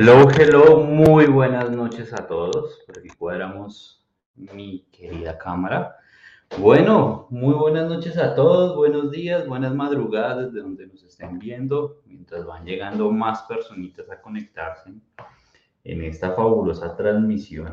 Hello, 0.00 0.28
hello, 0.30 0.84
muy 0.84 1.26
buenas 1.26 1.72
noches 1.72 2.12
a 2.12 2.28
todos. 2.28 2.84
Por 2.86 3.00
aquí 3.00 3.08
cuadramos 3.18 4.06
mi 4.36 4.86
querida 4.92 5.36
cámara. 5.36 5.96
Bueno, 6.56 7.26
muy 7.30 7.52
buenas 7.54 7.88
noches 7.88 8.16
a 8.16 8.36
todos, 8.36 8.76
buenos 8.76 9.10
días, 9.10 9.48
buenas 9.48 9.74
madrugadas 9.74 10.52
desde 10.52 10.60
donde 10.60 10.86
nos 10.86 11.02
estén 11.02 11.40
viendo, 11.40 12.00
mientras 12.06 12.46
van 12.46 12.64
llegando 12.64 13.10
más 13.10 13.42
personitas 13.48 14.08
a 14.08 14.20
conectarse 14.20 14.92
en 15.82 16.02
esta 16.04 16.30
fabulosa 16.30 16.94
transmisión. 16.96 17.72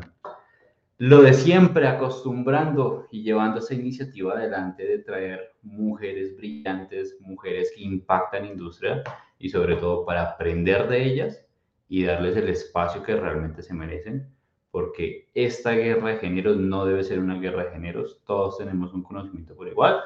Lo 0.98 1.22
de 1.22 1.32
siempre, 1.32 1.86
acostumbrando 1.86 3.06
y 3.12 3.22
llevando 3.22 3.60
esa 3.60 3.74
iniciativa 3.74 4.32
adelante 4.32 4.84
de 4.84 4.98
traer 4.98 5.52
mujeres 5.62 6.36
brillantes, 6.36 7.16
mujeres 7.20 7.70
que 7.76 7.84
impactan 7.84 8.46
industria 8.46 9.04
y 9.38 9.48
sobre 9.48 9.76
todo 9.76 10.04
para 10.04 10.22
aprender 10.22 10.88
de 10.88 11.04
ellas 11.04 11.45
y 11.88 12.04
darles 12.04 12.36
el 12.36 12.48
espacio 12.48 13.02
que 13.02 13.16
realmente 13.16 13.62
se 13.62 13.74
merecen, 13.74 14.28
porque 14.70 15.30
esta 15.34 15.72
guerra 15.72 16.10
de 16.10 16.18
géneros 16.18 16.56
no 16.56 16.84
debe 16.84 17.04
ser 17.04 17.18
una 17.18 17.38
guerra 17.38 17.64
de 17.64 17.70
géneros, 17.70 18.20
todos 18.26 18.58
tenemos 18.58 18.92
un 18.92 19.02
conocimiento 19.02 19.54
por 19.54 19.68
igual. 19.68 20.00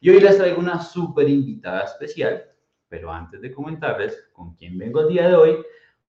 Y 0.00 0.10
hoy 0.10 0.20
les 0.20 0.36
traigo 0.36 0.58
una 0.58 0.80
súper 0.80 1.28
invitada 1.28 1.84
especial, 1.84 2.44
pero 2.88 3.12
antes 3.12 3.40
de 3.40 3.52
comentarles 3.52 4.28
con 4.32 4.54
quién 4.54 4.78
vengo 4.78 5.00
el 5.00 5.08
día 5.08 5.28
de 5.28 5.34
hoy, 5.34 5.56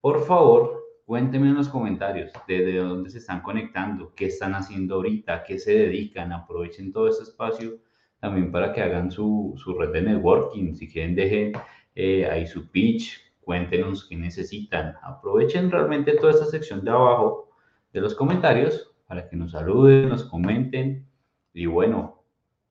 por 0.02 0.26
favor, 0.26 0.84
cuéntenme 1.06 1.48
en 1.48 1.56
los 1.56 1.70
comentarios 1.70 2.32
desde 2.48 2.78
dónde 2.78 3.10
se 3.10 3.20
están 3.20 3.42
conectando, 3.42 4.14
qué 4.16 4.26
están 4.26 4.56
haciendo 4.56 4.96
ahorita, 4.96 5.44
qué 5.44 5.60
se 5.60 5.74
dedican, 5.74 6.32
aprovechen 6.32 6.92
todo 6.92 7.08
este 7.08 7.24
espacio 7.24 7.80
también 8.20 8.52
para 8.52 8.74
que 8.74 8.82
hagan 8.82 9.12
su, 9.12 9.54
su 9.58 9.78
red 9.78 9.92
de 9.92 10.02
networking, 10.02 10.74
si 10.74 10.92
quieren 10.92 11.16
dejen 11.16 11.54
eh, 11.96 12.26
ahí 12.26 12.46
su 12.48 12.70
pitch, 12.70 13.27
cuéntenos 13.48 14.04
qué 14.04 14.18
necesitan. 14.18 14.96
Aprovechen 15.02 15.72
realmente 15.72 16.18
toda 16.18 16.34
esta 16.34 16.48
sección 16.48 16.84
de 16.84 16.92
abajo 16.92 17.50
de 17.94 18.02
los 18.02 18.14
comentarios 18.14 18.92
para 19.08 19.30
que 19.30 19.38
nos 19.38 19.52
saluden, 19.52 20.10
nos 20.10 20.26
comenten 20.26 21.08
y 21.54 21.66
bueno, 21.66 22.24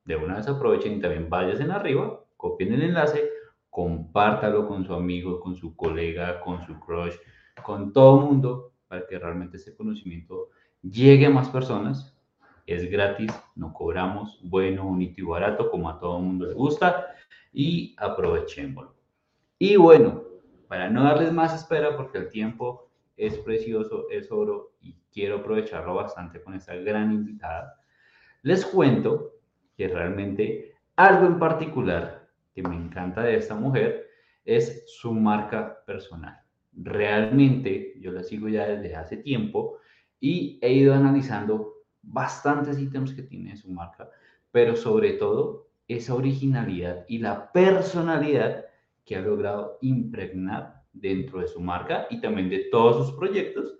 de 0.04 0.16
una 0.16 0.36
vez 0.36 0.46
aprovechen 0.48 0.98
y 0.98 1.00
también 1.00 1.30
vayan 1.30 1.70
arriba, 1.70 2.20
copien 2.36 2.74
el 2.74 2.82
enlace, 2.82 3.26
compártalo 3.70 4.68
con 4.68 4.84
su 4.84 4.92
amigo, 4.92 5.40
con 5.40 5.56
su 5.56 5.74
colega, 5.74 6.40
con 6.40 6.62
su 6.66 6.78
crush, 6.78 7.14
con 7.62 7.94
todo 7.94 8.20
el 8.20 8.26
mundo 8.26 8.72
para 8.86 9.06
que 9.06 9.18
realmente 9.18 9.56
ese 9.56 9.74
conocimiento 9.74 10.50
llegue 10.82 11.24
a 11.24 11.30
más 11.30 11.48
personas. 11.48 12.14
Es 12.66 12.90
gratis, 12.90 13.32
no 13.54 13.72
cobramos, 13.72 14.38
bueno, 14.42 14.84
bonito 14.84 15.22
y 15.22 15.24
barato, 15.24 15.70
como 15.70 15.88
a 15.88 15.98
todo 15.98 16.18
el 16.18 16.24
mundo 16.24 16.46
le 16.48 16.52
gusta, 16.52 17.06
y 17.50 17.96
aprovechémoslo. 17.96 18.94
Y 19.58 19.76
bueno, 19.76 20.25
para 20.68 20.90
no 20.90 21.04
darles 21.04 21.32
más 21.32 21.54
espera, 21.54 21.96
porque 21.96 22.18
el 22.18 22.28
tiempo 22.28 22.88
es 23.16 23.38
precioso, 23.38 24.06
es 24.10 24.30
oro 24.30 24.72
y 24.80 24.96
quiero 25.12 25.36
aprovecharlo 25.36 25.94
bastante 25.94 26.42
con 26.42 26.54
esta 26.54 26.74
gran 26.76 27.12
invitada, 27.12 27.74
les 28.42 28.64
cuento 28.64 29.32
que 29.76 29.88
realmente 29.88 30.74
algo 30.96 31.26
en 31.26 31.38
particular 31.38 32.28
que 32.54 32.62
me 32.62 32.76
encanta 32.76 33.22
de 33.22 33.36
esta 33.36 33.54
mujer 33.54 34.06
es 34.44 34.84
su 34.86 35.12
marca 35.12 35.82
personal. 35.84 36.40
Realmente 36.72 37.94
yo 37.98 38.12
la 38.12 38.22
sigo 38.22 38.48
ya 38.48 38.66
desde 38.66 38.94
hace 38.94 39.16
tiempo 39.16 39.78
y 40.20 40.58
he 40.62 40.72
ido 40.72 40.94
analizando 40.94 41.74
bastantes 42.02 42.78
ítems 42.78 43.12
que 43.14 43.22
tiene 43.22 43.56
su 43.56 43.70
marca, 43.70 44.08
pero 44.50 44.76
sobre 44.76 45.14
todo 45.14 45.68
esa 45.88 46.14
originalidad 46.14 47.04
y 47.08 47.18
la 47.18 47.52
personalidad 47.52 48.65
que 49.06 49.16
ha 49.16 49.22
logrado 49.22 49.78
impregnar 49.80 50.82
dentro 50.92 51.40
de 51.40 51.46
su 51.46 51.60
marca 51.60 52.06
y 52.10 52.20
también 52.20 52.50
de 52.50 52.66
todos 52.70 53.06
sus 53.06 53.16
proyectos, 53.16 53.78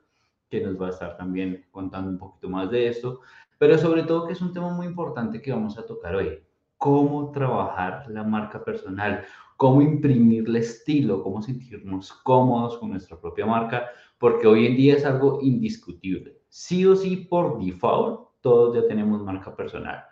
que 0.49 0.61
nos 0.61 0.81
va 0.81 0.87
a 0.87 0.91
estar 0.91 1.17
también 1.17 1.67
contando 1.73 2.09
un 2.09 2.19
poquito 2.19 2.49
más 2.49 2.71
de 2.71 2.87
esto, 2.87 3.21
pero 3.59 3.77
sobre 3.77 4.05
todo 4.05 4.27
que 4.27 4.35
es 4.35 4.41
un 4.41 4.53
tema 4.53 4.71
muy 4.71 4.87
importante 4.87 5.43
que 5.43 5.51
vamos 5.51 5.77
a 5.77 5.85
tocar 5.85 6.15
hoy, 6.15 6.39
cómo 6.77 7.33
trabajar 7.33 8.09
la 8.09 8.23
marca 8.23 8.65
personal, 8.65 9.25
cómo 9.57 9.83
imprimirle 9.83 10.61
estilo, 10.61 11.23
cómo 11.23 11.43
sentirnos 11.43 12.13
cómodos 12.13 12.79
con 12.79 12.91
nuestra 12.91 13.19
propia 13.19 13.47
marca, 13.47 13.89
porque 14.19 14.47
hoy 14.47 14.67
en 14.67 14.77
día 14.77 14.95
es 14.95 15.05
algo 15.05 15.41
indiscutible. 15.43 16.39
Sí 16.49 16.87
o 16.87 16.95
sí, 16.95 17.17
por 17.17 17.59
default, 17.59 18.29
todos 18.41 18.77
ya 18.77 18.87
tenemos 18.87 19.23
marca 19.23 19.57
personal. 19.57 20.05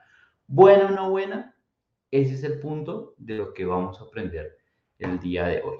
Buena 0.48 0.86
o 0.86 0.90
no 0.90 1.10
buena, 1.10 1.54
ese 2.10 2.34
es 2.34 2.42
el 2.42 2.58
punto 2.58 3.14
de 3.18 3.36
lo 3.36 3.54
que 3.54 3.64
vamos 3.64 4.00
a 4.00 4.04
aprender 4.04 4.63
el 5.04 5.20
día 5.20 5.46
de 5.46 5.62
hoy. 5.62 5.78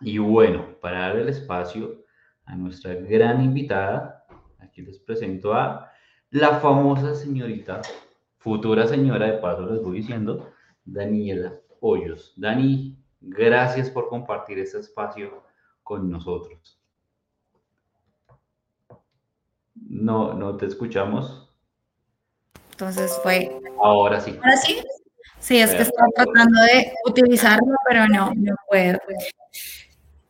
Y 0.00 0.18
bueno, 0.18 0.76
para 0.80 1.00
dar 1.00 1.16
el 1.16 1.28
espacio 1.28 2.04
a 2.44 2.56
nuestra 2.56 2.94
gran 2.94 3.42
invitada, 3.42 4.24
aquí 4.58 4.82
les 4.82 4.98
presento 4.98 5.52
a 5.52 5.90
la 6.30 6.60
famosa 6.60 7.14
señorita, 7.14 7.82
futura 8.38 8.86
señora 8.86 9.26
de 9.26 9.38
paso 9.38 9.66
les 9.66 9.82
voy 9.82 9.98
diciendo, 9.98 10.52
Daniela 10.84 11.54
Hoyos. 11.80 12.32
Dani, 12.36 12.96
gracias 13.20 13.90
por 13.90 14.08
compartir 14.08 14.58
este 14.58 14.78
espacio 14.78 15.44
con 15.82 16.10
nosotros. 16.10 16.80
No, 19.74 20.34
no 20.34 20.56
te 20.56 20.66
escuchamos. 20.66 21.52
Entonces 22.72 23.18
fue. 23.22 23.60
Ahora 23.82 24.20
sí. 24.20 24.38
Ahora 24.42 24.56
sí. 24.56 24.80
Sí, 25.40 25.58
es 25.58 25.74
que 25.74 25.82
estaba 25.82 26.08
tratando 26.14 26.60
de 26.62 26.92
utilizarlo, 27.06 27.74
pero 27.88 28.06
no, 28.06 28.32
no 28.36 28.54
puedo. 28.68 28.98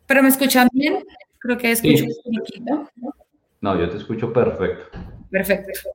¿Pero 0.06 0.22
me 0.22 0.28
escuchan 0.28 0.68
bien? 0.72 1.04
Creo 1.38 1.58
que 1.58 1.72
escucho 1.72 2.04
un 2.24 2.36
poquito. 2.38 2.88
No, 3.60 3.78
yo 3.78 3.90
te 3.90 3.98
escucho 3.98 4.32
perfecto. 4.32 4.98
Perfecto. 5.30 5.90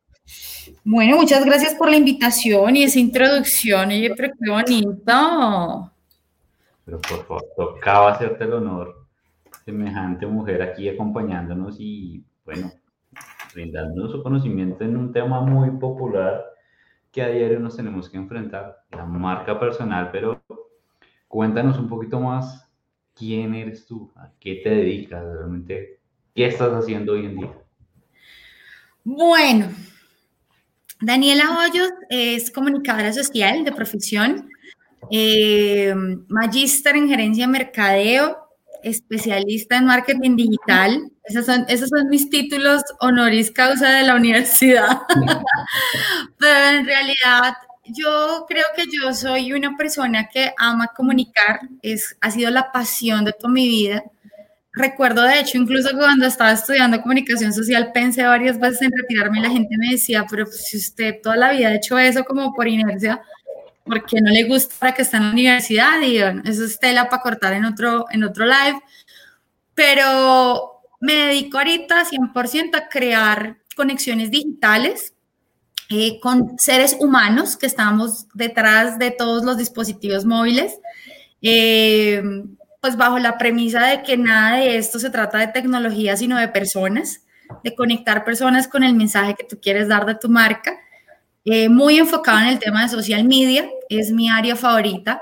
Bueno, 0.83 1.17
muchas 1.17 1.45
gracias 1.45 1.75
por 1.75 1.89
la 1.89 1.97
invitación 1.97 2.75
y 2.75 2.83
esa 2.83 2.99
introducción. 2.99 3.89
Oye, 3.89 4.13
pero 4.15 4.33
qué 4.39 4.51
bonito. 4.51 5.91
Pero 6.85 7.01
por 7.01 7.25
favor, 7.25 7.43
tocaba 7.55 8.11
hacerte 8.11 8.43
el 8.43 8.53
honor, 8.53 9.07
semejante 9.63 10.25
mujer 10.27 10.61
aquí 10.61 10.87
acompañándonos 10.89 11.77
y, 11.79 12.23
bueno, 12.43 12.71
brindándonos 13.53 14.11
su 14.11 14.21
conocimiento 14.21 14.83
en 14.83 14.97
un 14.97 15.11
tema 15.11 15.41
muy 15.41 15.71
popular 15.71 16.45
que 17.15 17.21
a 17.21 17.29
diario 17.29 17.61
nos 17.61 17.77
tenemos 17.77 18.09
que 18.09 18.17
enfrentar, 18.17 18.83
la 18.91 19.05
marca 19.05 19.57
personal, 19.57 20.09
pero 20.11 20.43
cuéntanos 21.29 21.79
un 21.79 21.87
poquito 21.87 22.19
más 22.19 22.69
quién 23.13 23.55
eres 23.55 23.85
tú, 23.85 24.11
a 24.17 24.31
qué 24.37 24.55
te 24.61 24.69
dedicas 24.69 25.23
realmente, 25.23 26.01
qué 26.33 26.47
estás 26.47 26.73
haciendo 26.73 27.13
hoy 27.13 27.25
en 27.27 27.37
día. 27.37 27.53
Bueno, 29.05 29.69
Daniela 30.99 31.57
Hoyos 31.57 31.87
es 32.09 32.51
comunicadora 32.51 33.13
social 33.13 33.63
de 33.63 33.71
profesión, 33.71 34.49
eh, 35.09 35.95
magíster 36.28 36.97
en 36.97 37.07
gerencia 37.07 37.45
de 37.45 37.51
mercadeo, 37.53 38.44
especialista 38.85 39.78
en 39.78 39.85
marketing 39.85 40.35
digital. 40.35 41.11
Esos 41.23 41.46
son, 41.46 41.66
esos 41.67 41.90
son 41.90 42.08
mis 42.08 42.29
títulos 42.29 42.84
honoris 42.99 43.52
causa 43.52 43.90
de 43.90 44.03
la 44.03 44.16
universidad. 44.16 45.02
Pero 46.40 46.78
en 46.78 46.85
realidad 46.85 47.55
yo 47.85 48.46
creo 48.47 48.66
que 48.76 48.85
yo 48.85 49.14
soy 49.14 49.53
una 49.53 49.76
persona 49.76 50.28
que 50.28 50.53
ama 50.58 50.87
comunicar, 50.96 51.61
es, 51.82 52.16
ha 52.22 52.32
sido 52.32 52.52
la 52.52 52.72
pasión 52.72 53.26
de 53.26 53.34
toda 53.34 53.52
mi 53.52 53.67
vida. 53.67 54.03
Recuerdo, 54.73 55.23
de 55.23 55.40
hecho, 55.40 55.58
incluso 55.58 55.90
cuando 55.97 56.28
estaba 56.28 56.52
estudiando 56.52 57.02
comunicación 57.02 57.53
social, 57.53 57.91
pensé 57.93 58.23
varias 58.23 58.59
veces 58.59 58.84
en 58.84 58.91
retirarme 58.91 59.40
y 59.40 59.43
la 59.43 59.49
gente 59.49 59.76
me 59.78 59.91
decía, 59.91 60.26
pero 60.29 60.46
si 60.46 60.78
usted 60.78 61.16
toda 61.23 61.38
la 61.38 61.52
vida 61.52 61.70
ha 61.70 61.76
hecho 61.76 61.97
eso 61.97 62.23
como 62.23 62.53
por 62.53 62.67
inercia, 62.67 63.22
porque 63.85 64.20
no 64.20 64.32
le 64.32 64.43
gusta 64.43 64.93
que 64.93 65.03
está 65.03 65.17
en 65.17 65.23
la 65.26 65.32
universidad 65.32 66.02
y 66.02 66.17
eso 66.17 66.66
es 66.66 66.79
tela 66.79 67.08
para 67.08 67.22
cortar 67.22 67.53
en 67.53 67.66
otro, 67.66 68.08
en 68.09 68.23
otro 68.23 68.46
live, 68.46 68.82
pero 69.76 70.82
me 70.99 71.14
dedico 71.14 71.59
ahorita 71.59 72.03
100% 72.05 72.76
a 72.76 72.90
crear 72.90 73.58
conexiones 73.76 74.32
digitales 74.32 75.14
eh, 75.90 76.20
con 76.20 76.58
seres 76.58 76.97
humanos 76.99 77.58
que 77.58 77.67
estamos 77.67 78.28
detrás 78.34 78.97
de 78.97 79.11
todos 79.11 79.43
los 79.43 79.58
dispositivos 79.58 80.26
móviles, 80.26 80.79
eh, 81.43 82.23
pues 82.81 82.97
bajo 82.97 83.20
la 83.20 83.38
premisa 83.38 83.85
de 83.85 84.02
que 84.02 84.17
nada 84.17 84.58
de 84.58 84.78
esto 84.78 84.97
se 84.97 85.11
trata 85.11 85.38
de 85.38 85.47
tecnología, 85.47 86.17
sino 86.17 86.40
de 86.40 86.47
personas, 86.47 87.22
de 87.64 87.76
conectar 87.76 88.26
personas 88.26 88.67
con 88.67 88.84
el 88.84 88.96
mensaje 88.96 89.35
que 89.35 89.43
tú 89.43 89.59
quieres 89.61 89.88
dar 89.88 90.08
de 90.08 90.16
tu 90.16 90.28
marca 90.28 90.79
eh, 91.45 91.69
muy 91.69 91.97
enfocado 91.97 92.39
en 92.39 92.47
el 92.47 92.59
tema 92.59 92.83
de 92.83 92.89
social 92.89 93.23
media, 93.23 93.69
es 93.89 94.11
mi 94.11 94.29
área 94.29 94.55
favorita, 94.55 95.21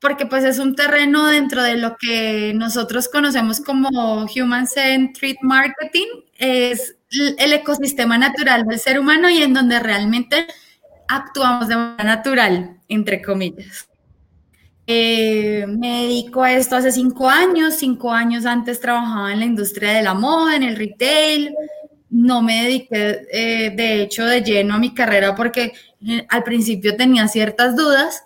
porque 0.00 0.26
pues 0.26 0.44
es 0.44 0.58
un 0.58 0.74
terreno 0.74 1.26
dentro 1.26 1.62
de 1.62 1.76
lo 1.76 1.96
que 1.98 2.52
nosotros 2.54 3.08
conocemos 3.08 3.60
como 3.60 4.26
Human 4.34 4.66
Centered 4.66 5.36
Marketing, 5.42 6.06
es 6.38 6.96
el 7.10 7.52
ecosistema 7.52 8.16
natural 8.16 8.64
del 8.64 8.78
ser 8.78 8.98
humano 8.98 9.28
y 9.28 9.42
en 9.42 9.52
donde 9.52 9.78
realmente 9.78 10.46
actuamos 11.08 11.68
de 11.68 11.76
manera 11.76 12.04
natural, 12.04 12.76
entre 12.88 13.20
comillas. 13.20 13.90
Eh, 14.86 15.66
me 15.68 16.02
dedico 16.02 16.42
a 16.42 16.52
esto 16.52 16.74
hace 16.74 16.90
cinco 16.90 17.28
años. 17.28 17.74
Cinco 17.74 18.12
años 18.12 18.46
antes 18.46 18.80
trabajaba 18.80 19.32
en 19.32 19.38
la 19.40 19.44
industria 19.44 19.92
de 19.92 20.02
la 20.02 20.14
moda, 20.14 20.56
en 20.56 20.62
el 20.64 20.76
retail. 20.76 21.54
No 22.10 22.42
me 22.42 22.64
dediqué, 22.64 23.26
eh, 23.32 23.70
de 23.74 24.02
hecho, 24.02 24.26
de 24.26 24.42
lleno 24.42 24.74
a 24.74 24.78
mi 24.78 24.92
carrera 24.92 25.34
porque 25.34 25.72
eh, 26.06 26.26
al 26.28 26.42
principio 26.42 26.96
tenía 26.96 27.28
ciertas 27.28 27.76
dudas. 27.76 28.24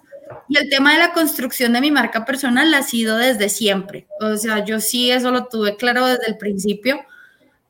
Y 0.48 0.56
el 0.56 0.69
tema 0.69 0.94
de 0.94 0.98
la 0.98 1.12
construcción 1.12 1.72
de 1.75 1.81
mi 1.81 1.90
marca 1.90 2.25
personal 2.25 2.72
ha 2.75 2.82
sido 2.82 3.16
desde 3.16 3.48
siempre. 3.48 4.06
O 4.20 4.36
sea, 4.36 4.64
yo 4.64 4.81
sí 4.81 5.10
eso 5.10 5.31
lo 5.31 5.46
tuve 5.46 5.76
claro 5.76 6.06
desde 6.06 6.26
el 6.26 6.38
principio. 6.38 7.00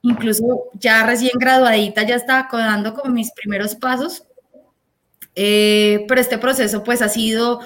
Incluso 0.02 0.70
ya 0.75 1.05
recién 1.05 1.32
graduadita 1.38 2.02
ya 2.05 2.14
estaba 2.16 2.49
dando 2.52 2.94
como 2.94 3.12
mis 3.12 3.32
primeros 3.32 3.75
pasos. 3.75 4.25
pero 5.34 6.20
este 6.20 6.38
proceso 6.38 6.84
pues 6.84 7.02
ha 7.02 7.08
sido 7.08 7.61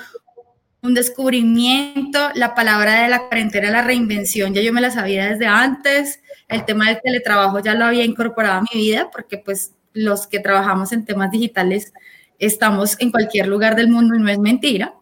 un 0.82 0.94
descubrimiento, 0.94 2.30
la 2.34 2.54
palabra 2.54 3.02
de 3.02 3.08
la 3.08 3.26
cuarentena, 3.28 3.70
la 3.70 3.82
reinvención, 3.82 4.54
ya 4.54 4.62
yo 4.62 4.72
me 4.72 4.80
la 4.80 4.90
sabía 4.90 5.26
desde 5.28 5.46
antes, 5.46 6.20
el 6.48 6.64
tema 6.64 6.86
del 6.86 7.00
teletrabajo 7.02 7.60
ya 7.60 7.74
lo 7.74 7.84
había 7.84 8.04
incorporado 8.04 8.60
a 8.60 8.62
mi 8.62 8.80
vida, 8.80 9.10
porque 9.12 9.38
pues 9.38 9.74
los 9.92 10.26
que 10.26 10.40
trabajamos 10.40 10.92
en 10.92 11.04
temas 11.04 11.30
digitales 11.30 11.92
estamos 12.38 12.96
en 13.00 13.10
cualquier 13.10 13.48
lugar 13.48 13.76
del 13.76 13.88
mundo 13.88 14.14
y 14.14 14.18
no 14.18 14.28
es 14.28 14.38
mentira. 14.38 14.94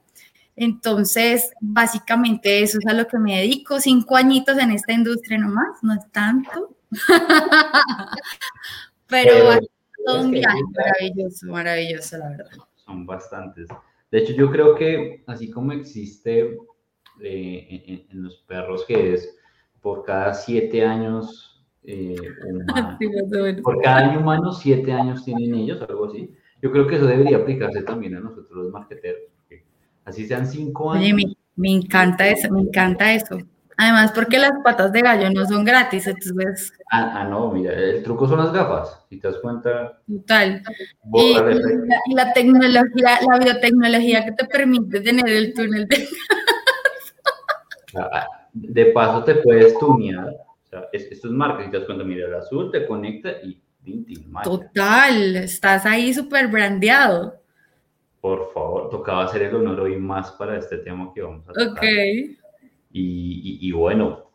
Entonces, 0.56 1.52
básicamente 1.60 2.62
eso 2.62 2.78
es 2.78 2.86
a 2.86 2.94
lo 2.94 3.06
que 3.06 3.18
me 3.18 3.38
dedico, 3.40 3.78
cinco 3.78 4.16
añitos 4.16 4.56
en 4.58 4.70
esta 4.70 4.92
industria 4.92 5.38
nomás, 5.38 5.82
no 5.82 5.94
es 5.94 6.10
tanto. 6.10 6.76
Pero 9.06 9.60
todo 10.04 10.22
un 10.22 10.30
viaje 10.30 10.60
maravilloso, 10.72 11.46
maravilloso, 11.46 12.16
la 12.16 12.30
verdad. 12.30 12.50
Son 12.76 13.04
bastantes. 13.04 13.68
De 14.10 14.18
hecho, 14.18 14.32
yo 14.32 14.50
creo 14.50 14.74
que 14.74 15.24
así 15.26 15.50
como 15.50 15.72
existe 15.72 16.56
eh, 17.20 18.06
en, 18.10 18.22
los 18.22 18.36
perros 18.46 18.84
que 18.86 19.14
es 19.14 19.36
por 19.86 20.02
cada 20.02 20.34
siete 20.34 20.84
años, 20.84 21.64
eh, 21.84 22.16
por 23.62 23.80
cada 23.80 23.98
año 23.98 24.18
humano, 24.18 24.52
siete 24.52 24.92
años 24.92 25.24
tienen 25.24 25.54
ellos, 25.54 25.80
algo 25.88 26.06
así. 26.06 26.28
Yo 26.60 26.72
creo 26.72 26.88
que 26.88 26.96
eso 26.96 27.06
debería 27.06 27.36
aplicarse 27.36 27.82
también 27.82 28.16
a 28.16 28.20
nosotros 28.20 28.64
los 28.64 28.72
marqueteros. 28.72 29.20
Así 30.04 30.26
sean 30.26 30.44
cinco 30.44 30.90
años. 30.90 31.14
Oye, 31.14 31.36
me 31.54 31.70
encanta 31.70 32.26
eso, 32.26 32.52
me 32.52 32.62
encanta 32.62 33.14
eso. 33.14 33.38
Además, 33.76 34.10
porque 34.10 34.38
las 34.38 34.54
patas 34.64 34.90
de 34.90 35.02
gallo 35.02 35.30
no 35.30 35.46
son 35.46 35.64
gratis, 35.64 36.08
entonces... 36.08 36.72
Ah, 36.90 37.20
ah, 37.20 37.28
no, 37.28 37.52
mira, 37.52 37.72
el 37.72 38.02
truco 38.02 38.26
son 38.26 38.38
las 38.38 38.52
gafas, 38.52 39.06
si 39.08 39.20
te 39.20 39.28
das 39.28 39.38
cuenta. 39.38 40.00
Total. 40.08 40.64
Y, 41.14 41.34
la, 42.12 42.32
tecnología, 42.32 43.20
la 43.30 43.38
biotecnología 43.38 44.24
que 44.24 44.32
te 44.32 44.46
permite 44.46 45.00
tener 45.00 45.28
el 45.28 45.54
túnel 45.54 45.86
de... 45.86 46.08
Ah, 47.98 48.26
de 48.62 48.86
paso 48.86 49.22
te 49.24 49.36
puedes 49.36 49.78
tunear, 49.78 50.28
o 50.28 50.66
sea, 50.68 50.88
es 50.92 51.24
marca, 51.24 51.64
si 51.64 51.70
te 51.70 51.78
das 51.78 51.86
cuenta, 51.86 52.04
mira, 52.04 52.26
el 52.26 52.34
azul 52.34 52.70
te 52.70 52.86
conecta 52.86 53.30
y... 53.42 53.60
Total, 54.42 55.36
estás 55.36 55.86
ahí 55.86 56.12
súper 56.12 56.48
brandeado. 56.48 57.36
Por 58.20 58.52
favor, 58.52 58.90
tocaba 58.90 59.24
hacer 59.24 59.42
el 59.42 59.54
honor 59.54 59.78
hoy 59.78 59.96
más 59.96 60.32
para 60.32 60.58
este 60.58 60.78
tema 60.78 61.12
que 61.14 61.22
vamos 61.22 61.48
a 61.48 61.52
tocar. 61.52 61.70
Ok. 61.70 61.84
Y, 62.90 63.70
bueno, 63.70 64.30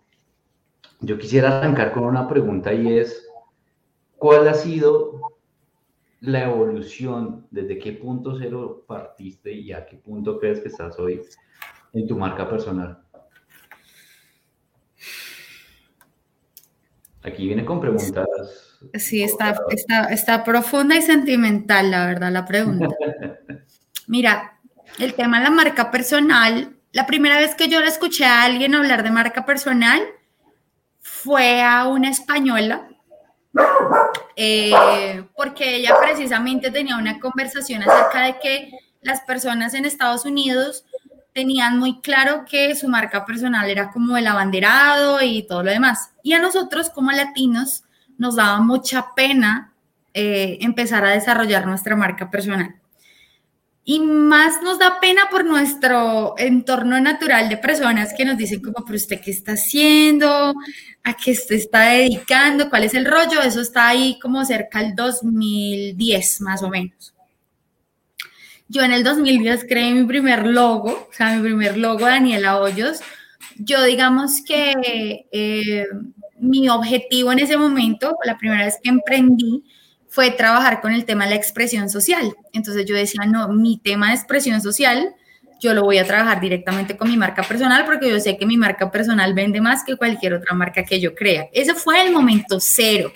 yo 1.01 1.18
quisiera 1.18 1.57
arrancar 1.57 1.91
con 1.91 2.03
una 2.03 2.29
pregunta 2.29 2.73
y 2.73 2.97
es, 2.97 3.27
¿cuál 4.15 4.47
ha 4.47 4.53
sido 4.53 5.19
la 6.21 6.45
evolución, 6.45 7.45
desde 7.51 7.77
qué 7.77 7.91
punto 7.91 8.38
cero 8.39 8.85
partiste 8.88 9.51
y 9.51 9.73
a 9.73 9.85
qué 9.85 9.97
punto 9.97 10.39
crees 10.39 10.62
que 10.62 10.69
estás 10.69 10.97
hoy 10.97 11.21
en 11.91 12.07
tu 12.07 12.15
marca 12.15 12.50
personal? 12.50 13.00
Aquí 17.23 17.47
viene 17.47 17.63
con 17.65 17.79
preguntas. 17.79 18.27
Sí, 18.95 19.23
está, 19.23 19.56
está, 19.69 20.06
está 20.06 20.44
profunda 20.44 20.95
y 20.95 21.01
sentimental, 21.01 21.91
la 21.91 22.06
verdad, 22.07 22.31
la 22.31 22.45
pregunta. 22.45 22.88
Mira, 24.07 24.59
el 24.97 25.13
tema 25.13 25.38
de 25.38 25.44
la 25.45 25.51
marca 25.51 25.91
personal 25.91 26.75
la 26.91 27.06
primera 27.06 27.39
vez 27.39 27.56
que 27.56 27.69
yo 27.69 27.79
le 27.79 27.88
escuché 27.88 28.25
a 28.25 28.44
alguien 28.44 28.75
hablar 28.75 29.03
de 29.03 29.12
marca 29.12 29.45
personal 29.45 30.01
fue 31.00 31.62
a 31.62 31.88
una 31.88 32.09
española, 32.09 32.89
eh, 34.35 35.23
porque 35.35 35.77
ella 35.77 35.95
precisamente 36.01 36.69
tenía 36.69 36.97
una 36.97 37.19
conversación 37.19 37.83
acerca 37.83 38.25
de 38.25 38.39
que 38.39 38.71
las 39.01 39.21
personas 39.21 39.73
en 39.73 39.85
Estados 39.85 40.25
Unidos 40.25 40.85
tenían 41.33 41.80
muy 41.80 42.01
claro 42.01 42.45
que 42.50 42.75
su 42.75 42.88
marca 42.88 43.25
personal 43.25 43.69
era 43.69 43.92
como 43.92 44.18
el 44.18 44.28
abanderado 44.28 45.22
y 45.22 45.44
todo 45.44 45.63
lo 45.63 45.72
demás. 45.72 46.12
Y 46.24 46.33
a 46.33 46.39
nosotros 46.39 46.89
como 46.89 47.12
latinos 47.12 47.83
nos 48.18 48.36
daba 48.36 48.60
mucha 48.60 49.13
pena 49.16 49.74
eh, 50.13 50.57
empezar 50.62 51.06
a 51.06 51.12
desarrollar 51.12 51.66
nuestra 51.66 51.95
marca 51.95 52.30
personal. 52.30 52.75
Y 53.83 54.00
más 54.00 54.62
nos 54.62 54.78
da 54.78 55.00
pena 55.00 55.24
por 55.31 55.44
nuestro 55.44 56.36
entorno 56.38 57.00
natural 57.00 57.50
de 57.50 57.57
personas 57.57 58.13
que 58.16 58.25
nos 58.25 58.38
dicen 58.38 58.62
como, 58.62 58.86
pero 58.86 58.95
usted 58.95 59.19
qué 59.19 59.31
está 59.31 59.54
haciendo, 59.54 60.54
a 61.04 61.13
qué 61.13 61.33
se 61.33 61.56
está 61.56 61.89
dedicando, 61.89 62.69
cuál 62.69 62.83
es 62.83 62.94
el 62.94 63.06
rollo. 63.06 63.42
Eso 63.42 63.62
está 63.62 63.88
ahí 63.88 64.19
como 64.19 64.45
cerca 64.45 64.80
del 64.80 64.95
2010 64.95 66.42
más 66.42 66.62
o 66.62 66.69
menos. 66.69 67.13
Yo 68.71 68.83
en 68.83 68.94
el 68.94 69.03
2010 69.03 69.65
creé 69.68 69.94
mi 69.94 70.06
primer 70.06 70.47
logo, 70.47 71.09
o 71.09 71.13
sea, 71.13 71.35
mi 71.35 71.41
primer 71.41 71.75
logo, 71.78 72.06
Daniela 72.06 72.57
Hoyos. 72.57 73.01
Yo 73.57 73.83
digamos 73.83 74.42
que 74.47 75.25
eh, 75.30 75.87
mi 76.40 76.69
objetivo 76.69 77.33
en 77.33 77.40
ese 77.40 77.57
momento, 77.57 78.16
la 78.23 78.37
primera 78.37 78.63
vez 78.63 78.78
que 78.81 78.90
emprendí, 78.90 79.66
fue 80.07 80.31
trabajar 80.31 80.80
con 80.80 80.94
el 80.94 81.04
tema 81.04 81.25
de 81.25 81.31
la 81.31 81.35
expresión 81.35 81.90
social. 81.90 82.33
Entonces 82.54 82.85
yo 82.85 82.95
decía, 82.95 83.25
no, 83.25 83.49
mi 83.49 83.78
tema 83.78 84.07
de 84.07 84.16
expresión 84.16 84.61
social, 84.61 85.16
yo 85.59 85.73
lo 85.73 85.83
voy 85.83 85.97
a 85.97 86.06
trabajar 86.06 86.40
directamente 86.40 86.95
con 86.95 87.09
mi 87.09 87.18
marca 87.18 87.44
personal 87.44 87.83
porque 87.83 88.09
yo 88.09 88.21
sé 88.21 88.37
que 88.37 88.45
mi 88.45 88.56
marca 88.56 88.90
personal 88.90 89.33
vende 89.33 89.59
más 89.59 89.83
que 89.83 89.97
cualquier 89.97 90.35
otra 90.35 90.56
marca 90.56 90.85
que 90.85 91.01
yo 91.01 91.13
crea. 91.13 91.49
Ese 91.51 91.75
fue 91.75 92.01
el 92.06 92.13
momento 92.13 92.57
cero. 92.61 93.11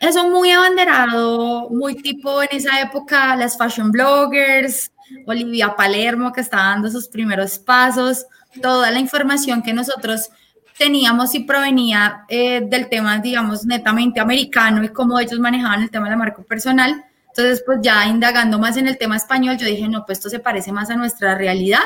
Eso 0.00 0.28
muy 0.28 0.52
abanderado, 0.52 1.68
muy 1.70 1.96
tipo 1.96 2.40
en 2.42 2.48
esa 2.52 2.80
época 2.80 3.34
las 3.34 3.58
fashion 3.58 3.90
bloggers, 3.90 4.92
Olivia 5.26 5.74
Palermo 5.74 6.32
que 6.32 6.40
estaba 6.40 6.64
dando 6.64 6.88
sus 6.88 7.08
primeros 7.08 7.58
pasos, 7.58 8.26
toda 8.62 8.92
la 8.92 9.00
información 9.00 9.60
que 9.60 9.72
nosotros 9.72 10.30
teníamos 10.78 11.34
y 11.34 11.40
provenía 11.40 12.24
eh, 12.28 12.60
del 12.64 12.88
tema, 12.88 13.18
digamos, 13.18 13.64
netamente 13.66 14.20
americano 14.20 14.84
y 14.84 14.90
cómo 14.90 15.18
ellos 15.18 15.40
manejaban 15.40 15.82
el 15.82 15.90
tema 15.90 16.06
de 16.06 16.12
la 16.12 16.16
marca 16.16 16.42
personal. 16.42 17.04
Entonces, 17.26 17.64
pues 17.66 17.80
ya 17.82 18.06
indagando 18.06 18.60
más 18.60 18.76
en 18.76 18.86
el 18.86 18.98
tema 18.98 19.16
español, 19.16 19.56
yo 19.58 19.66
dije, 19.66 19.88
no, 19.88 20.06
pues 20.06 20.18
esto 20.18 20.30
se 20.30 20.38
parece 20.38 20.70
más 20.70 20.90
a 20.90 20.96
nuestra 20.96 21.34
realidad. 21.34 21.82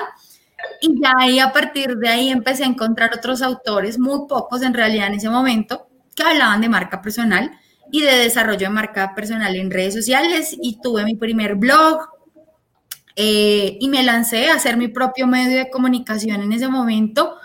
Y 0.83 1.01
ya 1.01 1.13
ahí, 1.19 1.39
a 1.39 1.51
partir 1.51 1.97
de 1.97 2.09
ahí, 2.09 2.29
empecé 2.29 2.65
a 2.65 2.67
encontrar 2.67 3.11
otros 3.15 3.41
autores, 3.41 3.99
muy 3.99 4.29
pocos 4.29 4.61
en 4.61 4.75
realidad 4.75 5.07
en 5.07 5.15
ese 5.15 5.31
momento, 5.31 5.89
que 6.15 6.23
hablaban 6.23 6.61
de 6.61 6.69
marca 6.69 7.01
personal 7.01 7.51
y 7.93 8.01
de 8.03 8.17
desarrollo 8.17 8.67
de 8.67 8.71
marca 8.71 9.15
personal 9.15 9.55
en 9.55 9.71
redes 9.71 9.95
sociales. 9.95 10.57
Y 10.61 10.81
tuve 10.83 11.05
mi 11.05 11.15
primer 11.15 11.55
blog, 11.55 12.09
eh, 13.15 13.77
y 13.79 13.89
me 13.89 14.03
lancé 14.03 14.49
a 14.51 14.55
hacer 14.55 14.77
mi 14.77 14.89
propio 14.89 15.29
medio 15.29 15.59
de 15.59 15.71
comunicación 15.71 16.43
en 16.43 16.53
ese 16.53 16.67
momento 16.67 17.37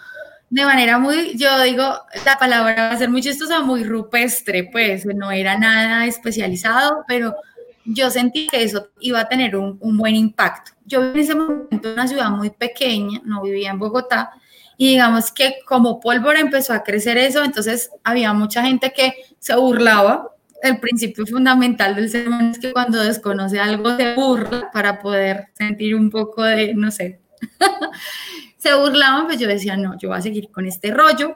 de 0.49 0.65
manera 0.65 0.97
muy, 0.97 1.37
yo 1.37 1.61
digo, 1.61 1.83
la 2.25 2.37
palabra 2.39 2.89
va 2.89 2.91
a 2.91 2.97
ser 2.97 3.09
muy 3.09 3.21
chistosa, 3.21 3.61
muy 3.61 3.83
rupestre, 3.83 4.69
pues 4.71 5.05
no 5.05 5.31
era 5.31 5.57
nada 5.57 6.05
especializado, 6.05 7.03
pero 7.07 7.35
yo 7.83 8.09
sentí 8.09 8.47
que 8.47 8.63
eso 8.63 8.89
iba 8.99 9.19
a 9.21 9.27
tener 9.27 9.55
un, 9.57 9.77
buen 9.97 10.15
impacto. 10.15 10.71
Yo 10.85 11.03
en 11.03 11.19
ese 11.19 11.35
momento 11.35 11.89
en 11.89 11.93
una 11.93 12.07
ciudad 12.07 12.29
muy 12.29 12.49
pequeña, 12.49 13.21
no 13.25 13.41
vivía 13.41 13.71
en 13.71 13.79
Bogotá, 13.79 14.31
y 14.77 14.89
digamos 14.89 15.31
que 15.31 15.55
como 15.65 15.99
pólvora 15.99 16.39
empezó 16.39 16.71
a 16.73 16.83
crecer 16.83 17.17
eso, 17.17 17.43
entonces 17.43 17.89
había 18.03 18.31
mucha 18.31 18.63
gente 18.63 18.93
que 18.93 19.15
se 19.39 19.55
burlaba. 19.55 20.31
El 20.61 20.79
principio 20.79 21.25
fundamental 21.25 21.95
del 21.95 22.09
ser 22.09 22.27
humano 22.27 22.51
es 22.51 22.59
que 22.59 22.73
cuando 22.73 23.03
desconoce 23.03 23.59
algo 23.59 23.95
se 23.95 24.15
burla 24.15 24.69
para 24.71 24.99
poder 24.99 25.47
sentir 25.53 25.95
un 25.95 26.09
poco 26.09 26.43
de, 26.43 26.73
no 26.73 26.89
sé, 26.89 27.19
se 28.57 28.75
burlaban, 28.75 29.27
pues 29.27 29.39
yo 29.39 29.47
decía, 29.47 29.77
no, 29.77 29.97
yo 29.99 30.09
voy 30.09 30.17
a 30.17 30.21
seguir 30.21 30.49
con 30.49 30.65
este 30.65 30.91
rollo. 30.91 31.35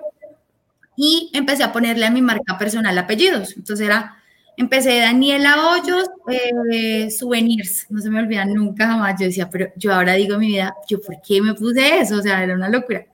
Y 0.97 1.31
empecé 1.33 1.63
a 1.63 1.71
ponerle 1.71 2.05
a 2.05 2.11
mi 2.11 2.21
marca 2.21 2.57
personal 2.57 2.97
apellidos. 2.97 3.55
Entonces 3.55 3.87
era, 3.87 4.17
empecé 4.57 4.99
Daniela 4.99 5.69
Hoyos, 5.69 6.09
eh, 6.71 7.09
Souvenirs, 7.09 7.87
no 7.89 8.01
se 8.01 8.09
me 8.09 8.19
olvidan 8.19 8.53
nunca 8.53 8.87
jamás. 8.87 9.15
Yo 9.19 9.27
decía, 9.27 9.49
pero 9.49 9.71
yo 9.75 9.93
ahora 9.93 10.13
digo 10.13 10.37
mi 10.37 10.47
vida, 10.47 10.73
yo 10.89 10.99
por 10.99 11.21
qué 11.21 11.41
me 11.41 11.53
puse 11.53 11.99
eso, 11.99 12.17
o 12.17 12.21
sea, 12.21 12.43
era 12.43 12.53
una 12.53 12.69
locura. 12.69 13.05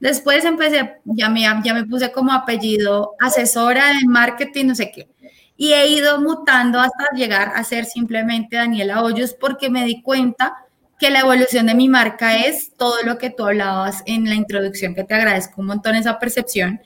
Después 0.00 0.44
empecé, 0.44 0.96
ya 1.04 1.28
me, 1.28 1.42
ya 1.42 1.74
me 1.74 1.84
puse 1.84 2.12
como 2.12 2.32
apellido 2.32 3.14
asesora 3.18 3.88
de 3.88 4.06
marketing, 4.06 4.66
no 4.66 4.74
sé 4.74 4.92
qué. 4.92 5.08
Y 5.60 5.72
he 5.72 5.88
ido 5.88 6.20
mutando 6.20 6.78
hasta 6.78 7.10
llegar 7.14 7.52
a 7.54 7.64
ser 7.64 7.84
simplemente 7.84 8.56
Daniela 8.56 9.02
Hoyos 9.02 9.34
porque 9.34 9.68
me 9.68 9.84
di 9.84 10.00
cuenta 10.00 10.56
que 10.98 11.10
la 11.10 11.20
evolución 11.20 11.66
de 11.66 11.74
mi 11.74 11.88
marca 11.88 12.36
es 12.36 12.72
todo 12.76 13.02
lo 13.04 13.18
que 13.18 13.30
tú 13.30 13.44
hablabas 13.44 14.04
en 14.06 14.28
la 14.28 14.36
introducción, 14.36 14.94
que 14.94 15.02
te 15.02 15.14
agradezco 15.14 15.60
un 15.60 15.66
montón 15.66 15.96
esa 15.96 16.18
percepción. 16.20 16.80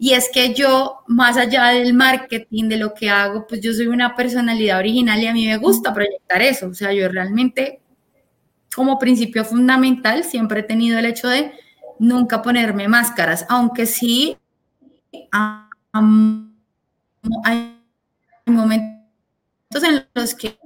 Y 0.00 0.14
es 0.14 0.28
que 0.32 0.52
yo, 0.52 1.04
más 1.06 1.36
allá 1.36 1.66
del 1.66 1.94
marketing, 1.94 2.68
de 2.68 2.76
lo 2.76 2.92
que 2.92 3.08
hago, 3.08 3.46
pues 3.46 3.60
yo 3.60 3.72
soy 3.72 3.86
una 3.86 4.16
personalidad 4.16 4.78
original 4.78 5.20
y 5.20 5.26
a 5.28 5.32
mí 5.32 5.46
me 5.46 5.56
gusta 5.56 5.94
proyectar 5.94 6.42
eso. 6.42 6.68
O 6.68 6.74
sea, 6.74 6.92
yo 6.92 7.08
realmente, 7.08 7.80
como 8.74 8.98
principio 8.98 9.44
fundamental, 9.44 10.24
siempre 10.24 10.60
he 10.60 10.64
tenido 10.64 10.98
el 10.98 11.06
hecho 11.06 11.28
de 11.28 11.52
nunca 12.00 12.42
ponerme 12.42 12.88
máscaras, 12.88 13.46
aunque 13.48 13.86
sí 13.86 14.36
momentos 18.48 19.82
en 19.82 20.06
los 20.14 20.34
que, 20.34 20.58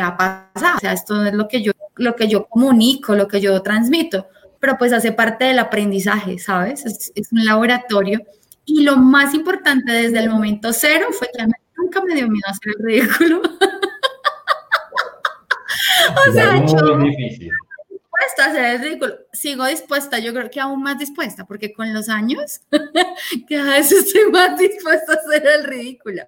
ha 0.00 0.16
pasado. 0.16 0.76
O 0.76 0.80
sea, 0.80 0.92
esto 0.92 1.24
es 1.24 1.34
lo 1.34 1.46
que 1.46 1.62
yo, 1.62 1.72
lo 1.96 2.16
que 2.16 2.28
yo 2.28 2.46
comunico, 2.46 3.14
lo 3.14 3.28
que 3.28 3.40
yo 3.40 3.60
transmito, 3.62 4.28
pero 4.60 4.76
pues 4.78 4.92
hace 4.92 5.12
parte 5.12 5.44
del 5.44 5.58
aprendizaje, 5.58 6.38
¿sabes? 6.38 7.12
es 7.14 7.32
un 7.32 7.44
laboratorio 7.44 8.20
y 8.66 8.82
lo 8.82 8.96
más 8.96 9.34
importante 9.34 9.92
desde 9.92 10.20
el 10.20 10.30
momento 10.30 10.72
cero 10.72 11.08
fue 11.12 11.28
que 11.34 11.42
a 11.42 11.46
mí 11.46 11.52
nunca 11.76 12.02
me 12.02 12.14
dio 12.14 12.26
miedo 12.28 12.46
hacer 12.46 12.72
el 12.78 12.84
ridículo. 12.84 13.42
o 16.28 16.32
sea, 16.32 16.64
yo 16.64 16.96
difícil. 16.98 17.50
dispuesta 17.90 18.44
a 18.44 18.46
hacer 18.46 18.64
el 18.64 18.80
ridículo. 18.80 19.18
Sigo 19.32 19.66
dispuesta, 19.66 20.18
yo 20.18 20.32
creo 20.32 20.50
que 20.50 20.60
aún 20.60 20.82
más 20.82 20.98
dispuesta, 20.98 21.44
porque 21.44 21.74
con 21.74 21.92
los 21.92 22.08
años 22.08 22.62
cada 23.48 23.72
vez 23.72 23.92
estoy 23.92 24.30
más 24.30 24.58
dispuesta 24.58 25.12
a 25.12 25.16
hacer 25.16 25.46
el 25.46 25.64
ridículo. 25.64 26.22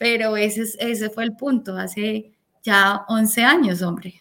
Pero 0.00 0.34
ese, 0.38 0.62
ese 0.78 1.10
fue 1.10 1.24
el 1.24 1.36
punto, 1.36 1.76
hace 1.76 2.32
ya 2.62 3.04
11 3.06 3.44
años, 3.44 3.82
hombre. 3.82 4.14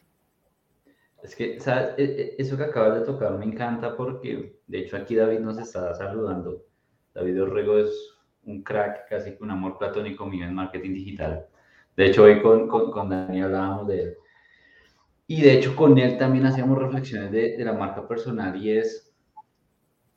Es 1.24 1.34
que, 1.34 1.58
¿sabes? 1.62 1.94
E, 1.98 2.04
e, 2.04 2.36
eso 2.38 2.58
que 2.58 2.64
acabas 2.64 3.00
de 3.00 3.06
tocar 3.06 3.38
me 3.38 3.46
encanta 3.46 3.96
porque, 3.96 4.60
de 4.68 4.80
hecho, 4.80 4.98
aquí 4.98 5.16
David 5.16 5.40
nos 5.40 5.58
está 5.58 5.94
saludando 5.94 6.66
David 7.14 7.44
Orrego 7.44 7.78
es 7.78 8.20
un 8.44 8.62
crack, 8.62 9.08
casi 9.08 9.38
que 9.38 9.42
un 9.42 9.52
amor 9.52 9.78
platónico 9.78 10.26
mío 10.26 10.46
en 10.46 10.54
marketing 10.54 10.96
digital. 10.96 11.46
De 11.96 12.08
hecho, 12.08 12.24
hoy 12.24 12.42
con, 12.42 12.68
con, 12.68 13.10
Dani 13.10 13.42
hablábamos 13.42 13.88
de 13.88 14.02
él. 14.04 14.18
Y 15.28 15.40
de 15.40 15.54
hecho, 15.54 15.78
con 15.78 15.98
él 15.98 16.18
también 16.18 16.46
hacíamos 16.46 16.78
reflexiones 16.78 17.32
de, 17.32 17.56
de, 17.56 17.64
la 17.64 17.72
marca 17.72 18.06
personal 18.06 18.62
y 18.62 18.72
es 18.78 19.16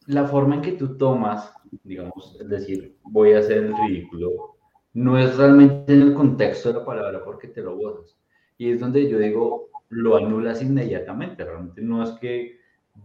la 0.06 0.26
forma 0.26 0.56
en 0.56 0.62
que 0.62 0.72
tú 0.72 0.96
tomas, 0.96 1.54
digamos, 1.84 2.36
es 2.40 2.48
decir, 2.48 2.96
voy 3.04 3.34
a 3.34 3.38
hacer 3.38 3.58
el 3.58 3.76
ridículo, 3.76 4.51
no 4.94 5.18
es 5.18 5.36
realmente 5.36 5.92
en 5.92 6.02
el 6.02 6.14
contexto 6.14 6.72
de 6.72 6.80
la 6.80 6.84
palabra 6.84 7.24
porque 7.24 7.48
te 7.48 7.62
lo 7.62 7.76
gozas. 7.76 8.16
Y 8.58 8.70
es 8.70 8.80
donde 8.80 9.08
yo 9.08 9.18
digo, 9.18 9.70
lo 9.88 10.16
anulas 10.16 10.62
inmediatamente. 10.62 11.44
Realmente 11.44 11.80
no 11.82 12.02
es 12.02 12.10
que 12.12 12.58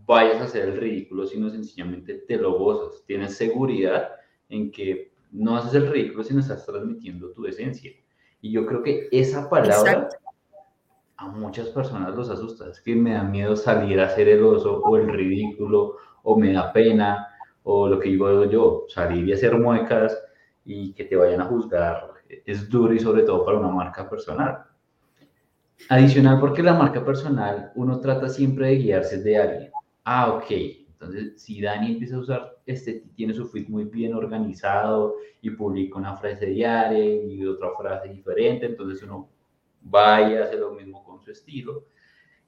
vayas 0.05 0.41
a 0.41 0.43
hacer 0.45 0.69
el 0.69 0.77
ridículo, 0.77 1.25
sino 1.25 1.49
sencillamente 1.49 2.15
te 2.27 2.37
lo 2.37 2.57
gozas. 2.57 3.03
Tienes 3.05 3.35
seguridad 3.35 4.09
en 4.49 4.71
que 4.71 5.11
no 5.31 5.55
haces 5.55 5.73
el 5.75 5.91
ridículo, 5.91 6.23
sino 6.23 6.41
estás 6.41 6.65
transmitiendo 6.65 7.31
tu 7.31 7.45
esencia. 7.45 7.91
Y 8.41 8.51
yo 8.51 8.65
creo 8.65 8.83
que 8.83 9.07
esa 9.11 9.49
palabra 9.49 10.09
a 11.17 11.27
muchas 11.29 11.69
personas 11.69 12.15
los 12.15 12.29
asusta. 12.29 12.69
Es 12.69 12.79
que 12.79 12.95
me 12.95 13.13
da 13.13 13.23
miedo 13.23 13.55
salir 13.55 13.99
a 13.99 14.05
hacer 14.05 14.27
el 14.29 14.43
oso 14.43 14.81
o 14.81 14.97
el 14.97 15.09
ridículo, 15.09 15.97
o 16.23 16.37
me 16.37 16.53
da 16.53 16.71
pena, 16.71 17.27
o 17.63 17.87
lo 17.89 17.99
que 17.99 18.09
digo 18.09 18.45
yo, 18.45 18.85
salir 18.87 19.27
y 19.27 19.33
hacer 19.33 19.57
muecas 19.57 20.17
y 20.67 20.93
que 20.93 21.05
te 21.05 21.15
vayan 21.15 21.41
a 21.41 21.45
juzgar 21.45 22.11
es 22.45 22.69
duro 22.69 22.93
y 22.93 22.99
sobre 22.99 23.23
todo 23.23 23.43
para 23.45 23.57
una 23.57 23.69
marca 23.69 24.07
personal. 24.07 24.65
Adicional 25.89 26.39
porque 26.39 26.61
la 26.61 26.73
marca 26.73 27.03
personal 27.03 27.71
uno 27.75 27.99
trata 27.99 28.29
siempre 28.29 28.67
de 28.67 28.75
guiarse 28.75 29.23
de 29.23 29.37
alguien 29.37 29.71
ah, 30.09 30.33
ok, 30.33 30.51
entonces 30.87 31.33
si 31.35 31.61
Dani 31.61 31.91
empieza 31.91 32.15
a 32.15 32.19
usar, 32.19 32.57
este 32.65 33.03
tiene 33.15 33.33
su 33.33 33.45
feed 33.45 33.67
muy 33.67 33.83
bien 33.83 34.13
organizado 34.13 35.15
y 35.41 35.49
publica 35.49 35.99
una 35.99 36.15
frase 36.15 36.45
diaria 36.45 37.23
y 37.23 37.45
otra 37.45 37.71
frase 37.77 38.07
diferente, 38.09 38.67
entonces 38.67 39.03
uno 39.03 39.29
va 39.93 40.21
y 40.21 40.35
hace 40.35 40.57
lo 40.57 40.71
mismo 40.71 41.03
con 41.03 41.21
su 41.21 41.31
estilo 41.31 41.83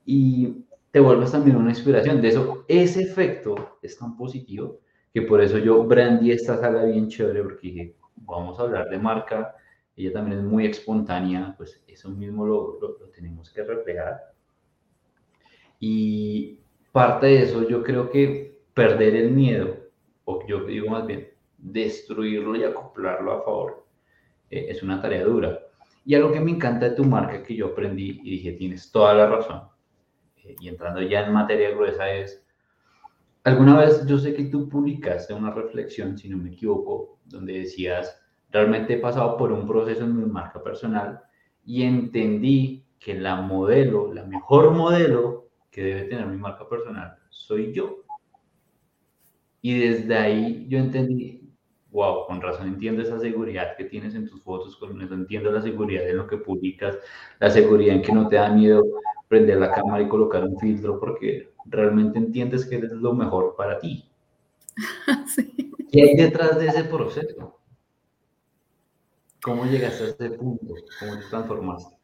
y 0.06 0.64
te 0.90 1.02
vuelves 1.02 1.34
también 1.34 1.58
una 1.58 1.70
inspiración. 1.70 2.22
De 2.22 2.30
eso, 2.30 2.64
ese 2.70 3.04
efecto 3.04 3.78
es 3.82 3.98
tan 4.00 4.16
positivo 4.16 4.80
que 5.14 5.24
por 5.24 5.42
eso 5.42 5.58
yo 5.58 5.84
brandí 5.84 6.32
esta 6.32 6.58
sala 6.58 6.86
bien 6.86 7.10
chévere 7.10 7.44
porque 7.44 7.68
dije, 7.68 7.96
vamos 8.30 8.60
a 8.60 8.64
hablar 8.64 8.90
de 8.90 8.98
marca, 8.98 9.56
ella 9.96 10.14
también 10.14 10.40
es 10.40 10.46
muy 10.46 10.66
espontánea, 10.66 11.54
pues 11.58 11.84
eso 11.88 12.10
mismo 12.10 12.46
lo, 12.46 12.80
lo, 12.80 13.00
lo 13.00 13.10
tenemos 13.10 13.52
que 13.52 13.64
reflejar. 13.64 14.34
Y 15.80 16.60
parte 16.92 17.28
de 17.28 17.44
eso 17.44 17.68
yo 17.68 17.84
creo 17.84 18.10
que 18.10 18.60
perder 18.74 19.16
el 19.16 19.32
miedo, 19.32 19.78
o 20.26 20.46
yo 20.48 20.64
digo 20.66 20.90
más 20.90 21.06
bien, 21.06 21.30
destruirlo 21.58 22.56
y 22.56 22.64
acoplarlo 22.64 23.32
a 23.34 23.44
favor, 23.44 23.86
eh, 24.50 24.68
es 24.70 24.84
una 24.84 25.02
tarea 25.02 25.24
dura. 25.24 25.60
Y 26.06 26.16
algo 26.16 26.32
que 26.32 26.40
me 26.40 26.52
encanta 26.52 26.90
de 26.90 26.96
tu 26.96 27.04
marca 27.04 27.44
que 27.44 27.56
yo 27.56 27.68
aprendí 27.68 28.22
y 28.24 28.32
dije, 28.32 28.54
tienes 28.54 28.92
toda 28.92 29.14
la 29.14 29.28
razón, 29.28 29.64
eh, 30.44 30.56
y 30.60 30.70
entrando 30.70 31.02
ya 31.02 31.26
en 31.26 31.34
materia 31.34 31.72
gruesa 31.72 32.10
es, 32.12 32.46
alguna 33.50 33.78
vez 33.78 34.06
yo 34.06 34.18
sé 34.18 34.34
que 34.34 34.46
tú 34.46 34.70
publicaste 34.70 35.34
una 35.34 35.52
reflexión, 35.52 36.18
si 36.18 36.30
no 36.30 36.38
me 36.38 36.52
equivoco, 36.52 37.20
donde 37.26 37.60
decías, 37.60 38.20
realmente 38.52 38.94
he 38.94 38.98
pasado 38.98 39.38
por 39.38 39.52
un 39.52 39.68
proceso 39.68 40.04
en 40.04 40.16
mi 40.16 40.26
marca 40.26 40.62
personal 40.64 41.22
y 41.66 41.84
entendí 41.84 42.86
que 43.00 43.16
la 43.16 43.42
modelo, 43.42 44.14
la 44.14 44.26
mejor 44.26 44.72
modelo 44.72 45.50
que 45.72 45.84
debe 45.84 46.04
tener 46.04 46.28
mi 46.28 46.38
marca 46.38 46.68
personal 46.68 47.18
soy 47.30 47.74
yo. 47.74 48.04
Y 49.62 49.78
desde 49.80 50.16
ahí 50.16 50.66
yo 50.70 50.80
entendí, 50.80 51.52
wow, 51.92 52.26
con 52.28 52.42
razón 52.42 52.68
entiendo 52.68 53.02
esa 53.02 53.20
seguridad 53.20 53.76
que 53.78 53.86
tienes 53.86 54.16
en 54.16 54.28
tus 54.28 54.42
fotos, 54.42 54.78
con 54.78 55.02
eso 55.02 55.14
entiendo 55.14 55.52
la 55.52 55.62
seguridad 55.62 56.08
en 56.08 56.18
lo 56.18 56.28
que 56.28 56.38
publicas, 56.38 56.98
la 57.40 57.50
seguridad 57.50 57.96
en 57.96 58.02
que 58.02 58.14
no 58.14 58.28
te 58.28 58.38
da 58.38 58.50
miedo 58.50 58.84
prender 59.28 59.58
la 59.58 59.72
cámara 59.72 60.04
y 60.04 60.08
colocar 60.08 60.44
un 60.44 60.58
filtro 60.60 61.00
porque 61.00 61.54
realmente 61.66 62.18
entiendes 62.18 62.66
que 62.66 62.78
es 62.78 62.92
lo 62.92 63.14
mejor 63.14 63.56
para 63.56 63.80
ti. 63.80 64.06
Sí. 65.28 65.72
¿Qué 65.92 66.04
hay 66.04 66.16
detrás 66.16 66.60
de 66.60 66.68
ese 66.68 66.84
proceso? 66.84 67.60
¿Cómo 69.42 69.66
llegaste 69.66 70.04
a 70.04 70.08
ese 70.08 70.30
punto? 70.32 70.74
¿Cómo 71.00 71.18
te 71.18 71.26
transformaste? 71.26 72.00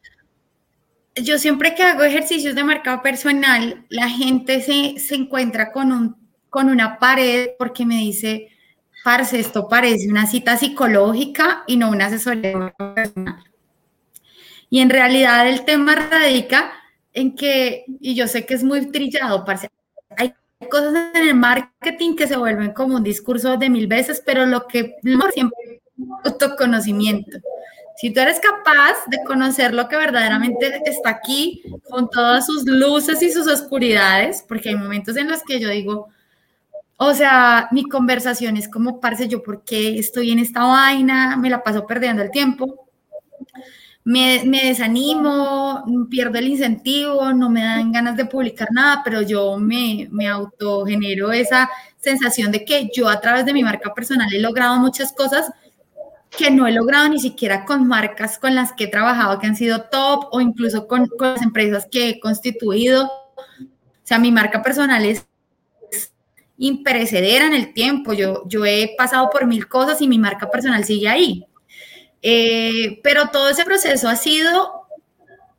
yo 1.22 1.38
siempre 1.38 1.74
que 1.74 1.82
hago 1.82 2.02
ejercicios 2.02 2.54
de 2.54 2.64
mercado 2.64 3.02
personal, 3.02 3.86
la 3.88 4.08
gente 4.08 4.60
se, 4.60 4.98
se 5.00 5.14
encuentra 5.14 5.72
con, 5.72 5.92
un, 5.92 6.16
con 6.50 6.68
una 6.68 6.98
pared 6.98 7.50
porque 7.58 7.86
me 7.86 7.96
dice, 7.96 8.48
parce, 9.02 9.38
esto 9.40 9.68
parece 9.68 10.08
una 10.08 10.26
cita 10.26 10.56
psicológica 10.56 11.64
y 11.66 11.76
no 11.76 11.90
una 11.90 12.06
asesoría 12.06 12.74
personal. 12.94 13.44
Y 14.68 14.80
en 14.80 14.90
realidad 14.90 15.48
el 15.48 15.64
tema 15.64 15.94
radica 15.94 16.72
en 17.16 17.34
que, 17.34 17.86
y 17.98 18.14
yo 18.14 18.28
sé 18.28 18.44
que 18.44 18.54
es 18.54 18.62
muy 18.62 18.92
trillado, 18.92 19.42
parce, 19.44 19.70
hay 20.18 20.34
cosas 20.70 20.94
en 21.14 21.28
el 21.28 21.34
marketing 21.34 22.14
que 22.14 22.28
se 22.28 22.36
vuelven 22.36 22.72
como 22.74 22.96
un 22.96 23.02
discurso 23.02 23.56
de 23.56 23.70
mil 23.70 23.86
veces, 23.86 24.22
pero 24.24 24.44
lo 24.44 24.66
que 24.66 24.96
siempre 25.32 25.58
es 25.66 25.80
autoconocimiento. 26.24 27.38
Si 27.96 28.12
tú 28.12 28.20
eres 28.20 28.38
capaz 28.38 28.96
de 29.06 29.24
conocer 29.24 29.72
lo 29.72 29.88
que 29.88 29.96
verdaderamente 29.96 30.82
está 30.84 31.08
aquí, 31.08 31.62
con 31.88 32.10
todas 32.10 32.44
sus 32.44 32.64
luces 32.66 33.22
y 33.22 33.32
sus 33.32 33.46
oscuridades, 33.46 34.44
porque 34.46 34.68
hay 34.68 34.76
momentos 34.76 35.16
en 35.16 35.30
los 35.30 35.42
que 35.42 35.58
yo 35.58 35.70
digo, 35.70 36.08
o 36.98 37.14
sea, 37.14 37.68
mi 37.70 37.84
conversación 37.84 38.58
es 38.58 38.68
como, 38.68 39.00
parce, 39.00 39.26
yo 39.26 39.42
por 39.42 39.64
qué 39.64 39.98
estoy 39.98 40.32
en 40.32 40.40
esta 40.40 40.64
vaina, 40.64 41.38
me 41.38 41.48
la 41.48 41.62
paso 41.62 41.86
perdiendo 41.86 42.22
el 42.22 42.30
tiempo, 42.30 42.86
me, 44.06 44.60
desanimo, 44.62 45.84
pierdo 46.08 46.38
el 46.38 46.46
incentivo, 46.46 47.32
no 47.32 47.50
me 47.50 47.64
dan 47.64 47.90
ganas 47.90 48.16
de 48.16 48.24
publicar 48.24 48.68
nada, 48.70 49.02
pero 49.04 49.20
yo 49.22 49.58
me, 49.58 50.06
me 50.12 50.28
autogenero 50.28 51.32
esa 51.32 51.68
sensación 51.98 52.52
de 52.52 52.64
que 52.64 52.88
yo 52.94 53.08
a 53.08 53.20
través 53.20 53.44
de 53.44 53.52
mi 53.52 53.64
marca 53.64 53.92
personal 53.92 54.32
he 54.32 54.38
logrado 54.38 54.76
muchas 54.76 55.12
cosas 55.12 55.50
que 56.30 56.52
no 56.52 56.68
he 56.68 56.72
logrado 56.72 57.08
ni 57.08 57.18
siquiera 57.18 57.64
con 57.64 57.88
marcas 57.88 58.38
con 58.38 58.54
las 58.54 58.72
que 58.74 58.84
he 58.84 58.88
trabajado 58.88 59.40
que 59.40 59.48
han 59.48 59.56
sido 59.56 59.82
top 59.90 60.28
o 60.30 60.40
incluso 60.40 60.86
con, 60.86 61.10
las 61.18 61.42
empresas 61.42 61.88
que 61.90 62.10
he 62.10 62.20
constituido. 62.20 63.06
O 63.06 64.04
sea, 64.04 64.20
mi 64.20 64.30
marca 64.30 64.62
personal 64.62 65.04
es 65.04 65.26
imperecedera 66.58 67.48
en 67.48 67.54
el 67.54 67.74
tiempo. 67.74 68.12
Yo, 68.12 68.44
yo 68.46 68.64
he 68.64 68.94
pasado 68.96 69.30
por 69.30 69.46
mil 69.46 69.66
cosas 69.66 70.00
y 70.00 70.06
mi 70.06 70.18
marca 70.20 70.48
personal 70.48 70.84
sigue 70.84 71.08
ahí. 71.08 71.44
Eh, 72.22 73.00
pero 73.02 73.28
todo 73.28 73.48
ese 73.48 73.64
proceso 73.64 74.08
ha 74.08 74.16
sido 74.16 74.86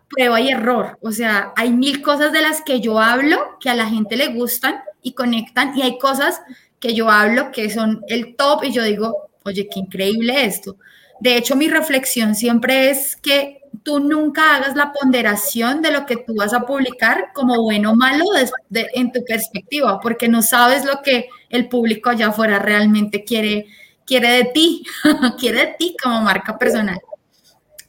prueba 0.10 0.40
y 0.42 0.50
error. 0.50 0.98
O 1.02 1.12
sea, 1.12 1.54
hay 1.56 1.72
mil 1.72 2.02
cosas 2.02 2.32
de 2.32 2.42
las 2.42 2.62
que 2.62 2.80
yo 2.80 3.00
hablo 3.00 3.58
que 3.60 3.70
a 3.70 3.76
la 3.76 3.88
gente 3.88 4.16
le 4.16 4.28
gustan 4.28 4.82
y 5.02 5.14
conectan 5.14 5.78
y 5.78 5.82
hay 5.82 5.98
cosas 5.98 6.42
que 6.80 6.94
yo 6.94 7.10
hablo 7.10 7.52
que 7.52 7.70
son 7.70 8.04
el 8.08 8.36
top 8.36 8.64
y 8.64 8.72
yo 8.72 8.84
digo, 8.84 9.30
oye, 9.44 9.68
qué 9.72 9.80
increíble 9.80 10.46
esto. 10.46 10.78
De 11.20 11.36
hecho, 11.36 11.56
mi 11.56 11.68
reflexión 11.68 12.36
siempre 12.36 12.90
es 12.90 13.16
que 13.16 13.62
tú 13.84 14.00
nunca 14.00 14.56
hagas 14.56 14.76
la 14.76 14.92
ponderación 14.92 15.82
de 15.82 15.92
lo 15.92 16.06
que 16.06 16.18
tú 16.18 16.36
vas 16.36 16.54
a 16.54 16.62
publicar 16.62 17.32
como 17.34 17.62
bueno 17.62 17.92
o 17.92 17.96
malo 17.96 18.26
en 18.70 19.12
tu 19.12 19.24
perspectiva, 19.24 20.00
porque 20.00 20.28
no 20.28 20.42
sabes 20.42 20.86
lo 20.86 21.02
que 21.02 21.30
el 21.50 21.68
público 21.68 22.10
allá 22.10 22.28
afuera 22.28 22.60
realmente 22.60 23.24
quiere, 23.24 23.68
quiere 24.08 24.30
de 24.30 24.46
ti, 24.46 24.84
quiere 25.40 25.68
de 25.68 25.76
ti 25.78 25.96
como 26.02 26.22
marca 26.22 26.58
personal. 26.58 27.00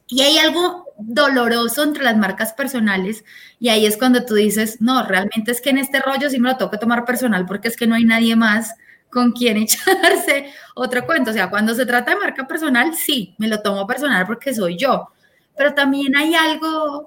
Y 0.08 0.22
hay 0.22 0.38
algo 0.38 0.86
doloroso 0.98 1.84
entre 1.84 2.02
las 2.02 2.16
marcas 2.16 2.52
personales 2.52 3.24
y 3.60 3.68
ahí 3.68 3.86
es 3.86 3.96
cuando 3.96 4.24
tú 4.24 4.34
dices, 4.34 4.80
no, 4.80 5.04
realmente 5.04 5.52
es 5.52 5.60
que 5.60 5.70
en 5.70 5.78
este 5.78 6.00
rollo 6.00 6.28
sí 6.28 6.40
me 6.40 6.48
lo 6.48 6.56
tengo 6.56 6.70
que 6.70 6.78
tomar 6.78 7.04
personal 7.04 7.46
porque 7.46 7.68
es 7.68 7.76
que 7.76 7.86
no 7.86 7.94
hay 7.94 8.04
nadie 8.04 8.34
más 8.34 8.74
con 9.10 9.32
quien 9.32 9.56
echarse 9.58 10.50
otro 10.74 11.06
cuento. 11.06 11.30
O 11.30 11.34
sea, 11.34 11.50
cuando 11.50 11.74
se 11.74 11.86
trata 11.86 12.12
de 12.12 12.20
marca 12.20 12.46
personal, 12.46 12.94
sí, 12.94 13.34
me 13.38 13.48
lo 13.48 13.60
tomo 13.62 13.86
personal 13.86 14.26
porque 14.26 14.54
soy 14.54 14.76
yo. 14.76 15.08
Pero 15.56 15.74
también 15.74 16.16
hay 16.16 16.34
algo, 16.34 17.06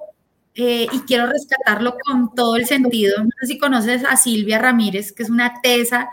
eh, 0.56 0.88
y 0.92 1.00
quiero 1.02 1.28
rescatarlo 1.28 1.96
con 2.06 2.34
todo 2.36 2.56
el 2.56 2.66
sentido. 2.66 3.24
No 3.24 3.30
sé 3.40 3.48
si 3.48 3.58
conoces 3.58 4.04
a 4.06 4.18
Silvia 4.18 4.60
Ramírez, 4.60 5.14
que 5.14 5.24
es 5.24 5.30
una 5.30 5.62
tesa. 5.62 6.10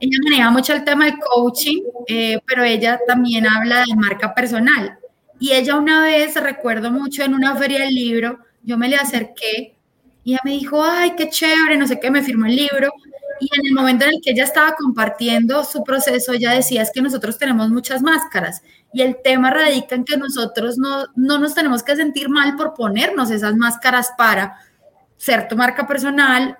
Ella 0.00 0.18
maneja 0.24 0.50
mucho 0.50 0.72
el 0.74 0.84
tema 0.84 1.06
del 1.06 1.18
coaching, 1.18 1.82
eh, 2.06 2.38
pero 2.46 2.64
ella 2.64 3.00
también 3.06 3.46
habla 3.46 3.84
de 3.86 3.96
marca 3.96 4.34
personal. 4.34 4.98
Y 5.38 5.52
ella 5.52 5.76
una 5.76 6.02
vez, 6.02 6.34
recuerdo 6.34 6.90
mucho, 6.90 7.22
en 7.22 7.34
una 7.34 7.56
feria 7.56 7.80
del 7.80 7.94
libro, 7.94 8.38
yo 8.62 8.76
me 8.76 8.88
le 8.88 8.96
acerqué 8.96 9.76
y 10.24 10.32
ella 10.32 10.40
me 10.44 10.52
dijo, 10.52 10.82
ay, 10.82 11.14
qué 11.16 11.28
chévere, 11.28 11.76
no 11.78 11.86
sé 11.86 12.00
qué, 12.00 12.10
me 12.10 12.22
firmó 12.22 12.46
el 12.46 12.56
libro. 12.56 12.90
Y 13.38 13.48
en 13.58 13.66
el 13.66 13.74
momento 13.74 14.06
en 14.06 14.14
el 14.14 14.20
que 14.22 14.30
ella 14.32 14.44
estaba 14.44 14.74
compartiendo 14.74 15.62
su 15.62 15.84
proceso, 15.84 16.32
ella 16.32 16.52
decía, 16.52 16.82
es 16.82 16.90
que 16.90 17.02
nosotros 17.02 17.38
tenemos 17.38 17.68
muchas 17.68 18.02
máscaras 18.02 18.62
y 18.92 19.02
el 19.02 19.16
tema 19.22 19.50
radica 19.50 19.94
en 19.94 20.04
que 20.04 20.16
nosotros 20.16 20.78
no, 20.78 21.06
no 21.16 21.38
nos 21.38 21.54
tenemos 21.54 21.82
que 21.82 21.96
sentir 21.96 22.30
mal 22.30 22.56
por 22.56 22.72
ponernos 22.72 23.30
esas 23.30 23.54
máscaras 23.54 24.12
para 24.16 24.58
ser 25.18 25.48
tu 25.48 25.56
marca 25.56 25.86
personal, 25.86 26.56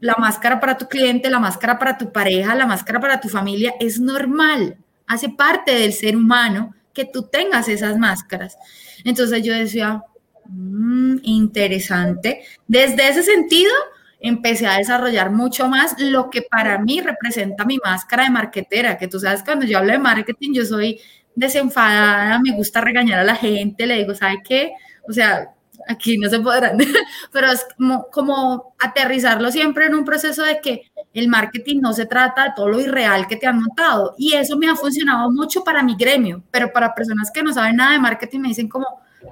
la 0.00 0.14
máscara 0.18 0.60
para 0.60 0.76
tu 0.76 0.88
cliente, 0.88 1.30
la 1.30 1.38
máscara 1.38 1.78
para 1.78 1.98
tu 1.98 2.12
pareja, 2.12 2.54
la 2.54 2.66
máscara 2.66 3.00
para 3.00 3.20
tu 3.20 3.28
familia, 3.28 3.74
es 3.80 4.00
normal, 4.00 4.76
hace 5.06 5.28
parte 5.28 5.72
del 5.72 5.92
ser 5.92 6.16
humano 6.16 6.74
que 6.92 7.04
tú 7.04 7.24
tengas 7.24 7.68
esas 7.68 7.98
máscaras. 7.98 8.56
Entonces 9.04 9.42
yo 9.42 9.54
decía, 9.54 10.02
mm, 10.46 11.18
interesante. 11.22 12.42
Desde 12.66 13.08
ese 13.08 13.22
sentido, 13.22 13.72
empecé 14.20 14.66
a 14.66 14.78
desarrollar 14.78 15.30
mucho 15.30 15.68
más 15.68 15.94
lo 16.00 16.28
que 16.30 16.42
para 16.42 16.78
mí 16.78 17.00
representa 17.00 17.64
mi 17.64 17.78
máscara 17.84 18.24
de 18.24 18.30
marketera, 18.30 18.98
que 18.98 19.08
tú 19.08 19.20
sabes, 19.20 19.42
cuando 19.44 19.64
yo 19.64 19.78
hablo 19.78 19.92
de 19.92 19.98
marketing, 19.98 20.54
yo 20.54 20.64
soy 20.64 21.00
desenfadada, 21.34 22.40
me 22.40 22.52
gusta 22.52 22.80
regañar 22.80 23.20
a 23.20 23.24
la 23.24 23.36
gente, 23.36 23.86
le 23.86 23.98
digo, 23.98 24.14
¿sabe 24.14 24.42
qué? 24.42 24.72
O 25.08 25.12
sea, 25.12 25.50
aquí 25.88 26.18
no 26.18 26.28
se 26.28 26.38
podrán, 26.38 26.78
pero 27.32 27.50
es 27.50 27.66
como, 28.12 28.74
aterrizarlo 28.78 29.50
siempre 29.50 29.86
en 29.86 29.94
un 29.94 30.04
proceso 30.04 30.42
de 30.42 30.60
que 30.60 30.82
el 31.14 31.28
marketing 31.28 31.80
no 31.80 31.92
se 31.92 32.06
trata 32.06 32.44
de 32.44 32.50
todo 32.54 32.68
lo 32.68 32.80
irreal 32.80 33.26
que 33.26 33.36
te 33.36 33.46
han 33.46 33.60
montado. 33.60 34.14
Y 34.18 34.34
eso 34.34 34.56
me 34.56 34.68
ha 34.68 34.76
funcionado 34.76 35.30
mucho 35.30 35.64
para 35.64 35.82
mi 35.82 35.96
gremio, 35.96 36.42
pero 36.50 36.72
para 36.72 36.94
personas 36.94 37.30
que 37.30 37.42
no 37.42 37.52
saben 37.52 37.76
nada 37.76 37.92
de 37.92 37.98
marketing 37.98 38.40
me 38.40 38.48
dicen 38.48 38.68
como, 38.68 38.86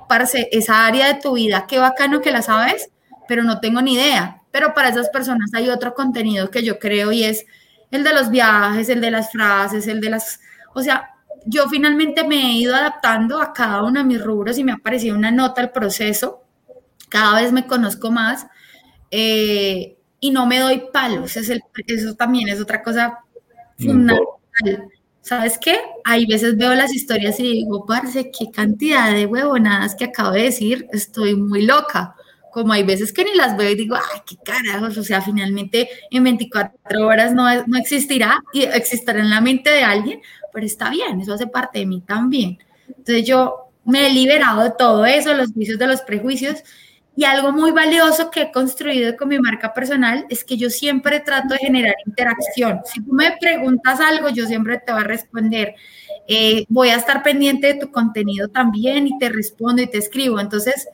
parce, 0.09 0.49
esa 0.51 0.87
área 0.87 1.07
de 1.07 1.21
tu 1.21 1.35
vida, 1.35 1.67
qué 1.69 1.79
bacano 1.79 2.21
que 2.21 2.33
la 2.33 2.43
sabes, 2.43 2.91
pero 3.29 3.45
no 3.45 3.61
tengo 3.61 3.83
ni 3.83 3.95
idea. 3.95 4.43
Pero 4.51 4.73
para 4.75 4.89
esas 4.89 5.11
personas 5.11 5.51
hay 5.55 5.69
otro 5.69 5.95
contenido 5.95 6.51
que 6.51 6.65
yo 6.65 6.79
creo 6.79 7.13
y 7.13 7.25
es 7.25 7.45
el 7.91 8.03
de 8.03 8.15
los 8.15 8.31
viajes, 8.31 8.89
el 8.89 9.01
de 9.01 9.11
las 9.11 9.31
frases, 9.31 9.87
el 9.87 10.01
de 10.01 10.11
las, 10.11 10.41
o 10.75 10.83
sea, 10.83 11.11
yo 11.47 11.69
finalmente 11.69 12.25
me 12.25 12.37
he 12.37 12.53
ido 12.55 12.75
adaptando 12.75 13.41
a 13.41 13.53
cada 13.53 13.85
uno 13.85 14.01
de 14.01 14.07
mis 14.07 14.23
rubros 14.23 14.59
y 14.59 14.65
me 14.65 14.73
ha 14.73 14.79
parecido 14.79 15.17
una 15.17 15.31
nota 15.31 15.61
al 15.61 15.71
proceso. 15.71 16.43
Cada 17.09 17.41
vez 17.41 17.53
me 17.53 17.67
conozco 17.67 18.11
más 18.11 18.47
eh, 19.11 19.97
y 20.21 20.31
no 20.31 20.47
me 20.47 20.59
doy 20.59 20.85
palos. 20.93 21.37
Es 21.37 21.49
el, 21.51 21.63
eso 21.87 22.15
también 22.15 22.49
es 22.49 22.61
otra 22.61 22.83
cosa 22.83 23.19
fundamental. 23.79 24.89
¿Sabes 25.27 25.59
qué? 25.59 25.77
Hay 26.05 26.25
veces 26.27 26.57
veo 26.57 26.73
las 26.75 26.95
historias 26.95 27.41
y 27.41 27.43
digo, 27.43 27.85
parce, 27.85 28.31
qué 28.31 28.51
cantidad 28.53 29.13
de 29.13 29.27
huevonadas 29.27 29.97
que 29.97 30.05
acabo 30.05 30.31
de 30.31 30.43
decir, 30.43 30.87
estoy 30.93 31.35
muy 31.35 31.67
loca. 31.67 32.15
Como 32.53 32.73
hay 32.73 32.85
veces 32.85 33.13
que 33.13 33.25
ni 33.25 33.35
las 33.35 33.57
veo 33.57 33.69
y 33.69 33.75
digo, 33.75 33.97
ay, 33.97 34.21
qué 34.25 34.37
carajos, 34.37 34.97
o 34.97 35.03
sea, 35.03 35.21
finalmente 35.21 35.89
en 36.13 36.23
24 36.23 37.05
horas 37.05 37.35
no, 37.35 37.45
no 37.67 37.77
existirá 37.77 38.39
y 38.53 38.63
existirá 38.63 39.19
en 39.19 39.31
la 39.31 39.41
mente 39.41 39.71
de 39.71 39.83
alguien, 39.83 40.21
pero 40.53 40.65
está 40.65 40.91
bien, 40.91 41.21
eso 41.21 41.35
hace 41.35 41.49
parte 41.49 41.81
de 41.81 41.87
mí 41.87 42.03
también. 42.07 42.59
Entonces 42.89 43.27
yo 43.27 43.67
me 43.85 44.07
he 44.07 44.13
liberado 44.13 44.63
de 44.63 44.71
todo 44.71 45.05
eso, 45.07 45.35
los 45.35 45.53
vicios 45.53 45.79
de 45.79 45.89
los 45.89 46.03
prejuicios, 46.03 46.63
y 47.17 47.25
algo 47.25 47.51
muy 47.51 47.71
valioso 47.71 48.31
que 48.31 48.43
he 48.43 48.53
construido 48.53 49.17
con 49.17 49.29
mi 49.29 49.39
marca 49.39 49.73
personal 49.73 50.27
es 50.29 50.45
que 50.45 50.59
yo 50.59 50.69
siempre 50.69 51.21
trato 51.21 51.55
de 51.55 51.61
generar 51.61 51.95
interacción. 52.05 52.81
Si 52.85 53.03
tú 53.03 53.11
me 53.15 53.35
preguntas 53.41 54.01
algo, 54.01 54.29
yo 54.29 54.47
siempre 54.47 54.79
te 54.85 54.93
voy 54.93 55.01
a 55.01 55.05
responder. 55.05 55.75
Eh, 56.29 56.67
voy 56.69 56.91
a 56.91 56.97
estar 56.97 57.23
pendiente 57.23 57.69
de 57.69 57.81
tu 57.81 57.91
contenido 57.91 58.49
también 58.49 59.07
y 59.07 59.19
te 59.19 59.31
respondo 59.31 59.81
y 59.81 59.87
te 59.87 59.97
escribo. 59.97 60.39
Entonces, 60.39 60.89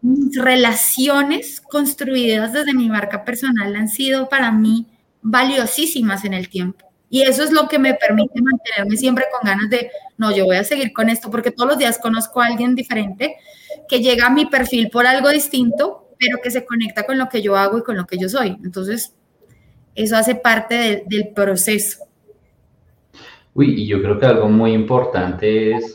mis 0.00 0.42
relaciones 0.42 1.60
construidas 1.60 2.54
desde 2.54 2.72
mi 2.72 2.88
marca 2.88 3.22
personal 3.22 3.76
han 3.76 3.90
sido 3.90 4.30
para 4.30 4.50
mí 4.50 4.86
valiosísimas 5.20 6.24
en 6.24 6.32
el 6.32 6.48
tiempo. 6.48 6.86
Y 7.10 7.20
eso 7.20 7.44
es 7.44 7.52
lo 7.52 7.68
que 7.68 7.78
me 7.78 7.92
permite 7.92 8.40
mantenerme 8.40 8.96
siempre 8.96 9.26
con 9.30 9.46
ganas 9.46 9.68
de, 9.68 9.90
no, 10.16 10.34
yo 10.34 10.46
voy 10.46 10.56
a 10.56 10.64
seguir 10.64 10.94
con 10.94 11.10
esto, 11.10 11.30
porque 11.30 11.50
todos 11.50 11.68
los 11.68 11.78
días 11.78 11.98
conozco 11.98 12.40
a 12.40 12.46
alguien 12.46 12.74
diferente 12.74 13.36
que 13.88 14.00
llega 14.00 14.26
a 14.26 14.30
mi 14.30 14.46
perfil 14.46 14.90
por 14.90 15.06
algo 15.06 15.28
distinto, 15.30 16.08
pero 16.18 16.38
que 16.42 16.50
se 16.50 16.64
conecta 16.64 17.04
con 17.04 17.18
lo 17.18 17.28
que 17.28 17.42
yo 17.42 17.56
hago 17.56 17.78
y 17.78 17.82
con 17.82 17.96
lo 17.96 18.06
que 18.06 18.18
yo 18.18 18.28
soy. 18.28 18.56
Entonces, 18.64 19.14
eso 19.94 20.16
hace 20.16 20.34
parte 20.34 21.04
del 21.06 21.28
proceso. 21.28 22.04
Uy, 23.54 23.82
y 23.82 23.86
yo 23.86 24.02
creo 24.02 24.18
que 24.18 24.26
algo 24.26 24.48
muy 24.48 24.72
importante 24.72 25.76
es, 25.76 25.94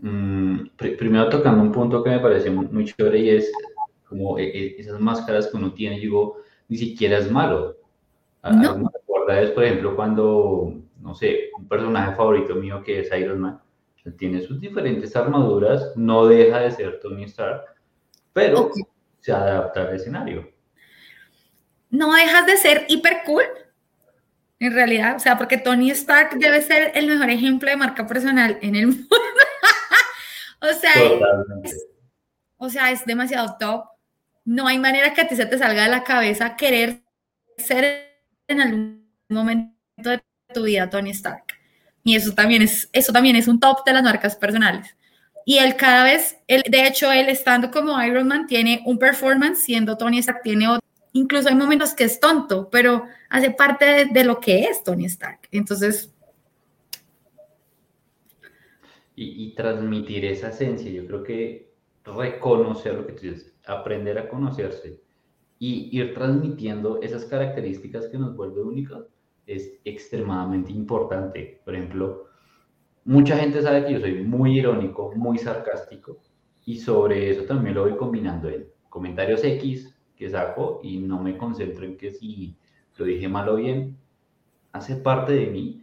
mm, 0.00 0.68
primero 0.76 1.28
tocando 1.28 1.62
un 1.62 1.72
punto 1.72 2.02
que 2.02 2.10
me 2.10 2.20
parece 2.20 2.50
muy, 2.50 2.84
chévere 2.84 3.18
y 3.18 3.30
es 3.30 3.52
como 4.08 4.38
e, 4.38 4.44
e, 4.44 4.80
esas 4.80 5.00
máscaras 5.00 5.48
que 5.48 5.56
uno 5.56 5.72
tiene, 5.72 5.98
digo, 5.98 6.36
ni 6.68 6.76
siquiera 6.76 7.18
es 7.18 7.30
malo. 7.30 7.76
No 8.42 8.90
es, 9.40 9.50
por 9.50 9.64
ejemplo, 9.64 9.94
cuando, 9.94 10.74
no 11.00 11.14
sé, 11.14 11.50
un 11.56 11.66
personaje 11.66 12.14
favorito 12.16 12.54
mío 12.54 12.82
que 12.82 13.00
es 13.00 13.10
Iron 13.18 13.40
Man, 13.40 13.60
tiene 14.10 14.42
sus 14.42 14.60
diferentes 14.60 15.14
armaduras, 15.14 15.92
no 15.96 16.26
deja 16.26 16.60
de 16.60 16.70
ser 16.70 17.00
Tony 17.00 17.24
Stark, 17.24 17.64
pero 18.32 18.70
se 19.20 19.32
adapta 19.32 19.82
al 19.82 19.94
escenario. 19.94 20.50
No 21.90 22.12
dejas 22.14 22.46
de 22.46 22.56
ser 22.56 22.86
hiper 22.88 23.18
cool, 23.24 23.44
en 24.58 24.72
realidad, 24.72 25.16
o 25.16 25.18
sea, 25.18 25.38
porque 25.38 25.58
Tony 25.58 25.90
Stark 25.90 26.38
debe 26.38 26.62
ser 26.62 26.92
el 26.94 27.06
mejor 27.06 27.30
ejemplo 27.30 27.68
de 27.68 27.76
marca 27.76 28.06
personal 28.06 28.58
en 28.62 28.76
el 28.76 28.86
mundo. 28.86 29.08
o 30.60 30.72
sea, 30.72 30.92
es, 31.64 31.86
o 32.56 32.70
sea, 32.70 32.90
es 32.92 33.04
demasiado 33.04 33.56
top. 33.58 33.84
No 34.44 34.66
hay 34.66 34.78
manera 34.78 35.14
que 35.14 35.20
a 35.20 35.28
ti 35.28 35.36
se 35.36 35.46
te 35.46 35.58
salga 35.58 35.82
de 35.84 35.88
la 35.88 36.04
cabeza 36.04 36.56
querer 36.56 37.02
ser 37.56 38.24
en 38.48 38.60
algún 38.60 39.12
momento 39.28 40.10
de 40.10 40.22
tu 40.52 40.62
vida 40.62 40.88
Tony 40.88 41.10
Stark. 41.10 41.51
Y 42.04 42.16
eso 42.16 42.32
también 42.32 42.62
es, 42.62 42.88
eso 42.92 43.12
también 43.12 43.36
es 43.36 43.48
un 43.48 43.60
top 43.60 43.84
de 43.84 43.92
las 43.92 44.02
marcas 44.02 44.36
personales. 44.36 44.96
Y 45.44 45.58
él 45.58 45.76
cada 45.76 46.04
vez, 46.04 46.38
él, 46.46 46.62
de 46.68 46.86
hecho, 46.86 47.10
él 47.10 47.28
estando 47.28 47.70
como 47.70 48.00
Iron 48.02 48.28
Man 48.28 48.46
tiene 48.46 48.82
un 48.86 48.98
performance, 48.98 49.62
siendo 49.64 49.96
Tony 49.96 50.18
Stark 50.18 50.42
tiene 50.42 50.68
otro. 50.68 50.86
Incluso 51.12 51.48
hay 51.48 51.54
momentos 51.54 51.94
que 51.94 52.04
es 52.04 52.20
tonto, 52.20 52.70
pero 52.70 53.04
hace 53.28 53.50
parte 53.50 54.06
de, 54.06 54.24
lo 54.24 54.40
que 54.40 54.64
es 54.64 54.82
Tony 54.82 55.06
Stark. 55.06 55.40
Entonces... 55.50 56.12
Y, 59.14 59.44
y, 59.44 59.54
transmitir 59.54 60.24
esa 60.24 60.48
esencia, 60.48 60.90
yo 60.90 61.06
creo 61.06 61.22
que 61.22 61.70
reconocer 62.04 62.94
lo 62.94 63.06
que 63.06 63.12
tú 63.12 63.22
dices, 63.22 63.52
aprender 63.66 64.18
a 64.18 64.28
conocerse 64.28 65.00
y 65.58 65.96
ir 65.96 66.14
transmitiendo 66.14 67.00
esas 67.02 67.26
características 67.26 68.06
que 68.06 68.18
nos 68.18 68.34
vuelve 68.34 68.62
únicos 68.62 69.11
es 69.54 69.80
extremadamente 69.84 70.72
importante. 70.72 71.60
Por 71.64 71.74
ejemplo, 71.74 72.26
mucha 73.04 73.36
gente 73.36 73.62
sabe 73.62 73.84
que 73.84 73.94
yo 73.94 74.00
soy 74.00 74.22
muy 74.22 74.58
irónico, 74.58 75.12
muy 75.16 75.38
sarcástico, 75.38 76.18
y 76.64 76.78
sobre 76.78 77.30
eso 77.30 77.44
también 77.44 77.74
lo 77.74 77.82
voy 77.82 77.96
combinando 77.96 78.48
en 78.48 78.66
comentarios 78.88 79.42
X 79.42 79.98
que 80.16 80.28
saco 80.28 80.80
y 80.82 80.98
no 80.98 81.20
me 81.20 81.36
concentro 81.36 81.84
en 81.84 81.96
que 81.96 82.10
si 82.10 82.56
lo 82.96 83.04
dije 83.04 83.28
mal 83.28 83.48
o 83.48 83.56
bien, 83.56 83.96
hace 84.72 84.96
parte 84.96 85.32
de 85.32 85.46
mí 85.46 85.82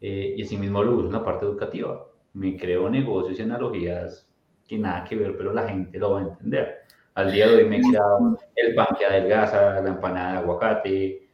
eh, 0.00 0.34
y 0.36 0.42
así 0.42 0.56
mismo 0.56 0.82
lo 0.82 0.96
uso 0.96 1.06
en 1.06 1.12
la 1.12 1.24
parte 1.24 1.46
educativa. 1.46 2.06
Me 2.32 2.56
creo 2.56 2.90
negocios 2.90 3.38
y 3.38 3.42
analogías 3.42 4.28
que 4.66 4.78
nada 4.78 5.04
que 5.04 5.16
ver, 5.16 5.36
pero 5.36 5.52
la 5.52 5.68
gente 5.68 5.98
lo 5.98 6.12
va 6.12 6.20
a 6.20 6.22
entender. 6.24 6.74
Al 7.14 7.32
día 7.32 7.48
de 7.48 7.56
hoy 7.56 7.64
me 7.64 7.78
he 7.78 7.80
creado 7.80 8.38
el 8.56 8.74
pan 8.74 8.88
que 8.98 9.04
la 9.08 9.88
empanada 9.88 10.32
de 10.32 10.38
aguacate, 10.38 11.25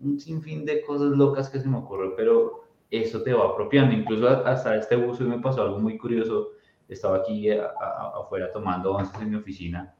un 0.00 0.18
sinfín 0.18 0.64
de 0.64 0.82
cosas 0.82 1.08
locas 1.08 1.48
que 1.48 1.60
se 1.60 1.68
me 1.68 1.78
ocurren, 1.78 2.12
pero 2.16 2.64
eso 2.90 3.22
te 3.22 3.32
va 3.32 3.46
apropiando. 3.46 3.94
Incluso 3.94 4.28
hasta 4.28 4.76
este 4.76 4.94
y 4.96 5.22
me 5.24 5.38
pasó 5.40 5.62
algo 5.62 5.78
muy 5.78 5.96
curioso. 5.98 6.50
Estaba 6.88 7.18
aquí 7.18 7.48
afuera 7.50 8.52
tomando 8.52 8.92
once 8.94 9.16
en 9.20 9.30
mi 9.30 9.36
oficina 9.36 9.94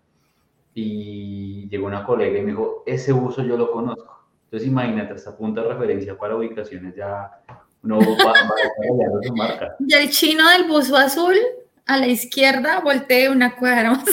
y 0.75 1.69
llegó 1.69 1.87
una 1.87 2.05
colega 2.05 2.39
y 2.39 2.43
me 2.43 2.51
dijo, 2.51 2.83
ese 2.85 3.13
uso 3.13 3.43
yo 3.43 3.57
lo 3.57 3.71
conozco. 3.71 4.27
Entonces 4.45 4.69
imagínate, 4.69 5.15
hasta 5.15 5.37
punto 5.37 5.63
de 5.63 5.69
referencia 5.69 6.19
para 6.19 6.37
ubicaciones 6.37 6.95
ya 6.95 7.31
no 7.83 7.99
va, 7.99 8.05
va 8.05 9.23
su 9.23 9.35
marca. 9.35 9.77
Y 9.81 9.95
el 9.95 10.11
chino 10.11 10.49
del 10.51 10.69
buzo 10.69 10.97
azul 10.97 11.35
a 11.87 11.97
la 11.97 12.07
izquierda 12.07 12.81
voltee 12.81 13.29
una 13.29 13.57
cuadra 13.57 13.93
más. 13.93 14.05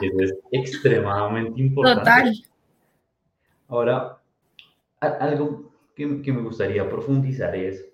Eso 0.00 0.20
es 0.20 0.34
extremadamente 0.52 1.60
importante. 1.60 2.00
Total. 2.00 2.44
Ahora, 3.68 4.17
algo 5.00 5.72
que, 5.94 6.06
me 6.06 6.42
gustaría 6.42 6.88
profundizar 6.88 7.54
es, 7.54 7.84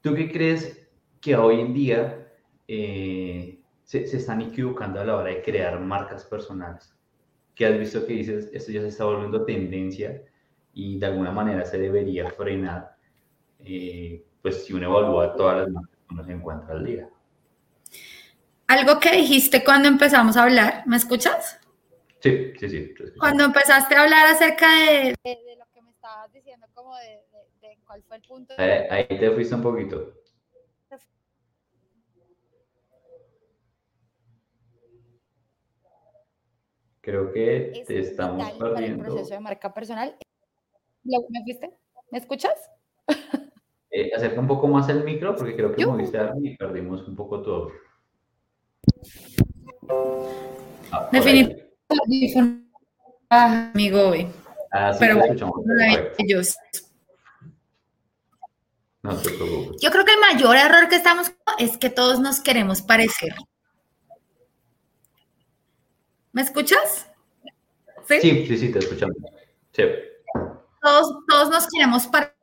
¿tú 0.00 0.14
qué 0.14 0.30
crees 0.30 0.88
que 1.20 1.36
hoy 1.36 1.60
en 1.60 1.74
día 1.74 2.28
eh, 2.68 3.60
se, 3.84 4.04
están 4.04 4.42
equivocando 4.42 5.00
a 5.00 5.04
la 5.04 5.16
hora 5.16 5.30
de 5.30 5.42
crear 5.42 5.80
marcas 5.80 6.24
personales? 6.24 6.94
¿Qué 7.54 7.66
has 7.66 7.78
visto 7.78 8.06
que 8.06 8.14
dices, 8.14 8.50
esto 8.52 8.72
ya 8.72 8.80
se 8.80 8.88
está 8.88 9.04
volviendo 9.04 9.44
tendencia 9.44 10.22
y 10.74 10.98
de 10.98 11.06
alguna 11.06 11.30
manera 11.30 11.64
se 11.64 11.78
debería 11.78 12.30
frenar, 12.30 12.96
eh, 13.60 14.24
pues 14.40 14.64
si 14.64 14.72
uno 14.72 14.86
evalúa 14.86 15.36
todas 15.36 15.58
las 15.58 15.70
marcas 15.70 15.98
que 16.08 16.14
uno 16.14 16.24
se 16.24 16.32
encuentra 16.32 16.74
al 16.74 16.84
día? 16.84 17.08
Algo 18.66 18.98
que 19.00 19.12
dijiste 19.12 19.62
cuando 19.64 19.88
empezamos 19.88 20.36
a 20.36 20.44
hablar, 20.44 20.82
¿me 20.86 20.96
escuchas? 20.96 21.61
Sí, 22.22 22.52
sí, 22.56 22.68
sí. 22.68 22.94
Cuando 23.18 23.44
empezaste 23.44 23.96
a 23.96 24.02
hablar 24.02 24.28
acerca 24.28 24.68
de, 24.78 25.14
de, 25.24 25.56
lo 25.58 25.66
que 25.74 25.82
me 25.82 25.90
estabas 25.90 26.32
diciendo, 26.32 26.68
como 26.72 26.94
de, 26.96 27.20
de 27.60 27.78
cuál 27.84 28.02
fue 28.04 28.16
el 28.16 28.22
punto. 28.22 28.54
Eh, 28.58 28.86
ahí 28.88 29.06
te 29.08 29.30
fuiste 29.32 29.54
un 29.56 29.62
poquito. 29.62 30.14
Creo 37.00 37.32
que 37.32 37.82
te 37.84 37.98
estamos 37.98 38.48
perdiendo. 38.52 39.04
el 39.04 39.10
proceso 39.10 39.34
de 39.34 39.40
marca 39.40 39.74
personal. 39.74 40.16
¿Me 41.02 41.42
fuiste? 41.42 41.70
¿Me 42.10 42.18
escuchas? 42.18 42.70
Eh, 43.94 44.10
acerca 44.16 44.40
un 44.40 44.48
poco 44.48 44.66
más 44.68 44.88
el 44.88 45.04
micro 45.04 45.36
porque 45.36 45.54
creo 45.54 45.76
que 45.76 45.84
moviste 45.84 46.18
y 46.40 46.56
perdimos 46.56 47.06
un 47.06 47.14
poco 47.14 47.42
todo. 47.42 47.72
Ah, 50.90 51.10
Definitivamente. 51.12 51.61
Amigo 53.28 54.08
hoy. 54.08 54.26
Ah, 54.70 54.92
sí, 54.92 54.98
Pero 55.00 55.22
ellos. 56.18 56.56
No 59.02 59.16
te 59.16 59.30
preocupes. 59.30 59.80
Yo 59.82 59.90
creo 59.90 60.04
que 60.04 60.12
el 60.12 60.20
mayor 60.20 60.56
error 60.56 60.88
que 60.88 60.96
estamos 60.96 61.32
es 61.58 61.76
que 61.76 61.90
todos 61.90 62.20
nos 62.20 62.40
queremos 62.40 62.82
parecer. 62.82 63.34
¿Me 66.32 66.42
escuchas? 66.42 67.10
Sí, 68.08 68.46
sí, 68.46 68.56
sí, 68.58 68.72
te 68.72 68.78
escuchamos. 68.78 69.16
Sí. 69.72 69.82
Todos, 70.80 71.14
todos 71.28 71.50
nos 71.50 71.66
queremos 71.68 72.06
parecer 72.06 72.41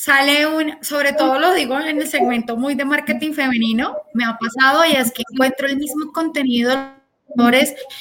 sale 0.00 0.46
un, 0.46 0.82
sobre 0.82 1.12
todo 1.12 1.38
lo 1.38 1.52
digo 1.52 1.78
en 1.78 2.00
el 2.00 2.08
segmento 2.08 2.56
muy 2.56 2.74
de 2.74 2.86
marketing 2.86 3.34
femenino, 3.34 3.98
me 4.14 4.24
ha 4.24 4.38
pasado 4.38 4.82
y 4.86 4.92
es 4.92 5.12
que 5.12 5.22
encuentro 5.30 5.66
el 5.66 5.76
mismo 5.76 6.10
contenido, 6.12 6.72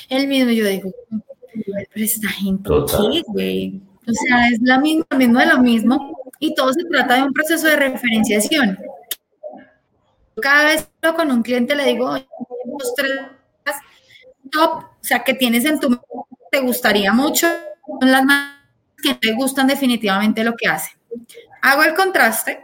el 0.07 0.27
mismo, 0.29 0.49
yo 0.49 0.65
digo, 0.65 0.91
pero 1.11 2.05
esta 2.05 2.29
gente, 2.29 2.69
¿qué, 2.87 3.21
güey? 3.27 3.81
O 4.07 4.13
sea, 4.13 4.47
es 4.47 4.59
la 4.61 4.79
misma, 4.79 5.05
mismo 5.17 5.39
de 5.39 5.45
lo 5.47 5.57
mismo, 5.59 6.17
y 6.39 6.55
todo 6.55 6.71
se 6.71 6.85
trata 6.85 7.15
de 7.15 7.23
un 7.23 7.33
proceso 7.33 7.67
de 7.67 7.75
referenciación. 7.75 8.79
Cada 10.41 10.65
vez 10.65 10.89
con 11.17 11.29
un 11.31 11.43
cliente 11.43 11.75
le 11.75 11.83
digo, 11.83 12.13
dos, 12.13 12.95
tres 12.95 13.11
top, 14.51 14.83
o 14.83 14.97
sea, 15.01 15.21
que 15.25 15.33
tienes 15.33 15.65
en 15.65 15.81
tu 15.81 15.99
te 16.49 16.61
gustaría 16.61 17.11
mucho, 17.11 17.47
son 17.99 18.09
las 18.09 18.23
más 18.23 18.55
que 19.03 19.15
te 19.15 19.33
gustan 19.33 19.67
definitivamente 19.67 20.45
lo 20.45 20.55
que 20.55 20.69
hacen. 20.69 20.97
Hago 21.61 21.83
el 21.83 21.93
contraste 21.93 22.63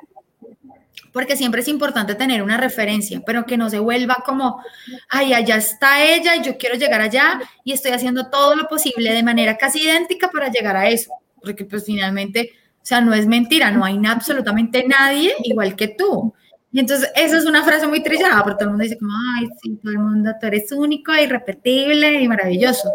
porque 1.16 1.38
siempre 1.38 1.62
es 1.62 1.70
importante 1.70 2.14
tener 2.16 2.44
una 2.44 2.58
referencia, 2.58 3.22
pero 3.26 3.46
que 3.46 3.56
no 3.56 3.70
se 3.70 3.80
vuelva 3.80 4.18
como, 4.26 4.62
ay, 5.08 5.34
allá 5.34 5.56
está 5.56 6.04
ella 6.04 6.36
y 6.36 6.44
yo 6.44 6.58
quiero 6.58 6.76
llegar 6.76 7.00
allá 7.00 7.40
y 7.64 7.72
estoy 7.72 7.92
haciendo 7.92 8.30
todo 8.30 8.54
lo 8.54 8.68
posible 8.68 9.14
de 9.14 9.24
manera 9.24 9.56
casi 9.56 9.82
idéntica 9.82 10.30
para 10.30 10.52
llegar 10.52 10.76
a 10.76 10.90
eso, 10.90 11.14
porque 11.42 11.64
pues 11.64 11.86
finalmente, 11.86 12.52
o 12.82 12.86
sea, 12.86 13.00
no 13.00 13.14
es 13.14 13.28
mentira, 13.28 13.72
no 13.72 13.86
hay 13.86 13.98
absolutamente 14.06 14.84
nadie 14.86 15.34
igual 15.46 15.78
que 15.78 15.88
tú. 15.88 16.34
Y 16.74 16.82
entonces, 16.82 17.10
eso 17.16 17.38
es 17.38 17.46
una 17.46 17.64
frase 17.64 17.88
muy 17.88 18.04
trillada, 18.04 18.44
porque 18.44 18.56
todo 18.56 18.66
el 18.66 18.70
mundo 18.72 18.84
dice 18.84 18.98
como, 18.98 19.14
ay, 19.40 19.48
sí, 19.64 19.80
todo 19.82 19.94
el 19.94 20.00
mundo, 20.00 20.34
tú 20.38 20.48
eres 20.48 20.70
único, 20.74 21.14
irrepetible 21.14 22.22
y 22.22 22.28
maravilloso. 22.28 22.92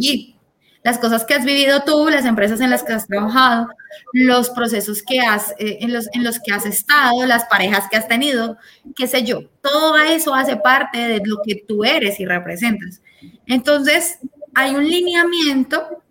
Sí, 0.00 0.33
las 0.84 0.98
cosas 0.98 1.24
que 1.24 1.32
has 1.32 1.46
vivido 1.46 1.82
tú, 1.82 2.08
las 2.10 2.26
empresas 2.26 2.60
en 2.60 2.68
las 2.68 2.82
que 2.82 2.92
has 2.92 3.06
trabajado, 3.06 3.68
los 4.12 4.50
procesos 4.50 5.02
que 5.02 5.18
has, 5.18 5.52
eh, 5.58 5.78
en, 5.80 5.94
los, 5.94 6.08
en 6.12 6.22
los 6.22 6.38
que 6.38 6.52
has 6.52 6.66
estado, 6.66 7.24
las 7.26 7.46
parejas 7.46 7.86
que 7.90 7.96
has 7.96 8.06
tenido, 8.06 8.58
qué 8.94 9.06
sé 9.06 9.24
yo, 9.24 9.48
todo 9.62 9.96
eso 9.96 10.34
hace 10.34 10.56
parte 10.56 10.98
de 10.98 11.22
lo 11.24 11.38
que 11.44 11.64
tú 11.66 11.84
eres 11.84 12.20
y 12.20 12.26
representas. 12.26 13.00
Entonces, 13.46 14.18
hay 14.54 14.74
un 14.74 14.86
lineamiento 14.86 16.02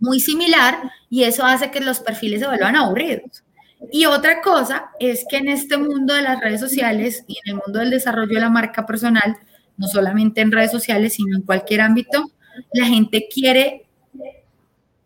muy 0.00 0.20
similar 0.20 0.92
y 1.08 1.24
eso 1.24 1.44
hace 1.44 1.70
que 1.70 1.80
los 1.80 2.00
perfiles 2.00 2.40
se 2.40 2.46
vuelvan 2.46 2.76
aburridos. 2.76 3.42
Y 3.90 4.04
otra 4.04 4.42
cosa 4.42 4.90
es 5.00 5.24
que 5.30 5.38
en 5.38 5.48
este 5.48 5.78
mundo 5.78 6.12
de 6.12 6.22
las 6.22 6.40
redes 6.40 6.60
sociales 6.60 7.24
y 7.26 7.38
en 7.44 7.54
el 7.54 7.62
mundo 7.64 7.78
del 7.78 7.90
desarrollo 7.90 8.34
de 8.34 8.40
la 8.40 8.50
marca 8.50 8.84
personal, 8.84 9.38
no 9.78 9.86
solamente 9.86 10.42
en 10.42 10.52
redes 10.52 10.72
sociales, 10.72 11.14
sino 11.14 11.34
en 11.34 11.42
cualquier 11.42 11.80
ámbito, 11.80 12.30
la 12.72 12.86
gente 12.86 13.28
quiere 13.32 13.86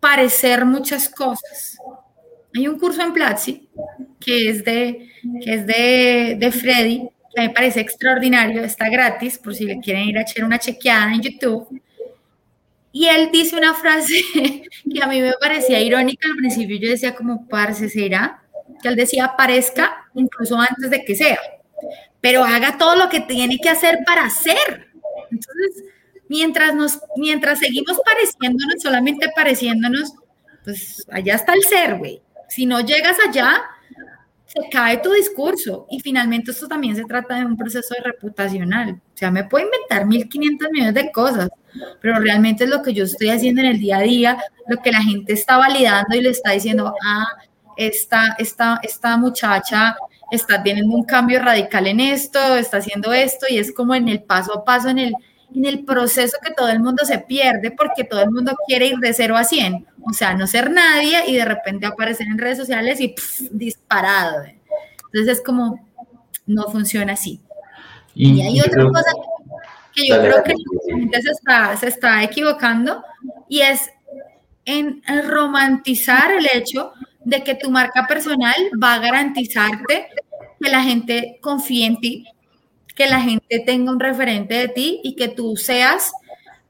parecer 0.01 0.65
muchas 0.65 1.09
cosas. 1.09 1.79
Hay 2.55 2.69
un 2.69 2.79
curso 2.79 3.03
en 3.03 3.13
Platzi 3.13 3.69
que 4.19 4.49
es 4.49 4.65
de, 4.65 5.09
que 5.43 5.55
es 5.55 5.67
de, 5.67 6.53
Freddy, 6.53 7.09
que 7.35 7.43
me 7.43 7.51
parece 7.51 7.81
extraordinario, 7.81 8.63
está 8.63 8.89
gratis 8.89 9.39
por 9.39 9.55
si 9.55 9.65
le 9.65 9.81
quieren 9.81 10.09
ir 10.09 10.19
a 10.19 10.23
echar 10.23 10.45
una 10.45 10.59
chequeada 10.59 11.13
en 11.13 11.23
YouTube. 11.23 11.81
Y 12.93 13.07
él 13.07 13.31
dice 13.33 13.57
una 13.57 13.75
frase 13.75 14.15
que 14.93 15.03
a 15.03 15.07
mí 15.07 15.21
me 15.21 15.33
parecía 15.41 15.81
irónica 15.81 16.29
al 16.29 16.37
principio, 16.37 16.79
yo 16.79 16.91
decía 16.91 17.15
como, 17.15 17.49
parce. 17.49 17.89
Que 17.89 18.89
él 18.89 18.97
decía, 18.97 19.35
parezca 19.37 20.09
incluso 20.15 20.59
antes 20.59 20.91
de 20.91 21.05
que 21.05 21.15
sea, 21.15 21.39
pero 22.21 22.45
haga 22.45 22.77
todo 22.79 22.97
lo 22.97 23.09
que 23.09 23.21
tiene 23.21 23.59
que 23.59 23.69
hacer 23.69 23.99
para 24.05 24.29
ser. 24.29 24.89
Entonces, 25.31 25.85
mientras, 26.33 26.75
nos, 26.75 26.99
mientras 27.17 27.59
seguimos 27.59 28.01
pareciéndonos, 28.05 28.83
solamente 28.83 29.29
pareciéndonos, 29.37 30.15
pues 30.65 31.07
allá 31.11 31.35
está 31.35 31.53
el 31.53 31.63
ser, 31.63 31.99
güey. 31.99 32.23
Si 32.49 32.65
no 32.65 32.81
llegas 32.81 33.19
allá, 33.27 33.63
se 34.47 34.69
cae 34.71 34.97
tu 34.99 35.13
discurso. 35.13 35.87
Y 35.91 36.01
finalmente 36.01 36.51
esto 36.51 36.67
también 36.69 36.97
se 36.97 37.05
trata 37.05 37.37
de 37.37 37.45
un 37.45 37.57
proceso 37.57 37.95
reputacional. 38.03 38.93
O 38.93 39.17
sea, 39.17 39.31
me 39.31 39.45
puedo 39.45 39.67
inventar 39.67 40.07
1500 40.07 40.71
millones 40.71 40.95
de 40.95 41.13
cosas, 41.13 41.51
pero 42.01 42.19
realmente 42.19 42.65
es 42.65 42.71
lo 42.71 42.83
que 42.83 42.95
yo 42.95 43.05
estoy 43.05 43.29
haciendo 43.29 43.61
en 43.61 43.69
el 43.69 43.79
día 43.79 43.99
a 43.99 44.03
día, 44.03 44.39
lo 44.69 44.79
que 44.79 44.91
la 44.91 45.03
gente 45.03 45.35
está 45.35 45.59
validando 45.59 46.17
y 46.17 46.23
le 46.23 46.31
está 46.31 46.53
diciendo, 46.53 46.95
ah, 47.05 47.27
esta, 47.77 48.37
esta, 48.39 48.81
esta 48.83 49.17
muchacha 49.19 49.97
está 50.31 50.63
teniendo 50.63 50.95
un 50.95 51.05
cambio 51.05 51.41
radical 51.41 51.87
en 51.87 52.01
esto, 52.01 52.57
está 52.57 52.79
haciendo 52.79 53.13
esto, 53.13 53.47
y 53.51 53.59
es 53.59 53.73
como 53.73 53.95
en 53.95 54.09
el 54.09 54.23
paso 54.23 54.59
a 54.59 54.65
paso, 54.65 54.89
en 54.89 54.99
el, 54.99 55.15
en 55.55 55.65
el 55.65 55.85
proceso 55.85 56.37
que 56.43 56.53
todo 56.53 56.69
el 56.69 56.81
mundo 56.81 57.05
se 57.05 57.19
pierde 57.19 57.71
porque 57.71 58.05
todo 58.05 58.23
el 58.23 58.31
mundo 58.31 58.57
quiere 58.67 58.87
ir 58.87 58.99
de 58.99 59.13
cero 59.13 59.37
a 59.37 59.45
100, 59.45 59.87
o 60.03 60.13
sea, 60.13 60.35
no 60.35 60.47
ser 60.47 60.71
nadie 60.71 61.23
y 61.27 61.37
de 61.37 61.45
repente 61.45 61.87
aparecer 61.87 62.27
en 62.27 62.39
redes 62.39 62.59
sociales 62.59 63.01
y 63.01 63.15
disparado. 63.51 64.45
Entonces 65.13 65.39
es 65.39 65.45
como, 65.45 65.89
no 66.47 66.65
funciona 66.65 67.15
así. 67.15 67.41
Y, 68.15 68.41
hay 68.43 68.61
otra 68.61 68.85
cosa 68.85 69.11
que 69.95 70.07
yo 70.09 70.21
creo 70.21 70.43
que 70.43 70.53
la 70.53 70.97
gente 70.97 71.23
se 71.23 71.31
está, 71.31 71.77
se 71.77 71.89
está 71.89 72.23
equivocando 72.23 73.03
y 73.49 73.61
es 73.61 73.91
en 74.65 75.03
romantizar 75.29 76.31
el 76.33 76.47
hecho 76.53 76.93
de 77.25 77.43
que 77.43 77.55
tu 77.55 77.71
marca 77.71 78.07
personal 78.07 78.55
va 78.83 78.95
a 78.95 78.99
garantizarte 78.99 80.09
que 80.61 80.71
la 80.71 80.83
gente 80.83 81.39
confíe 81.41 81.87
en 81.87 82.01
ti, 82.01 82.25
que 82.95 83.07
la 83.07 83.21
gente 83.21 83.63
tenga 83.65 83.93
un 83.93 84.01
referente 84.01 84.55
de 84.55 84.69
ti 84.69 85.01
y 85.03 85.17
que 85.17 85.29
tú 85.29 85.57
seas 85.57 86.13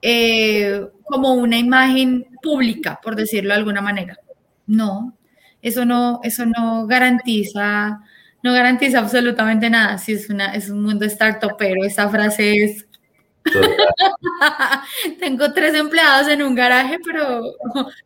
eh, 0.02 0.86
como 1.04 1.34
una 1.34 1.58
imagen 1.58 2.26
pública, 2.42 3.00
por 3.02 3.16
decirlo 3.16 3.50
de 3.50 3.58
alguna 3.58 3.80
manera. 3.80 4.18
No, 4.66 5.16
eso 5.62 5.84
no, 5.84 6.20
eso 6.22 6.44
no 6.46 6.86
garantiza, 6.86 8.00
no 8.42 8.52
garantiza 8.52 8.98
absolutamente 8.98 9.70
nada. 9.70 9.98
Si 9.98 10.12
es 10.12 10.28
una, 10.30 10.54
es 10.54 10.70
un 10.70 10.82
mundo 10.82 11.04
startup, 11.04 11.56
pero 11.58 11.84
esa 11.84 12.08
frase 12.08 12.64
es 12.64 12.86
Tengo 15.18 15.52
tres 15.52 15.74
empleados 15.74 16.28
en 16.28 16.42
un 16.42 16.54
garaje, 16.54 16.98
pero 17.04 17.42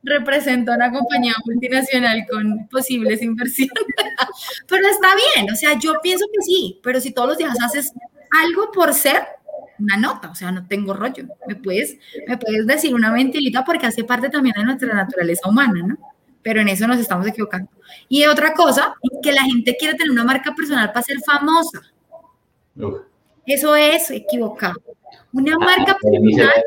represento 0.03 0.73
a 0.73 0.77
una 0.77 0.91
compañía 0.91 1.35
multinacional 1.45 2.25
con 2.31 2.67
posibles 2.69 3.23
inversiones. 3.23 3.73
pero 4.69 4.89
está 4.89 5.09
bien, 5.15 5.51
o 5.51 5.57
sea, 5.57 5.79
yo 5.79 5.95
pienso 6.03 6.27
que 6.33 6.43
sí, 6.43 6.81
pero 6.83 7.01
si 7.01 7.13
todos 7.13 7.29
los 7.29 7.39
días 7.39 7.57
haces 7.63 7.93
algo 8.43 8.71
por 8.73 8.95
ser 8.95 9.23
una 9.79 9.97
nota, 9.97 10.31
o 10.31 10.35
sea, 10.35 10.51
no 10.51 10.67
tengo 10.67 10.95
rollo. 10.95 11.25
Me 11.47 11.57
puedes, 11.57 11.99
me 12.27 12.39
puedes 12.39 12.67
decir 12.67 12.95
una 12.95 13.11
mentirita 13.11 13.65
porque 13.65 13.87
hace 13.87 14.05
parte 14.05 14.31
también 14.31 14.55
de 14.57 14.65
nuestra 14.65 14.95
naturaleza 14.95 15.49
humana, 15.49 15.83
¿no? 15.87 15.99
Pero 16.43 16.61
en 16.61 16.69
eso 16.69 16.87
nos 16.87 16.99
estamos 16.99 17.27
equivocando. 17.27 17.71
Y 18.09 18.25
otra 18.25 18.55
cosa, 18.55 18.95
que 19.23 19.33
la 19.33 19.43
gente 19.43 19.77
quiere 19.77 19.97
tener 19.97 20.13
una 20.13 20.25
marca 20.25 20.55
personal 20.55 20.93
para 20.93 21.03
ser 21.03 21.19
famosa. 21.21 21.83
Eso 23.45 23.77
es 23.77 24.11
equivocado. 24.11 24.81
Una 25.37 25.53
ah, 25.55 25.59
marca 25.59 25.99
personal 26.01 26.65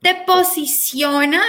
te 0.00 0.22
posiciona 0.26 1.42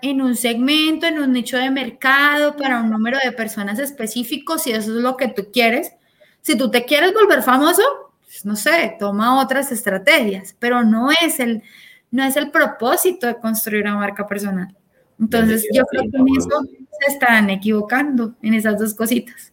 en 0.00 0.22
un 0.22 0.36
segmento, 0.36 1.06
en 1.06 1.18
un 1.18 1.32
nicho 1.32 1.58
de 1.58 1.70
mercado, 1.70 2.56
para 2.56 2.80
un 2.80 2.90
número 2.90 3.18
de 3.22 3.32
personas 3.32 3.78
específicos, 3.78 4.62
si 4.62 4.70
eso 4.70 4.96
es 4.96 5.02
lo 5.02 5.16
que 5.18 5.28
tú 5.28 5.50
quieres. 5.52 5.92
Si 6.40 6.56
tú 6.56 6.70
te 6.70 6.84
quieres 6.84 7.12
volver 7.12 7.42
famoso, 7.42 7.82
pues, 8.22 8.46
no 8.46 8.56
sé, 8.56 8.96
toma 8.98 9.42
otras 9.42 9.70
estrategias, 9.70 10.56
pero 10.58 10.82
no 10.82 11.10
es 11.10 11.40
el, 11.40 11.62
no 12.10 12.24
es 12.24 12.36
el 12.36 12.50
propósito 12.50 13.26
de 13.26 13.36
construir 13.36 13.82
una 13.82 13.96
marca 13.96 14.26
personal. 14.26 14.74
Entonces, 15.20 15.66
yo 15.72 15.84
creo 15.84 16.04
que 16.04 16.16
en 16.16 16.26
eso 16.38 16.62
se 17.00 17.12
están 17.12 17.50
equivocando, 17.50 18.34
en 18.40 18.54
esas 18.54 18.78
dos 18.78 18.94
cositas. 18.94 19.52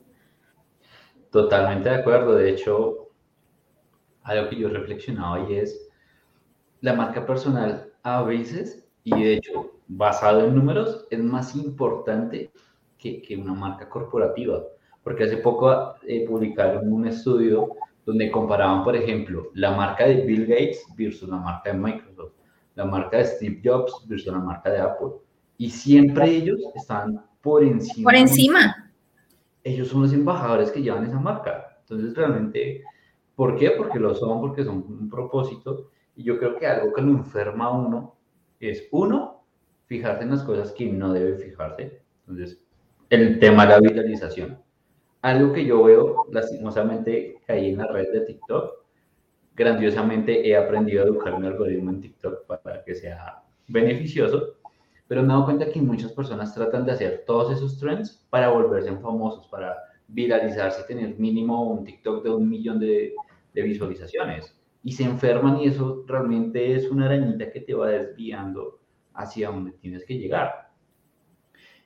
Totalmente 1.31 1.89
de 1.89 1.95
acuerdo. 1.95 2.35
De 2.35 2.49
hecho, 2.49 3.09
algo 4.21 4.49
que 4.49 4.55
yo 4.55 4.67
he 4.69 4.71
reflexionado 4.71 5.49
y 5.49 5.55
es 5.55 5.89
la 6.83 6.93
marca 6.93 7.25
personal 7.25 7.93
a 8.03 8.23
veces, 8.23 8.85
y 9.05 9.11
de 9.11 9.35
hecho, 9.35 9.71
basado 9.87 10.45
en 10.45 10.53
números, 10.53 11.07
es 11.09 11.19
más 11.19 11.55
importante 11.55 12.51
que, 12.97 13.21
que 13.21 13.37
una 13.37 13.53
marca 13.53 13.87
corporativa. 13.87 14.61
Porque 15.01 15.23
hace 15.23 15.37
poco 15.37 15.95
eh, 16.05 16.25
publicaron 16.27 16.91
un 16.91 17.07
estudio 17.07 17.69
donde 18.05 18.29
comparaban, 18.29 18.83
por 18.83 18.97
ejemplo, 18.97 19.49
la 19.53 19.71
marca 19.71 20.05
de 20.05 20.25
Bill 20.25 20.45
Gates 20.45 20.83
versus 20.97 21.29
la 21.29 21.37
marca 21.37 21.71
de 21.71 21.79
Microsoft, 21.79 22.33
la 22.75 22.83
marca 22.83 23.17
de 23.17 23.25
Steve 23.27 23.61
Jobs 23.63 24.05
versus 24.05 24.33
la 24.33 24.39
marca 24.39 24.69
de 24.69 24.81
Apple. 24.81 25.13
Y 25.57 25.69
siempre 25.69 26.31
ellos 26.31 26.59
están 26.75 27.25
por 27.41 27.63
encima. 27.63 28.03
Por 28.03 28.15
encima. 28.15 28.91
Ellos 29.63 29.87
son 29.87 30.01
los 30.01 30.11
embajadores 30.11 30.69
que 30.69 30.81
llevan 30.81 31.05
esa 31.05 31.19
marca. 31.19 31.77
Entonces, 31.79 32.13
realmente, 32.13 32.83
¿por 33.35 33.55
qué? 33.55 33.71
Porque 33.71 33.99
lo 33.99 34.13
son, 34.13 34.41
porque 34.41 34.65
son 34.65 34.85
un 34.85 35.09
propósito. 35.09 35.91
Y 36.15 36.23
yo 36.23 36.37
creo 36.37 36.57
que 36.57 36.67
algo 36.67 36.93
que 36.93 37.01
lo 37.01 37.11
enferma 37.11 37.65
a 37.65 37.71
uno 37.71 38.15
es, 38.59 38.87
uno, 38.91 39.43
fijarse 39.85 40.23
en 40.23 40.31
las 40.31 40.43
cosas 40.43 40.71
que 40.71 40.85
no 40.85 41.13
debe 41.13 41.37
fijarse. 41.37 42.01
Entonces, 42.27 42.63
el 43.09 43.39
tema 43.39 43.65
de 43.65 43.71
la 43.71 43.79
viralización 43.79 44.63
algo 45.23 45.53
que 45.53 45.65
yo 45.65 45.81
veo, 45.83 46.25
lastimosamente, 46.31 47.37
ahí 47.47 47.69
en 47.69 47.77
la 47.77 47.87
red 47.87 48.11
de 48.11 48.21
TikTok, 48.21 48.73
grandiosamente 49.55 50.45
he 50.47 50.55
aprendido 50.55 51.01
a 51.01 51.05
educar 51.07 51.39
mi 51.39 51.47
algoritmo 51.47 51.91
en 51.91 52.01
TikTok 52.01 52.45
para, 52.45 52.83
que 52.83 52.93
sea 52.93 53.41
beneficioso, 53.69 54.55
pero 55.07 55.21
me 55.21 55.27
he 55.27 55.31
dado 55.31 55.45
cuenta 55.45 55.69
que 55.69 55.81
muchas 55.81 56.11
personas 56.11 56.53
tratan 56.53 56.85
de 56.85 56.91
hacer 56.91 57.23
todos 57.25 57.53
esos 57.53 57.79
trends 57.79 58.25
para 58.29 58.49
volverse 58.49 58.91
famosos, 58.97 59.47
para 59.47 59.77
viralizarse 60.09 60.81
y 60.81 60.87
tener 60.87 61.17
mínimo 61.17 61.71
un 61.71 61.85
TikTok 61.85 62.21
de 62.21 62.29
un 62.29 62.49
millón 62.49 62.79
de, 62.79 63.13
de 63.53 63.61
visualizaciones. 63.61 64.53
Y 64.83 64.91
se 64.91 65.03
enferman 65.03 65.59
y 65.59 65.67
eso 65.67 66.03
realmente 66.07 66.75
es 66.75 66.91
una 66.91 67.05
arañita 67.05 67.51
que 67.51 67.61
te 67.61 67.73
va 67.73 67.87
desviando 67.87 68.79
hacia 69.13 69.49
donde 69.49 69.71
tienes 69.71 70.05
que 70.05 70.17
llegar. 70.17 70.71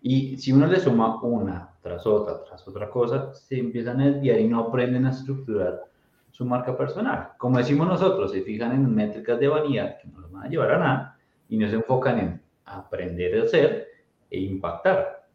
Y 0.01 0.37
si 0.37 0.51
uno 0.51 0.67
le 0.67 0.79
suma 0.79 1.21
una 1.21 1.75
tras 1.81 2.05
otra, 2.05 2.43
tras 2.43 2.67
otra 2.67 2.89
cosa, 2.89 3.33
se 3.33 3.59
empiezan 3.59 4.01
a 4.01 4.05
desviar 4.05 4.39
y 4.39 4.47
no 4.47 4.59
aprenden 4.59 5.05
a 5.05 5.11
estructurar 5.11 5.83
su 6.31 6.45
marca 6.45 6.77
personal. 6.77 7.29
Como 7.37 7.57
decimos 7.57 7.87
nosotros, 7.87 8.31
se 8.31 8.41
fijan 8.41 8.71
en 8.71 8.93
métricas 8.93 9.39
de 9.39 9.47
vanidad 9.47 9.97
que 9.99 10.07
no 10.07 10.19
los 10.19 10.31
van 10.31 10.45
a 10.45 10.49
llevar 10.49 10.71
a 10.73 10.77
nada 10.77 11.19
y 11.49 11.57
no 11.57 11.67
se 11.67 11.75
enfocan 11.75 12.19
en 12.19 12.41
aprender 12.65 13.41
a 13.41 13.47
ser 13.47 13.87
e 14.29 14.39
impactar. 14.39 15.27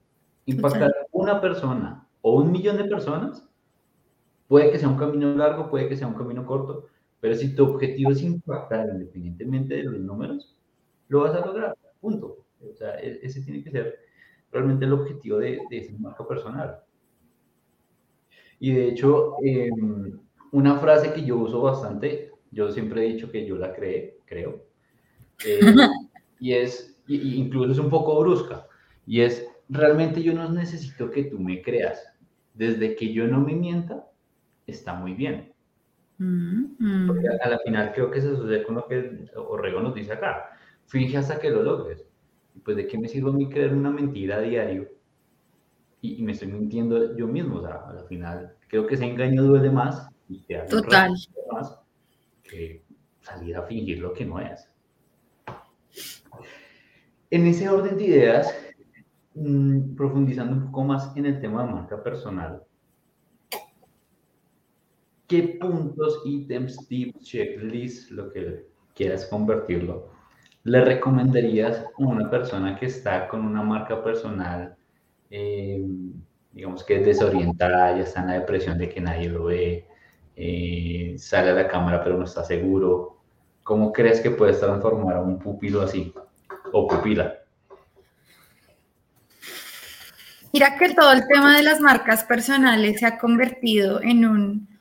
Impactar 0.47 0.93
una 1.13 1.41
persona 1.41 2.07
o 2.21 2.37
un 2.37 2.53
millón 2.53 2.77
de 2.77 2.85
personas 2.85 3.49
puede 4.47 4.71
que 4.71 4.79
sea 4.79 4.89
un 4.89 4.97
camino 4.97 5.35
largo, 5.35 5.71
puede 5.71 5.89
que 5.89 5.97
sea 5.97 6.07
un 6.07 6.15
camino 6.15 6.45
corto, 6.47 6.87
pero 7.23 7.37
si 7.37 7.55
tu 7.55 7.65
objetivo 7.65 8.11
es 8.11 8.21
impactar 8.21 8.89
independientemente 8.91 9.77
de 9.77 9.85
los 9.85 10.01
números, 10.01 10.57
lo 11.07 11.21
vas 11.21 11.37
a 11.37 11.47
lograr. 11.47 11.77
Punto. 12.01 12.45
O 12.61 12.75
sea, 12.75 12.99
e-, 12.99 13.21
ese 13.23 13.43
tiene 13.43 13.63
que 13.63 13.71
ser 13.71 14.01
realmente 14.51 14.87
el 14.87 14.93
objetivo 14.93 15.39
de, 15.39 15.61
de 15.71 15.79
esa 15.79 15.93
marca 16.01 16.27
personal. 16.27 16.81
Y 18.59 18.73
de 18.73 18.89
hecho, 18.89 19.37
em, 19.45 20.19
una 20.51 20.81
frase 20.81 21.13
que 21.13 21.25
yo 21.25 21.37
uso 21.37 21.63
bastante, 21.63 22.33
yo 22.51 22.73
siempre 22.73 23.07
he 23.07 23.13
dicho 23.13 23.31
que 23.31 23.47
yo 23.47 23.57
la 23.57 23.73
creé, 23.73 24.19
creo, 24.25 24.65
eh, 25.47 25.61
y 26.41 26.55
es, 26.55 27.01
incluso 27.07 27.71
es 27.71 27.79
un 27.79 27.89
poco 27.89 28.19
brusca, 28.19 28.67
y 29.07 29.21
es, 29.21 29.47
realmente 29.69 30.25
yo 30.25 30.33
no 30.35 30.51
necesito 30.51 31.09
que 31.09 31.23
tú 31.25 31.39
me 31.39 31.63
creas, 31.63 32.05
desde 32.55 32.97
que 32.97 33.13
yo 33.13 33.29
no 33.29 33.41
me 33.41 33.55
mienta, 33.55 34.09
está 34.67 34.95
muy 34.95 35.15
bien. 35.15 35.52
Mm, 36.23 37.07
Porque 37.07 37.29
mm. 37.29 37.39
a, 37.43 37.49
la 37.49 37.59
final 37.59 37.93
creo 37.93 38.11
que 38.11 38.21
se 38.21 38.37
sucede 38.37 38.63
con 38.63 38.77
lo 38.77 38.87
que 38.87 39.27
Orrego 39.37 39.81
nos 39.81 39.95
dice 39.95 40.13
acá, 40.13 40.51
finge 40.87 41.17
hasta 41.17 41.41
que 41.41 41.51
lo 41.51 41.63
logres 41.63 42.07
pues 42.65 42.77
de 42.77 42.87
qué 42.87 42.99
me 42.99 43.09
sirve 43.09 43.31
a 43.31 43.33
mí 43.33 43.49
creer 43.49 43.73
una 43.73 43.91
mentira 43.91 44.37
a 44.37 44.41
diario 44.41 44.89
y, 46.01 46.23
me 46.23 46.33
estoy 46.33 46.49
mintiendo 46.49 47.17
yo 47.17 47.29
mismo, 47.29 47.59
o 47.59 47.63
sea, 47.63 47.85
al 47.87 48.05
final 48.09 48.57
creo 48.69 48.87
que 48.87 48.95
ese 48.95 49.05
engaño 49.05 49.45
duele 49.45 49.71
más 49.71 50.09
y 50.29 50.41
te 50.41 50.59
hace 50.59 50.69
Total. 50.69 51.13
más 51.53 51.79
que 52.43 52.83
salir 53.21 53.57
a 53.57 53.63
fingir 53.63 54.01
lo 54.01 54.13
que 54.13 54.25
no 54.25 54.41
es. 54.41 54.69
En 57.31 57.47
ese 57.47 57.69
orden 57.69 57.97
de 57.97 58.05
ideas, 58.05 58.53
mm, 59.35 59.95
profundizando 59.95 60.55
un 60.55 60.67
poco 60.67 60.83
más 60.83 61.17
en 61.17 61.27
el 61.27 61.41
tema 61.41 61.65
de 61.65 61.73
marca 61.73 62.03
personal, 62.03 62.65
¿qué 65.33 65.57
puntos, 65.59 66.21
ítems, 66.27 66.87
tips, 66.89 67.25
checklists, 67.25 68.11
lo 68.11 68.31
que 68.31 68.67
quieras 68.95 69.25
convertirlo, 69.25 70.11
le 70.65 70.85
recomendarías 70.85 71.79
a 71.79 71.91
una 71.97 72.29
persona 72.29 72.79
que 72.79 72.85
está 72.85 73.29
con 73.29 73.47
una 73.47 73.63
marca 73.63 74.05
personal, 74.05 74.77
eh, 75.31 75.83
digamos 76.53 76.85
que 76.85 76.97
es 76.97 77.07
desorientada, 77.07 77.97
ya 77.97 78.03
está 78.03 78.21
en 78.21 78.27
la 78.27 78.41
depresión 78.41 78.77
de 78.77 78.91
que 78.91 79.01
nadie 79.01 79.31
lo 79.31 79.45
ve, 79.45 79.87
eh, 80.37 81.15
sale 81.17 81.53
a 81.53 81.55
la 81.55 81.67
cámara 81.67 82.05
pero 82.05 82.19
no 82.19 82.27
está 82.27 82.45
seguro? 82.45 83.17
¿Cómo 83.63 83.91
crees 83.91 84.21
que 84.21 84.33
puedes 84.33 84.61
transformar 84.61 85.17
a 85.17 85.23
un 85.23 85.39
pupilo 85.39 85.81
así 85.81 86.13
o 86.75 86.87
pupila? 86.87 87.39
Mira 90.53 90.77
que 90.77 90.93
todo 90.93 91.11
el 91.15 91.27
tema 91.27 91.57
de 91.57 91.63
las 91.63 91.81
marcas 91.81 92.23
personales 92.25 93.01
se 93.01 93.07
ha 93.07 93.19
convertido 93.19 94.03
en 94.03 94.27
un 94.27 94.72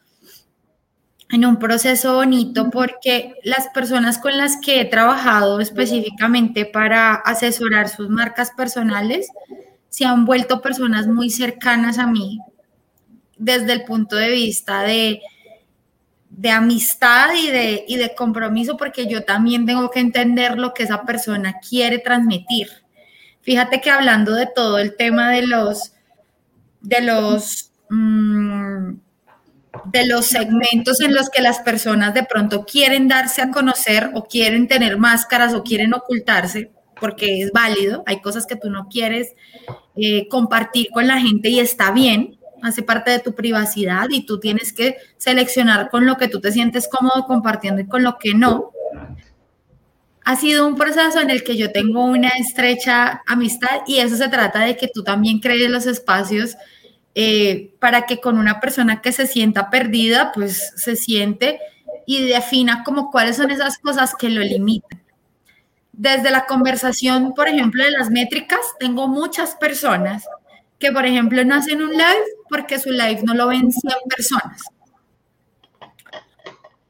en 1.32 1.46
un 1.46 1.58
proceso 1.58 2.16
bonito 2.16 2.70
porque 2.70 3.36
las 3.44 3.68
personas 3.70 4.18
con 4.18 4.38
las 4.38 4.58
que 4.58 4.82
he 4.82 4.86
trabajado 4.86 5.60
específicamente 5.62 6.66
para 6.66 7.14
asesorar 7.14 7.88
sus 7.88 8.10
marcas 8.10 8.52
personales 8.52 9.30
se 9.90 10.06
han 10.06 10.26
vuelto 10.26 10.62
personas 10.62 11.08
muy 11.08 11.30
cercanas 11.30 11.98
a 11.98 12.08
mí 12.08 12.40
desde 13.38 13.74
el 13.74 13.86
punto 13.86 14.18
de 14.18 14.30
vista 14.30 14.84
de, 14.84 15.22
de 16.30 16.52
amistad 16.52 17.30
y 17.34 17.50
de, 17.50 17.86
y 17.88 17.98
de 17.98 18.14
compromiso 18.14 18.78
porque 18.78 19.08
yo 19.08 19.24
también 19.24 19.66
tengo 19.66 19.90
que 19.90 20.00
entender 20.00 20.58
lo 20.58 20.74
que 20.74 20.84
esa 20.84 21.04
persona 21.04 21.60
quiere 21.60 22.00
transmitir. 22.00 22.68
Fíjate 23.42 23.82
que 23.82 23.90
hablando 23.90 24.34
de 24.36 24.48
todo 24.54 24.78
el 24.78 24.96
tema 24.96 25.32
de 25.32 25.48
los, 25.48 25.94
de 26.82 27.02
los, 27.02 27.72
mm, 27.90 28.94
de 29.86 30.06
los 30.06 30.28
segmentos 30.28 31.00
en 31.02 31.14
los 31.14 31.30
que 31.30 31.42
las 31.42 31.60
personas 31.60 32.14
de 32.14 32.24
pronto 32.24 32.66
quieren 32.66 33.08
darse 33.08 33.42
a 33.42 33.52
conocer 33.52 34.12
o 34.14 34.26
quieren 34.26 34.68
tener 34.68 34.98
máscaras 34.98 35.54
o 35.54 35.64
quieren 35.64 35.94
ocultarse, 35.94 36.72
porque 37.00 37.42
es 37.42 37.52
válido, 37.52 38.04
hay 38.06 38.22
cosas 38.22 38.46
que 38.46 38.56
tú 38.56 38.70
no 38.70 38.88
quieres 38.90 39.34
eh, 39.96 40.28
compartir 40.28 40.90
con 40.94 41.08
la 41.08 41.20
gente 41.20 41.50
y 41.50 41.60
está 41.60 41.92
bien, 41.92 42.38
hace 42.62 42.84
parte 42.84 43.12
de 43.12 43.20
tu 43.20 43.34
privacidad 43.34 44.08
y 44.10 44.26
tú 44.26 44.40
tienes 44.40 44.74
que 44.74 44.98
seleccionar 45.18 45.90
con 45.90 46.06
lo 46.06 46.18
que 46.18 46.28
tú 46.28 46.40
te 46.40 46.52
sientes 46.52 46.88
cómodo 46.88 47.26
compartiendo 47.26 47.82
y 47.82 47.88
con 47.88 48.04
lo 48.04 48.18
que 48.18 48.34
no. 48.34 48.72
Ha 50.24 50.36
sido 50.36 50.68
un 50.68 50.76
proceso 50.76 51.20
en 51.20 51.32
el 51.32 51.44
que 51.44 51.58
yo 51.58 51.72
tengo 51.72 52.06
una 52.06 52.30
estrecha 52.30 53.24
amistad 53.26 53.82
y 53.88 53.98
eso 53.98 54.16
se 54.18 54.28
trata 54.28 54.60
de 54.60 54.78
que 54.78 54.88
tú 54.88 55.04
también 55.04 55.40
crees 55.40 55.72
los 55.72 55.88
espacios 55.88 56.56
eh, 57.14 57.74
para 57.80 58.06
que 58.06 58.22
con 58.22 58.38
una 58.38 58.60
persona 58.60 59.02
que 59.02 59.12
se 59.12 59.28
sienta 59.28 59.70
perdida, 59.70 60.32
pues 60.34 60.74
se 60.78 60.96
siente 60.96 61.60
y 62.06 62.26
defina 62.26 62.84
como 62.84 63.12
cuáles 63.12 63.38
son 63.38 63.52
esas 63.52 63.78
cosas 63.78 64.16
que 64.16 64.30
lo 64.30 64.42
limitan. 64.42 65.02
Desde 65.92 66.32
la 66.32 66.46
conversación, 66.46 67.34
por 67.34 67.48
ejemplo, 67.48 67.84
de 67.84 67.92
las 67.92 68.10
métricas, 68.10 68.62
tengo 68.80 69.08
muchas 69.08 69.56
personas 69.56 70.26
que, 70.80 70.92
por 70.92 71.06
ejemplo, 71.06 71.44
no 71.44 71.56
hacen 71.56 71.82
un 71.82 71.92
live 71.92 72.26
porque 72.50 72.80
su 72.80 72.92
live 72.92 73.22
no 73.24 73.34
lo 73.34 73.48
ven 73.48 73.72
100 73.72 73.94
personas. 74.10 74.62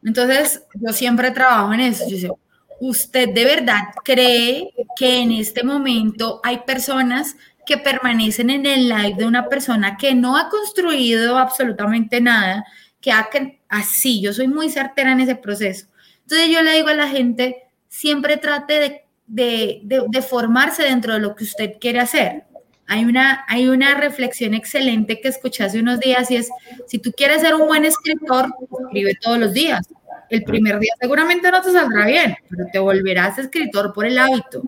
Entonces, 0.04 0.64
yo 0.76 0.94
siempre 0.94 1.32
trabajo 1.32 1.74
en 1.74 1.82
eso. 1.82 2.06
Yo 2.08 2.18
digo, 2.18 2.40
¿usted 2.80 3.30
de 3.30 3.44
verdad 3.44 3.82
cree 4.04 4.72
que 4.96 5.20
en 5.20 5.32
este 5.32 5.64
momento 5.64 6.40
hay 6.44 6.60
personas 6.60 7.36
que 7.66 7.78
permanecen 7.78 8.50
en 8.50 8.66
el 8.66 8.90
live 8.90 9.16
de 9.18 9.26
una 9.26 9.48
persona 9.48 9.98
que 9.98 10.16
no 10.16 10.38
ha 10.38 10.50
construido 10.50 11.38
absolutamente 11.38 12.22
nada, 12.22 12.66
que 13.00 13.12
ha 13.12 13.30
así, 13.70 14.22
yo 14.22 14.34
soy 14.34 14.48
muy 14.48 14.70
certera 14.70 15.12
en 15.12 15.22
ese 15.22 15.36
proceso. 15.36 15.88
Entonces 16.22 16.50
yo 16.50 16.62
le 16.62 16.74
digo 16.74 16.90
a 16.90 16.94
la 16.94 17.08
gente, 17.08 17.64
siempre 17.88 18.38
trate 18.38 19.04
de, 19.28 19.82
de, 19.84 20.22
formarse 20.22 20.84
dentro 20.84 21.14
de 21.14 21.20
lo 21.20 21.36
que 21.36 21.44
usted 21.44 21.74
quiere 21.80 22.00
hacer. 22.00 22.44
Hay 22.88 23.06
una, 23.06 23.46
hay 23.48 23.70
una 23.70 23.96
reflexión 23.96 24.54
excelente 24.54 25.22
que 25.22 25.30
escuché 25.30 25.64
hace 25.64 25.80
unos 25.80 26.00
días 26.00 26.30
y 26.30 26.36
es, 26.36 26.50
si 26.88 27.00
tú 27.00 27.12
quieres 27.12 27.42
ser 27.42 27.56
un 27.56 27.68
buen 27.68 27.86
escritor, 27.86 28.54
escribe 28.86 29.16
todos 29.22 29.40
los 29.40 29.54
días. 29.54 29.88
El 30.32 30.44
primer 30.44 30.80
día 30.80 30.94
seguramente 30.98 31.52
no 31.52 31.62
te 31.62 31.74
saldrá 31.74 32.06
bien, 32.06 32.38
pero 32.50 32.64
te 32.72 32.80
volverás 32.80 33.38
escritor 33.38 33.92
por 33.94 34.06
el 34.06 34.18
hábito. 34.18 34.64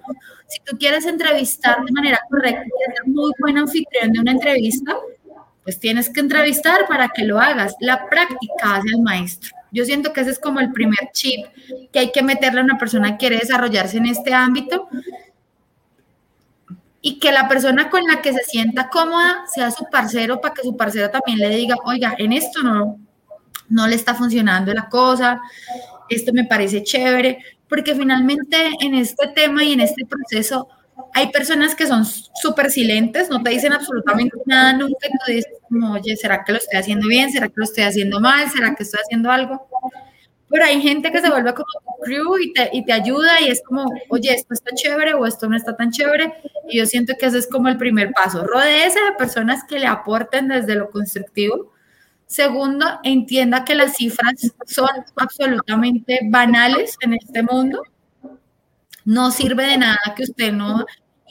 Si 0.45 0.59
tú 0.59 0.77
quieres 0.77 1.05
entrevistar 1.05 1.77
de 1.85 1.91
manera 1.93 2.19
correcta 2.29 2.65
y 2.65 2.93
ser 2.93 3.07
muy 3.07 3.31
buen 3.39 3.57
anfitrión 3.57 4.11
de 4.11 4.19
una 4.19 4.31
entrevista, 4.31 4.97
pues 5.63 5.79
tienes 5.79 6.09
que 6.09 6.19
entrevistar 6.19 6.85
para 6.89 7.07
que 7.07 7.23
lo 7.23 7.39
hagas. 7.39 7.75
La 7.79 8.09
práctica 8.09 8.75
hace 8.75 8.89
al 8.93 9.01
maestro. 9.03 9.55
Yo 9.71 9.85
siento 9.85 10.11
que 10.11 10.19
ese 10.19 10.31
es 10.31 10.39
como 10.39 10.59
el 10.59 10.73
primer 10.73 11.11
chip 11.13 11.45
que 11.93 11.99
hay 11.99 12.11
que 12.11 12.23
meterle 12.23 12.59
a 12.59 12.63
una 12.65 12.77
persona 12.77 13.11
que 13.11 13.17
quiere 13.19 13.37
desarrollarse 13.37 13.95
en 13.95 14.07
este 14.07 14.33
ámbito 14.33 14.89
y 16.99 17.19
que 17.19 17.31
la 17.31 17.47
persona 17.47 17.89
con 17.89 18.03
la 18.05 18.21
que 18.21 18.33
se 18.33 18.43
sienta 18.43 18.89
cómoda 18.89 19.45
sea 19.47 19.71
su 19.71 19.85
parcero 19.89 20.41
para 20.41 20.53
que 20.53 20.63
su 20.63 20.75
parcero 20.75 21.09
también 21.09 21.39
le 21.39 21.55
diga, 21.55 21.77
oiga, 21.85 22.15
en 22.17 22.33
esto 22.33 22.61
no, 22.61 22.99
no 23.73 23.87
le 23.87 23.95
está 23.95 24.13
funcionando 24.13 24.73
la 24.73 24.87
cosa, 24.87 25.41
esto 26.09 26.31
me 26.33 26.45
parece 26.45 26.83
chévere, 26.83 27.39
porque 27.67 27.95
finalmente 27.95 28.57
en 28.81 28.95
este 28.95 29.27
tema 29.29 29.63
y 29.63 29.73
en 29.73 29.81
este 29.81 30.05
proceso 30.05 30.67
hay 31.13 31.31
personas 31.31 31.75
que 31.75 31.87
son 31.87 32.05
súper 32.05 32.69
silentes, 32.69 33.29
no 33.29 33.41
te 33.41 33.49
dicen 33.49 33.73
absolutamente 33.73 34.37
nada 34.45 34.73
nunca, 34.73 35.07
y 35.07 35.11
tú 35.11 35.31
dices, 35.31 35.53
oye, 35.91 36.15
¿será 36.15 36.43
que 36.43 36.51
lo 36.51 36.59
estoy 36.59 36.79
haciendo 36.79 37.07
bien? 37.07 37.31
¿Será 37.31 37.47
que 37.47 37.53
lo 37.55 37.63
estoy 37.63 37.83
haciendo 37.83 38.19
mal? 38.19 38.49
¿Será 38.49 38.75
que 38.75 38.83
estoy 38.83 38.99
haciendo 39.03 39.31
algo? 39.31 39.67
Pero 40.49 40.65
hay 40.65 40.79
gente 40.81 41.11
que 41.11 41.19
se 41.19 41.31
vuelve 41.31 41.51
como 41.55 41.65
crew 42.03 42.37
y 42.37 42.53
te, 42.53 42.69
y 42.73 42.85
te 42.85 42.93
ayuda 42.93 43.41
y 43.41 43.47
es 43.47 43.63
como, 43.63 43.85
oye, 44.09 44.35
esto 44.35 44.53
está 44.53 44.69
chévere 44.75 45.15
o 45.15 45.25
esto 45.25 45.49
no 45.49 45.57
está 45.57 45.75
tan 45.75 45.89
chévere. 45.89 46.31
Y 46.69 46.77
yo 46.77 46.85
siento 46.85 47.15
que 47.19 47.25
ese 47.25 47.39
es 47.39 47.47
como 47.47 47.69
el 47.69 47.77
primer 47.77 48.11
paso. 48.11 48.45
Rodeese 48.45 48.99
de 48.99 49.13
personas 49.17 49.63
que 49.67 49.79
le 49.79 49.87
aporten 49.87 50.49
desde 50.49 50.75
lo 50.75 50.91
constructivo. 50.91 51.73
Segundo, 52.33 52.99
entienda 53.03 53.63
que 53.63 53.75
las 53.75 53.95
cifras 53.95 54.55
son 54.65 54.89
absolutamente 55.17 56.19
banales 56.31 56.97
en 57.01 57.13
este 57.13 57.43
mundo 57.43 57.83
no 59.05 59.29
sirve 59.29 59.67
de 59.67 59.77
nada 59.77 59.99
que 60.15 60.23
usted 60.23 60.51
no 60.51 60.83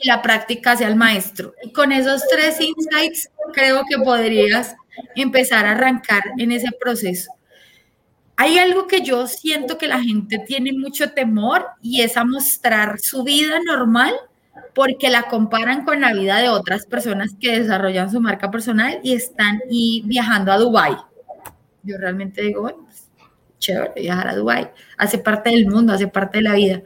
la 0.04 0.22
práctica 0.22 0.76
sea 0.76 0.86
el 0.86 0.94
maestro. 0.94 1.54
Y 1.64 1.72
con 1.72 1.90
esos 1.90 2.22
tres 2.30 2.60
insights 2.60 3.28
creo 3.52 3.82
que 3.90 3.98
podrías 3.98 4.76
empezar 5.16 5.66
a 5.66 5.72
arrancar 5.72 6.22
en 6.38 6.52
ese 6.52 6.70
proceso. 6.70 7.32
Hay 8.36 8.58
algo 8.58 8.86
que 8.86 9.00
yo 9.00 9.26
siento 9.26 9.78
que 9.78 9.88
la 9.88 10.00
gente 10.00 10.38
tiene 10.46 10.72
mucho 10.72 11.10
temor 11.10 11.66
y 11.80 12.02
es 12.02 12.16
a 12.16 12.24
mostrar 12.24 13.00
su 13.00 13.24
vida 13.24 13.58
normal 13.66 14.14
porque 14.74 15.10
la 15.10 15.24
comparan 15.24 15.84
con 15.84 16.00
la 16.00 16.12
vida 16.12 16.38
de 16.38 16.48
otras 16.48 16.86
personas 16.86 17.30
que 17.40 17.60
desarrollan 17.60 18.10
su 18.10 18.20
marca 18.20 18.50
personal 18.50 19.00
y 19.02 19.14
están 19.14 19.60
y 19.70 20.02
viajando 20.06 20.52
a 20.52 20.58
Dubai. 20.58 20.96
Yo 21.82 21.98
realmente 21.98 22.42
digo, 22.42 22.62
bueno, 22.62 22.78
pues, 22.84 23.08
chévere 23.58 24.00
viajar 24.00 24.28
a 24.28 24.36
Dubai, 24.36 24.70
hace 24.98 25.18
parte 25.18 25.50
del 25.50 25.66
mundo, 25.68 25.92
hace 25.92 26.08
parte 26.08 26.38
de 26.38 26.42
la 26.42 26.54
vida 26.54 26.82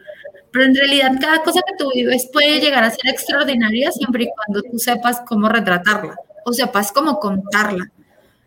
pero 0.57 0.69
en 0.69 0.75
realidad 0.75 1.13
cada 1.21 1.43
cosa 1.43 1.61
que 1.67 1.75
tú 1.79 1.91
vives 1.95 2.31
puede 2.33 2.61
llegar 2.61 2.83
a 2.83 2.91
ser 2.91 3.11
extraordinaria 3.11 3.93
siempre 3.93 4.25
y 4.25 4.29
cuando 4.35 4.63
tú 4.63 4.79
sepas 4.79 5.21
cómo 5.27 5.51
retratarla 5.51 6.17
o 6.47 6.53
sepas 6.55 6.93
cómo 6.93 7.21
contarla. 7.21 7.93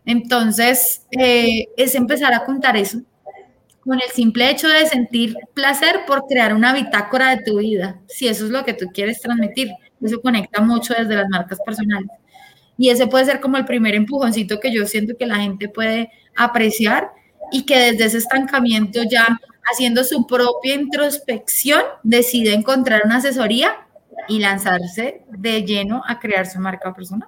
Entonces, 0.06 1.06
eh, 1.12 1.68
es 1.78 1.94
empezar 1.94 2.34
a 2.34 2.46
contar 2.46 2.78
eso 2.78 3.02
con 3.90 4.00
el 4.00 4.12
simple 4.12 4.52
hecho 4.52 4.68
de 4.68 4.86
sentir 4.86 5.36
placer 5.56 6.02
por 6.06 6.28
crear 6.28 6.54
una 6.54 6.76
bitácora 6.76 7.36
de 7.36 7.42
tu 7.44 7.58
vida, 7.58 8.00
si 8.08 8.28
eso 8.28 8.46
es 8.46 8.52
lo 8.52 8.64
que 8.64 8.76
tú 8.76 8.86
quieres 8.94 9.20
transmitir. 9.20 9.72
Eso 10.00 10.22
conecta 10.22 10.62
mucho 10.62 10.94
desde 10.94 11.16
las 11.16 11.28
marcas 11.28 11.58
personales. 11.66 12.08
Y 12.78 12.90
ese 12.90 13.08
puede 13.08 13.26
ser 13.26 13.40
como 13.40 13.58
el 13.58 13.66
primer 13.66 13.96
empujoncito 13.96 14.60
que 14.60 14.72
yo 14.72 14.86
siento 14.86 15.18
que 15.18 15.26
la 15.26 15.38
gente 15.38 15.70
puede 15.70 16.12
apreciar 16.38 17.10
y 17.52 17.66
que 17.66 17.80
desde 17.80 18.06
ese 18.06 18.20
estancamiento 18.20 19.02
ya 19.10 19.40
haciendo 19.72 20.04
su 20.04 20.28
propia 20.28 20.76
introspección, 20.76 21.82
decide 22.04 22.54
encontrar 22.54 23.02
una 23.06 23.18
asesoría 23.18 23.88
y 24.28 24.38
lanzarse 24.38 25.24
de 25.32 25.64
lleno 25.64 26.04
a 26.08 26.20
crear 26.20 26.46
su 26.46 26.60
marca 26.60 26.94
personal. 26.94 27.28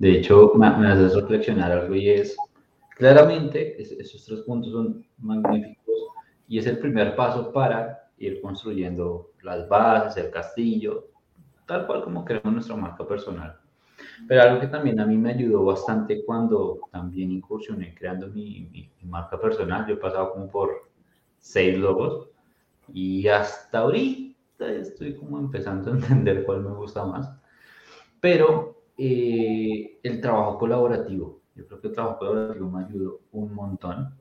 De 0.00 0.18
hecho, 0.18 0.50
me, 0.56 0.66
hace 0.66 1.14
reflexionar 1.14 1.70
algo 1.70 1.94
y 1.94 2.10
es, 2.10 2.36
claramente, 3.00 3.80
esos 3.80 4.24
tres 4.26 4.40
puntos 4.42 4.72
son 4.72 5.04
magníficos 5.18 5.94
y 6.46 6.58
es 6.58 6.66
el 6.66 6.78
primer 6.78 7.16
paso 7.16 7.50
para 7.50 8.10
ir 8.18 8.42
construyendo 8.42 9.32
las 9.42 9.66
bases, 9.68 10.22
el 10.22 10.30
castillo, 10.30 11.08
tal 11.66 11.86
cual 11.86 12.04
como 12.04 12.24
queremos 12.24 12.52
nuestra 12.52 12.76
marca 12.76 13.08
personal. 13.08 13.58
Pero 14.28 14.42
algo 14.42 14.60
que 14.60 14.66
también 14.66 15.00
a 15.00 15.06
mí 15.06 15.16
me 15.16 15.32
ayudó 15.32 15.64
bastante 15.64 16.22
cuando 16.26 16.80
también 16.92 17.30
incursioné 17.30 17.94
creando 17.94 18.28
mi, 18.28 18.90
marca 19.02 19.40
personal, 19.40 19.86
yo 19.86 19.94
he 19.94 19.96
pasado 19.96 20.32
como 20.32 20.50
por 20.50 20.90
seis 21.38 21.78
logos 21.78 22.28
y 22.92 23.26
hasta 23.28 23.78
ahorita 23.78 24.70
estoy 24.70 25.14
como 25.14 25.38
empezando 25.38 25.90
a 25.90 25.94
entender 25.96 26.44
cuál 26.44 26.60
me 26.60 26.72
gusta 26.72 27.06
más. 27.06 27.34
Pero 28.20 28.82
eh, 28.98 29.98
el 30.02 30.20
trabajo 30.20 30.58
colaborativo, 30.58 31.39
yo 31.60 31.66
creo 31.66 31.80
que 31.80 31.88
el 31.88 31.94
trabajo 31.94 32.18
colaborativo 32.18 32.70
me 32.70 32.84
ayudó 32.84 33.20
un 33.32 33.54
montón. 33.54 34.14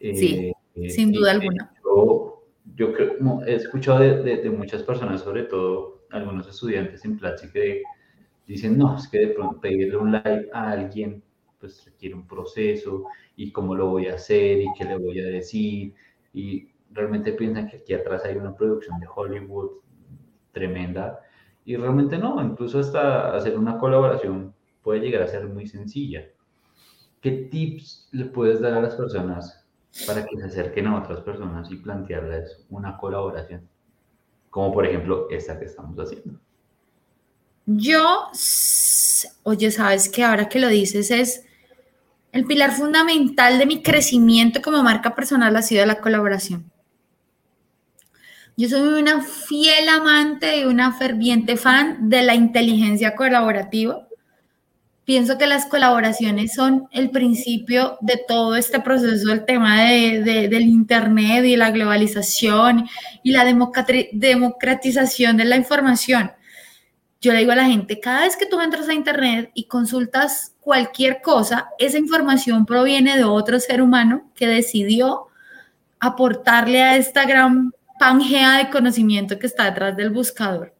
sí, 0.00 0.52
eh, 0.74 0.90
sin 0.90 1.12
duda 1.12 1.32
alguna. 1.32 1.74
Yo, 1.84 2.44
yo 2.74 2.92
creo, 2.94 3.44
he 3.46 3.54
escuchado 3.54 4.00
de, 4.00 4.22
de, 4.22 4.36
de, 4.38 4.50
muchas 4.50 4.82
personas, 4.82 5.20
sobre 5.20 5.44
todo 5.44 6.04
algunos 6.10 6.48
estudiantes 6.48 7.04
en 7.04 7.18
Platzi, 7.18 7.50
que 7.50 7.82
dicen, 8.46 8.78
no, 8.78 8.96
es 8.96 9.08
que 9.08 9.18
de 9.18 9.26
pronto 9.28 9.60
pedirle 9.60 9.96
un 9.96 10.12
like 10.12 10.48
a 10.54 10.70
alguien, 10.70 11.22
pues 11.60 11.84
requiere 11.84 12.14
un 12.14 12.26
proceso 12.26 13.04
y 13.36 13.52
cómo 13.52 13.74
lo 13.74 13.88
voy 13.88 14.06
a 14.06 14.14
hacer 14.14 14.62
y 14.62 14.68
qué 14.76 14.84
le 14.84 14.96
voy 14.96 15.20
a 15.20 15.26
decir. 15.26 15.92
Y 16.32 16.68
realmente 16.92 17.32
piensan 17.32 17.68
que 17.68 17.78
aquí 17.78 17.92
atrás 17.92 18.24
hay 18.24 18.36
una 18.36 18.54
producción 18.54 18.98
de 19.00 19.06
Hollywood 19.14 19.72
tremenda. 20.52 21.20
Y 21.66 21.76
realmente 21.76 22.16
no, 22.16 22.42
incluso 22.42 22.78
hasta 22.78 23.36
hacer 23.36 23.58
una 23.58 23.76
colaboración 23.76 24.54
puede 24.82 25.00
llegar 25.00 25.22
a 25.22 25.28
ser 25.28 25.46
muy 25.46 25.66
sencilla. 25.66 26.26
¿Qué 27.20 27.48
tips 27.50 28.08
le 28.12 28.26
puedes 28.26 28.60
dar 28.60 28.74
a 28.74 28.80
las 28.80 28.94
personas 28.94 29.64
para 30.06 30.24
que 30.24 30.36
se 30.36 30.44
acerquen 30.44 30.86
a 30.86 30.98
otras 30.98 31.20
personas 31.20 31.70
y 31.70 31.76
plantearles 31.76 32.64
una 32.70 32.96
colaboración? 32.96 33.68
Como 34.50 34.72
por 34.72 34.86
ejemplo 34.86 35.28
esta 35.30 35.58
que 35.58 35.66
estamos 35.66 35.96
haciendo. 35.98 36.38
Yo, 37.66 38.30
oye, 39.42 39.70
sabes 39.70 40.08
que 40.08 40.24
ahora 40.24 40.48
que 40.48 40.58
lo 40.58 40.68
dices 40.68 41.10
es 41.10 41.44
el 42.32 42.46
pilar 42.46 42.72
fundamental 42.72 43.58
de 43.58 43.66
mi 43.66 43.82
crecimiento 43.82 44.62
como 44.62 44.82
marca 44.82 45.14
personal 45.14 45.54
ha 45.56 45.62
sido 45.62 45.84
la 45.86 46.00
colaboración. 46.00 46.70
Yo 48.56 48.68
soy 48.68 49.00
una 49.00 49.22
fiel 49.22 49.88
amante 49.88 50.58
y 50.58 50.64
una 50.64 50.92
ferviente 50.92 51.56
fan 51.56 52.08
de 52.08 52.22
la 52.22 52.34
inteligencia 52.34 53.14
colaborativa. 53.14 54.07
Pienso 55.08 55.38
que 55.38 55.46
las 55.46 55.64
colaboraciones 55.64 56.52
son 56.52 56.86
el 56.92 57.08
principio 57.08 57.96
de 58.02 58.20
todo 58.28 58.56
este 58.56 58.78
proceso, 58.80 59.32
el 59.32 59.46
tema 59.46 59.82
del 59.82 60.62
Internet 60.62 61.46
y 61.46 61.56
la 61.56 61.70
globalización 61.70 62.86
y 63.22 63.32
la 63.32 63.46
democratización 63.46 65.38
de 65.38 65.46
la 65.46 65.56
información 65.56 66.32
yo 67.20 67.32
le 67.32 67.40
digo 67.40 67.52
a 67.52 67.56
la 67.56 67.64
gente, 67.64 67.98
cada 67.98 68.20
vez 68.20 68.36
que 68.36 68.46
tú 68.46 68.60
entras 68.60 68.88
a 68.88 68.94
Internet 68.94 69.50
y 69.54 69.64
consultas 69.64 70.54
cualquier 70.60 71.20
cosa, 71.20 71.68
esa 71.78 71.98
información 71.98 72.64
proviene 72.64 73.16
de 73.16 73.24
otro 73.24 73.58
ser 73.58 73.82
humano 73.82 74.30
que 74.36 74.46
decidió 74.46 75.26
aportarle 75.98 76.82
a 76.82 76.96
esta 76.96 77.24
gran 77.24 77.72
pangea 77.98 78.58
de 78.58 78.70
conocimiento 78.70 79.38
que 79.38 79.48
está 79.48 79.64
detrás 79.64 79.96
del 79.96 80.10
buscador. 80.10 80.72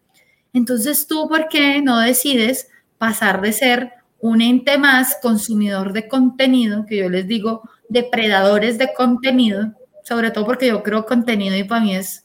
Entonces 0.52 1.08
tú, 1.08 1.28
¿por 1.28 1.48
qué 1.48 1.82
no 1.82 1.98
decides 1.98 2.68
pasar 2.98 3.40
de 3.40 3.52
ser 3.52 3.97
un 4.20 4.40
ente 4.42 4.78
más 4.78 5.16
consumidor 5.22 5.92
de 5.92 6.08
contenido, 6.08 6.86
que 6.86 6.96
yo 6.96 7.08
les 7.08 7.26
digo, 7.26 7.62
depredadores 7.88 8.78
de 8.78 8.92
contenido, 8.92 9.72
sobre 10.02 10.30
todo 10.30 10.44
porque 10.44 10.68
yo 10.68 10.82
creo 10.82 11.06
contenido 11.06 11.56
y 11.56 11.64
para 11.64 11.80
mí 11.82 11.94
es, 11.94 12.24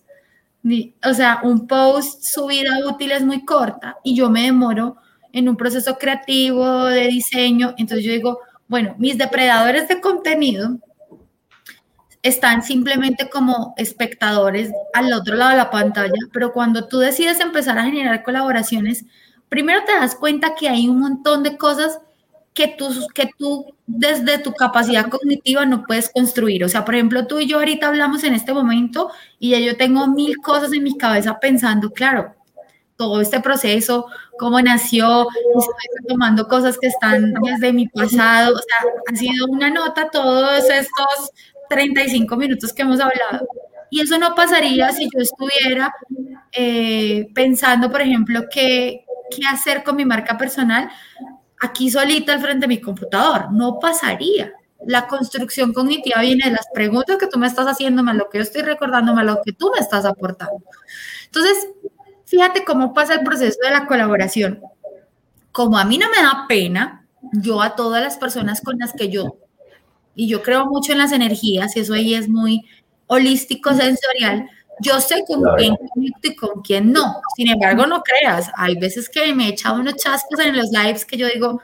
o 1.04 1.14
sea, 1.14 1.42
un 1.44 1.68
post, 1.68 2.24
su 2.24 2.48
vida 2.48 2.72
útil 2.88 3.12
es 3.12 3.24
muy 3.24 3.46
corta 3.46 3.98
y 4.04 4.16
yo 4.16 4.30
me 4.30 4.44
demoro 4.44 4.98
en 5.32 5.50
un 5.50 5.58
proceso 5.58 5.98
creativo 5.98 6.86
de 6.86 7.08
diseño, 7.08 7.74
entonces 7.78 8.06
yo 8.06 8.12
digo, 8.12 8.40
bueno, 8.68 8.96
mis 8.98 9.18
depredadores 9.18 9.88
de 9.88 10.00
contenido 10.00 10.80
están 12.22 12.64
simplemente 12.64 13.30
como 13.30 13.74
espectadores 13.78 14.72
al 14.94 15.12
otro 15.12 15.36
lado 15.36 15.52
de 15.52 15.58
la 15.58 15.70
pantalla, 15.70 16.14
pero 16.32 16.54
cuando 16.54 16.88
tú 16.88 17.00
decides 17.00 17.40
empezar 17.42 17.78
a 17.78 17.84
generar 17.84 18.24
colaboraciones, 18.24 19.06
primero 19.54 19.84
te 19.86 19.94
das 19.94 20.16
cuenta 20.16 20.56
que 20.56 20.68
hay 20.68 20.88
un 20.88 21.00
montón 21.00 21.44
de 21.44 21.58
cosas 21.60 22.00
que 22.56 22.70
tú, 22.70 22.90
que 23.14 23.30
tú 23.38 23.76
desde 23.86 24.40
tu 24.40 24.52
capacidad 24.52 25.08
cognitiva 25.08 25.64
no 25.64 25.84
puedes 25.86 26.10
construir. 26.10 26.64
O 26.64 26.70
sea, 26.70 26.84
por 26.84 26.96
ejemplo, 26.96 27.28
tú 27.28 27.38
y 27.38 27.46
yo 27.46 27.60
ahorita 27.60 27.88
hablamos 27.88 28.24
en 28.24 28.34
este 28.34 28.52
momento 28.52 29.12
y 29.38 29.52
ya 29.52 29.60
yo 29.60 29.78
tengo 29.78 30.08
mil 30.08 30.38
cosas 30.38 30.74
en 30.74 30.82
mi 30.82 30.98
cabeza 30.98 31.40
pensando, 31.40 31.92
claro, 31.92 32.34
todo 32.96 33.22
este 33.22 33.42
proceso, 33.42 34.08
cómo 34.40 34.60
nació, 34.60 35.28
estoy 35.30 36.08
tomando 36.08 36.48
cosas 36.48 36.80
que 36.80 36.88
están 36.88 37.34
desde 37.44 37.74
mi 37.74 37.88
pasado, 37.88 38.56
o 38.56 38.58
sea, 38.58 38.92
ha 39.08 39.16
sido 39.16 39.46
una 39.50 39.70
nota 39.70 40.10
todos 40.12 40.68
estos 40.68 41.30
35 41.70 42.36
minutos 42.38 42.74
que 42.74 42.82
hemos 42.82 43.00
hablado. 43.00 43.48
Y 43.92 44.02
eso 44.02 44.18
no 44.18 44.34
pasaría 44.34 44.92
si 44.92 45.04
yo 45.14 45.20
estuviera 45.20 45.94
eh, 46.52 47.28
pensando, 47.36 47.92
por 47.92 48.02
ejemplo, 48.02 48.46
qué, 48.52 49.06
qué 49.30 49.46
hacer 49.48 49.84
con 49.84 49.96
mi 49.96 50.06
marca 50.06 50.38
personal 50.38 50.90
aquí 51.64 51.90
solita 51.90 52.34
al 52.34 52.42
frente 52.42 52.62
de 52.62 52.68
mi 52.68 52.82
computador. 52.82 53.52
No 53.52 53.80
pasaría. 53.80 54.52
La 54.86 55.08
construcción 55.08 55.72
cognitiva 55.72 56.22
viene 56.22 56.46
de 56.46 56.52
las 56.52 56.68
preguntas 56.74 57.18
que 57.18 57.28
tú 57.28 57.40
me 57.40 57.48
estás 57.48 57.68
haciendo, 57.68 58.04
más 58.04 58.16
lo 58.16 58.30
que 58.30 58.40
yo 58.40 58.44
estoy 58.44 58.64
recordando, 58.64 59.14
más 59.14 59.26
lo 59.26 59.42
que 59.44 59.54
tú 59.54 59.72
me 59.74 59.80
estás 59.80 60.04
aportando. 60.04 60.62
Entonces, 61.26 61.70
fíjate 62.26 62.66
cómo 62.66 62.94
pasa 62.94 63.14
el 63.14 63.24
proceso 63.24 63.60
de 63.64 63.72
la 63.72 63.88
colaboración. 63.88 64.62
Como 65.54 65.78
a 65.78 65.86
mí 65.86 65.98
no 65.98 66.10
me 66.10 66.22
da 66.22 66.46
pena, 66.50 67.06
yo 67.32 67.62
a 67.62 67.76
todas 67.76 68.04
las 68.04 68.18
personas 68.18 68.60
con 68.60 68.78
las 68.78 68.92
que 68.92 69.10
yo, 69.10 69.38
y 70.16 70.28
yo 70.28 70.44
creo 70.44 70.66
mucho 70.66 70.92
en 70.92 70.98
las 70.98 71.14
energías, 71.14 71.78
y 71.78 71.80
eso 71.80 71.94
ahí 71.94 72.14
es 72.14 72.28
muy 72.28 72.66
holístico, 73.08 73.74
sensorial, 73.74 74.50
yo 74.84 75.00
sé 75.02 75.24
con 75.26 75.42
quién 75.58 75.76
conecto 75.76 76.28
y 76.28 76.36
con 76.36 76.62
quién 76.62 76.92
no. 76.92 77.22
Sin 77.36 77.50
embargo, 77.50 77.88
no 77.88 78.04
creas, 78.04 78.52
hay 78.56 78.76
veces 78.76 79.10
que 79.10 79.34
me 79.34 79.46
he 79.46 79.50
echado 79.50 79.80
unos 79.80 79.96
chascos 79.96 80.40
en 80.40 80.56
los 80.56 80.70
lives 80.70 81.06
que 81.06 81.18
yo 81.18 81.28
digo, 81.28 81.62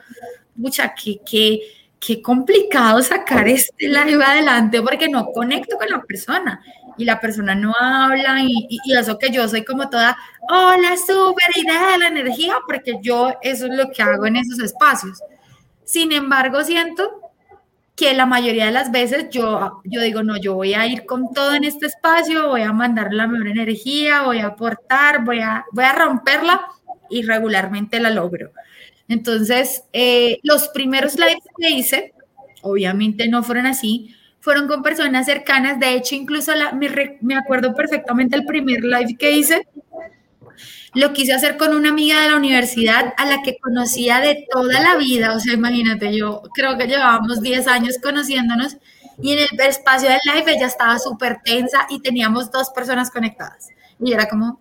mucha, 0.56 0.94
qué, 0.94 1.20
qué, 1.24 1.60
qué 2.00 2.20
complicado 2.20 3.02
sacar 3.02 3.46
este 3.48 3.86
live 3.86 4.24
adelante 4.24 4.82
porque 4.82 5.08
no 5.08 5.26
conecto 5.26 5.76
con 5.76 5.88
la 5.88 6.02
persona 6.02 6.60
y 6.96 7.04
la 7.04 7.20
persona 7.20 7.54
no 7.54 7.74
habla 7.78 8.42
y, 8.42 8.66
y, 8.68 8.94
eso 8.94 9.16
que 9.18 9.30
yo 9.30 9.48
soy 9.48 9.64
como 9.64 9.88
toda, 9.88 10.16
hola, 10.48 10.96
súper 10.96 11.56
idea 11.56 11.92
de 11.92 11.98
la 11.98 12.08
energía, 12.08 12.54
porque 12.66 12.98
yo 13.00 13.32
eso 13.42 13.66
es 13.66 13.72
lo 13.74 13.90
que 13.90 14.02
hago 14.02 14.26
en 14.26 14.36
esos 14.36 14.58
espacios. 14.58 15.18
Sin 15.84 16.12
embargo, 16.12 16.62
siento 16.62 17.29
que 18.00 18.14
la 18.14 18.24
mayoría 18.24 18.64
de 18.64 18.70
las 18.70 18.90
veces 18.90 19.26
yo, 19.30 19.82
yo 19.84 20.00
digo, 20.00 20.22
no, 20.22 20.38
yo 20.38 20.54
voy 20.54 20.72
a 20.72 20.86
ir 20.86 21.04
con 21.04 21.34
todo 21.34 21.54
en 21.54 21.64
este 21.64 21.84
espacio, 21.84 22.48
voy 22.48 22.62
a 22.62 22.72
mandar 22.72 23.12
la 23.12 23.26
mejor 23.26 23.48
energía, 23.48 24.22
voy 24.22 24.38
a 24.38 24.46
aportar, 24.46 25.22
voy 25.22 25.40
a, 25.40 25.66
voy 25.72 25.84
a 25.84 25.92
romperla 25.92 26.62
y 27.10 27.20
regularmente 27.20 28.00
la 28.00 28.08
logro. 28.08 28.52
Entonces, 29.06 29.84
eh, 29.92 30.38
los 30.44 30.68
primeros 30.68 31.16
lives 31.16 31.44
que 31.58 31.70
hice, 31.72 32.14
obviamente 32.62 33.28
no 33.28 33.42
fueron 33.42 33.66
así, 33.66 34.16
fueron 34.40 34.66
con 34.66 34.82
personas 34.82 35.26
cercanas, 35.26 35.78
de 35.78 35.92
hecho 35.92 36.14
incluso 36.14 36.54
la, 36.54 36.72
me, 36.72 37.18
me 37.20 37.34
acuerdo 37.34 37.74
perfectamente 37.74 38.34
el 38.34 38.46
primer 38.46 38.82
live 38.82 39.14
que 39.18 39.32
hice, 39.32 39.68
lo 40.94 41.12
quise 41.12 41.32
hacer 41.32 41.56
con 41.56 41.74
una 41.74 41.90
amiga 41.90 42.20
de 42.20 42.30
la 42.30 42.36
universidad 42.36 43.14
a 43.16 43.26
la 43.26 43.42
que 43.42 43.58
conocía 43.58 44.20
de 44.20 44.46
toda 44.50 44.80
la 44.80 44.96
vida. 44.96 45.34
O 45.34 45.40
sea, 45.40 45.54
imagínate, 45.54 46.16
yo 46.16 46.42
creo 46.54 46.76
que 46.76 46.86
llevábamos 46.86 47.40
10 47.40 47.66
años 47.68 47.96
conociéndonos 48.02 48.76
y 49.22 49.32
en 49.32 49.38
el 49.38 49.60
espacio 49.60 50.08
del 50.08 50.20
live 50.24 50.52
ella 50.52 50.66
estaba 50.66 50.98
súper 50.98 51.38
tensa 51.44 51.86
y 51.90 52.00
teníamos 52.00 52.50
dos 52.50 52.70
personas 52.70 53.10
conectadas. 53.10 53.68
Y 54.02 54.12
era 54.12 54.28
como, 54.28 54.60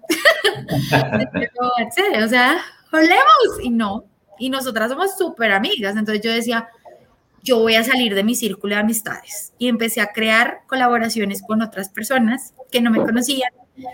o 2.24 2.28
sea, 2.28 2.62
olemos. 2.92 3.64
Y 3.64 3.70
no, 3.70 4.04
y 4.38 4.50
nosotras 4.50 4.92
somos 4.92 5.18
súper 5.18 5.52
amigas. 5.52 5.96
Entonces 5.96 6.24
yo 6.24 6.32
decía, 6.32 6.70
yo 7.42 7.60
voy 7.60 7.76
a 7.76 7.84
salir 7.84 8.16
de 8.16 8.24
mi 8.24 8.36
círculo 8.36 8.76
de 8.76 8.82
amistades. 8.82 9.54
Y 9.58 9.68
empecé 9.68 10.02
a 10.02 10.12
crear 10.12 10.62
colaboraciones 10.68 11.42
con 11.42 11.62
otras 11.62 11.90
personas 11.90 12.54
que 12.70 12.82
no 12.82 12.92
me 12.92 13.00
conocían 13.00 13.52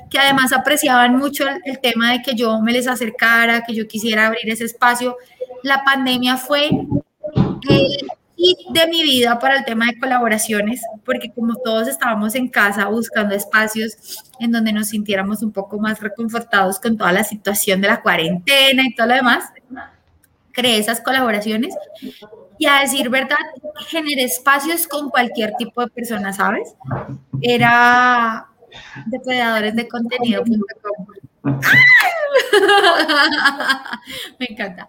que 0.10 0.20
además 0.20 0.54
apreciaban 0.54 1.18
mucho 1.18 1.46
el, 1.64 1.80
tema 1.80 2.12
de 2.12 2.22
que 2.22 2.36
yo 2.36 2.62
me 2.62 2.72
les 2.72 2.88
acercara, 2.88 3.64
que 3.64 3.74
yo 3.74 3.88
quisiera 3.88 4.28
abrir 4.28 4.50
ese 4.50 4.66
espacio. 4.66 5.18
La 5.64 5.84
pandemia 5.84 6.38
fue 6.38 6.68
el 6.68 8.08
hit 8.36 8.58
de 8.72 8.88
mi 8.88 9.04
vida 9.04 9.40
para 9.40 9.58
el 9.58 9.66
tema 9.66 9.88
de 9.88 10.00
colaboraciones, 10.00 10.82
porque 11.04 11.32
como 11.32 11.56
todos 11.56 11.88
estábamos 11.88 12.36
en 12.36 12.48
casa 12.48 12.86
buscando 12.88 13.36
espacios 13.36 14.24
en 14.40 14.52
donde 14.52 14.74
nos 14.74 14.90
sintiéramos 14.90 15.42
un 15.42 15.52
poco 15.52 15.80
más 15.80 16.02
reconfortados 16.02 16.80
con 16.80 16.98
toda 16.98 17.12
la 17.12 17.24
situación 17.24 17.82
de 17.82 17.88
la 17.88 18.02
cuarentena 18.02 18.84
y 18.86 18.96
todo 18.96 19.08
lo 19.08 19.16
demás, 19.16 19.46
creé 20.52 20.78
esas 20.78 21.02
colaboraciones 21.02 21.76
y 22.58 22.68
a 22.68 22.80
decir 22.82 23.10
verdad, 23.10 23.38
generé 23.88 24.24
espacios 24.24 24.88
con 24.88 25.10
cualquier 25.10 25.54
tipo 25.58 25.82
de 25.82 25.88
persona, 25.88 26.32
¿sabes? 26.32 26.74
Era 27.42 28.48
depredadores 29.06 29.76
de 29.76 29.88
contenido. 29.88 30.44
Me 34.40 34.48
encanta. 34.50 34.88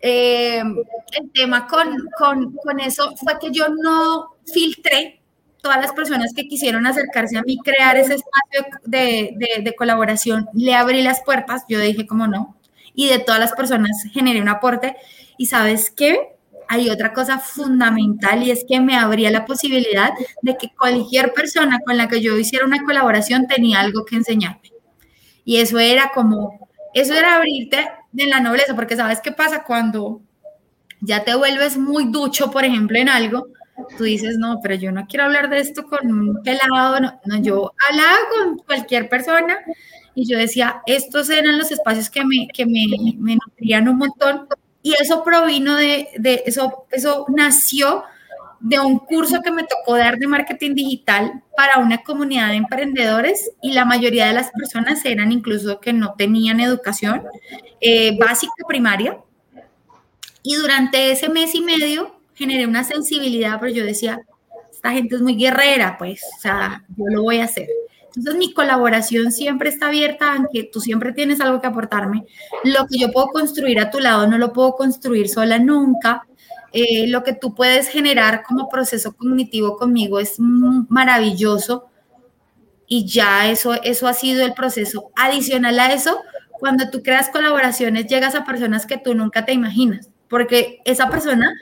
Eh, 0.00 0.60
el 0.60 1.30
tema 1.32 1.66
con, 1.66 2.08
con, 2.18 2.52
con, 2.52 2.80
eso 2.80 3.14
fue 3.16 3.38
que 3.38 3.50
yo 3.50 3.68
no 3.68 4.36
filtré 4.52 5.22
todas 5.62 5.80
las 5.80 5.92
personas 5.92 6.34
que 6.34 6.46
quisieron 6.46 6.86
acercarse 6.86 7.38
a 7.38 7.42
mí, 7.42 7.56
crear 7.64 7.96
ese 7.96 8.16
espacio 8.16 8.66
de, 8.84 9.32
de, 9.36 9.62
de 9.62 9.74
colaboración, 9.74 10.50
le 10.52 10.74
abrí 10.74 11.00
las 11.00 11.22
puertas, 11.22 11.64
yo 11.70 11.80
dije 11.80 12.06
como 12.06 12.26
no, 12.26 12.54
y 12.94 13.08
de 13.08 13.18
todas 13.18 13.40
las 13.40 13.52
personas 13.52 14.04
generé 14.12 14.40
un 14.40 14.48
aporte. 14.48 14.96
Y 15.36 15.46
sabes 15.46 15.90
qué? 15.90 16.33
Hay 16.68 16.90
otra 16.90 17.12
cosa 17.12 17.38
fundamental 17.38 18.42
y 18.42 18.50
es 18.50 18.64
que 18.68 18.80
me 18.80 18.96
abría 18.96 19.30
la 19.30 19.44
posibilidad 19.44 20.12
de 20.42 20.56
que 20.56 20.70
cualquier 20.78 21.32
persona 21.32 21.78
con 21.84 21.96
la 21.96 22.08
que 22.08 22.20
yo 22.20 22.36
hiciera 22.38 22.64
una 22.64 22.84
colaboración 22.84 23.46
tenía 23.46 23.80
algo 23.80 24.04
que 24.04 24.16
enseñarme. 24.16 24.72
Y 25.44 25.58
eso 25.58 25.78
era 25.78 26.10
como, 26.14 26.68
eso 26.94 27.14
era 27.14 27.36
abrirte 27.36 27.86
de 28.12 28.26
la 28.26 28.40
nobleza, 28.40 28.74
porque 28.74 28.96
sabes 28.96 29.20
qué 29.20 29.32
pasa 29.32 29.64
cuando 29.64 30.22
ya 31.00 31.24
te 31.24 31.34
vuelves 31.34 31.76
muy 31.76 32.06
ducho, 32.06 32.50
por 32.50 32.64
ejemplo, 32.64 32.98
en 32.98 33.08
algo, 33.08 33.48
tú 33.98 34.04
dices, 34.04 34.38
no, 34.38 34.60
pero 34.62 34.74
yo 34.74 34.92
no 34.92 35.06
quiero 35.06 35.24
hablar 35.24 35.50
de 35.50 35.58
esto 35.58 35.84
con 35.84 36.10
un 36.10 36.42
pelado, 36.42 37.00
no, 37.00 37.42
yo 37.42 37.72
hablaba 37.90 38.16
con 38.30 38.58
cualquier 38.58 39.08
persona 39.08 39.58
y 40.14 40.26
yo 40.26 40.38
decía, 40.38 40.80
estos 40.86 41.28
eran 41.28 41.58
los 41.58 41.70
espacios 41.72 42.08
que 42.08 42.24
me, 42.24 42.48
que 42.54 42.64
me, 42.64 42.86
me 43.18 43.36
nutrían 43.36 43.88
un 43.88 43.98
montón 43.98 44.46
y 44.84 44.92
eso 45.00 45.24
provino 45.24 45.76
de, 45.76 46.10
de, 46.18 46.42
eso, 46.44 46.84
eso 46.90 47.24
nació 47.28 48.04
de 48.60 48.78
un 48.78 48.98
curso 48.98 49.40
que 49.42 49.50
me 49.50 49.64
tocó 49.64 49.96
dar 49.96 50.18
de 50.18 50.26
marketing 50.26 50.74
digital 50.74 51.42
para 51.56 51.78
una 51.78 52.02
comunidad 52.02 52.48
de 52.48 52.56
emprendedores 52.56 53.50
y 53.62 53.72
la 53.72 53.86
mayoría 53.86 54.26
de 54.26 54.34
las 54.34 54.50
personas 54.50 55.02
eran 55.06 55.32
incluso 55.32 55.80
que 55.80 55.94
no 55.94 56.12
tenían 56.18 56.60
educación 56.60 57.22
eh, 57.80 58.18
básica 58.18 58.52
primaria. 58.68 59.18
Y 60.42 60.56
durante 60.56 61.12
ese 61.12 61.30
mes 61.30 61.54
y 61.54 61.62
medio 61.62 62.20
generé 62.34 62.66
una 62.66 62.84
sensibilidad, 62.84 63.58
pero 63.58 63.72
yo 63.72 63.84
decía, 63.86 64.20
esta 64.70 64.92
gente 64.92 65.14
es 65.16 65.22
muy 65.22 65.34
guerrera, 65.34 65.96
pues, 65.96 66.20
o 66.36 66.40
sea, 66.42 66.84
yo 66.94 67.04
lo 67.08 67.22
voy 67.22 67.38
a 67.38 67.44
hacer. 67.44 67.68
Entonces 68.16 68.36
mi 68.36 68.52
colaboración 68.52 69.32
siempre 69.32 69.68
está 69.68 69.88
abierta, 69.88 70.34
aunque 70.34 70.64
tú 70.64 70.80
siempre 70.80 71.12
tienes 71.12 71.40
algo 71.40 71.60
que 71.60 71.66
aportarme. 71.66 72.24
Lo 72.62 72.86
que 72.86 72.98
yo 72.98 73.10
puedo 73.10 73.28
construir 73.28 73.80
a 73.80 73.90
tu 73.90 73.98
lado 73.98 74.26
no 74.26 74.38
lo 74.38 74.52
puedo 74.52 74.74
construir 74.76 75.28
sola 75.28 75.58
nunca. 75.58 76.26
Eh, 76.72 77.06
lo 77.08 77.22
que 77.22 77.32
tú 77.32 77.54
puedes 77.54 77.88
generar 77.88 78.42
como 78.42 78.68
proceso 78.68 79.12
cognitivo 79.16 79.76
conmigo 79.76 80.18
es 80.18 80.36
maravilloso 80.38 81.86
y 82.86 83.06
ya 83.06 83.48
eso, 83.48 83.74
eso 83.82 84.06
ha 84.06 84.14
sido 84.14 84.44
el 84.44 84.54
proceso. 84.54 85.10
Adicional 85.16 85.78
a 85.80 85.92
eso, 85.92 86.20
cuando 86.58 86.90
tú 86.90 87.02
creas 87.02 87.30
colaboraciones, 87.30 88.06
llegas 88.06 88.34
a 88.34 88.44
personas 88.44 88.86
que 88.86 88.98
tú 88.98 89.14
nunca 89.14 89.44
te 89.44 89.52
imaginas, 89.52 90.10
porque 90.28 90.80
esa 90.84 91.08
persona, 91.10 91.52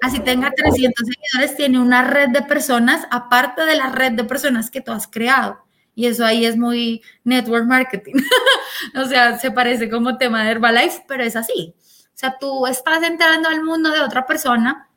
así 0.00 0.20
tenga 0.20 0.50
300 0.50 1.06
seguidores, 1.06 1.56
tiene 1.56 1.80
una 1.80 2.02
red 2.02 2.30
de 2.30 2.42
personas 2.42 3.06
aparte 3.10 3.64
de 3.64 3.76
la 3.76 3.90
red 3.90 4.12
de 4.12 4.24
personas 4.24 4.70
que 4.70 4.80
tú 4.80 4.92
has 4.92 5.06
creado. 5.06 5.67
Y 5.98 6.06
eso 6.06 6.24
ahí 6.24 6.46
es 6.46 6.56
muy 6.56 7.02
network 7.24 7.66
marketing. 7.66 8.14
o 8.94 9.04
sea, 9.06 9.36
se 9.36 9.50
parece 9.50 9.90
como 9.90 10.16
tema 10.16 10.44
de 10.44 10.52
Herbalife, 10.52 11.02
pero 11.08 11.24
es 11.24 11.34
así. 11.34 11.74
O 11.76 12.14
sea, 12.14 12.36
tú 12.38 12.68
estás 12.68 13.02
entrando 13.02 13.48
al 13.48 13.64
mundo 13.64 13.90
de 13.90 13.98
otra 13.98 14.24
persona 14.24 14.88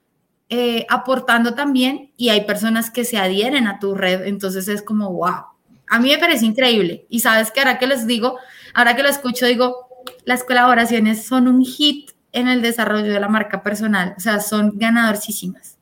eh, 0.48 0.86
aportando 0.88 1.56
también 1.56 2.12
y 2.18 2.30
hay 2.30 2.46
personas 2.46 2.92
que 2.92 3.04
se 3.04 3.18
adhieren 3.18 3.66
a 3.66 3.80
tu 3.80 3.96
red, 3.96 4.28
entonces 4.28 4.68
es 4.68 4.84
como, 4.84 5.12
wow, 5.12 5.46
a 5.88 6.00
mí 6.00 6.10
me 6.10 6.20
parece 6.20 6.46
increíble. 6.46 7.08
Y 7.10 7.22
sabes 7.22 7.50
que 7.50 7.62
ahora 7.62 7.80
que 7.80 7.88
les 7.88 8.06
digo, 8.06 8.38
ahora 8.76 8.96
que 8.96 9.02
lo 9.02 9.10
escucho, 9.10 9.48
digo, 9.48 9.88
las 10.26 10.44
colaboraciones 10.44 11.26
son 11.26 11.48
un 11.48 11.66
hit 11.66 12.12
en 12.32 12.48
el 12.48 12.62
desarrollo 12.62 13.12
de 13.12 13.20
la 13.20 13.28
marca 13.28 13.64
personal, 13.64 14.14
o 14.18 14.20
sea, 14.20 14.40
son 14.40 14.74
ganadorísimas. 14.76 15.80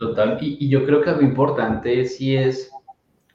Total, 0.00 0.38
y, 0.40 0.66
yo 0.70 0.86
creo 0.86 1.02
que 1.02 1.10
lo 1.10 1.20
importante 1.20 2.06
sí 2.06 2.34
es 2.34 2.70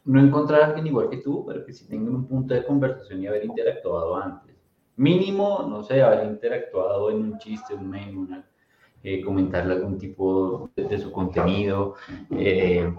no 0.06 0.22
encontrar 0.22 0.62
a 0.62 0.66
alguien 0.68 0.88
igual 0.88 1.10
que 1.10 1.18
tú, 1.18 1.44
pero 1.46 1.66
que 1.66 1.74
sí 1.74 1.88
tengan 1.88 2.16
un 2.16 2.28
punto 2.28 2.54
de 2.54 2.64
conversación 2.64 3.22
y 3.22 3.28
haber 3.28 3.46
interactuado 3.46 4.16
antes. 4.16 4.56
Mínimo, 4.98 5.66
no 5.68 5.84
sé, 5.84 6.02
haber 6.02 6.26
interactuado 6.28 7.10
en 7.10 7.18
un 7.18 7.38
chiste, 7.38 7.74
un 7.74 7.90
meme, 7.90 8.18
una, 8.18 8.46
eh, 9.04 9.22
comentarle 9.22 9.74
algún 9.74 9.98
tipo 9.98 10.70
de, 10.76 10.98
su 10.98 11.12
contenido, 11.12 11.96
eh, 12.32 12.92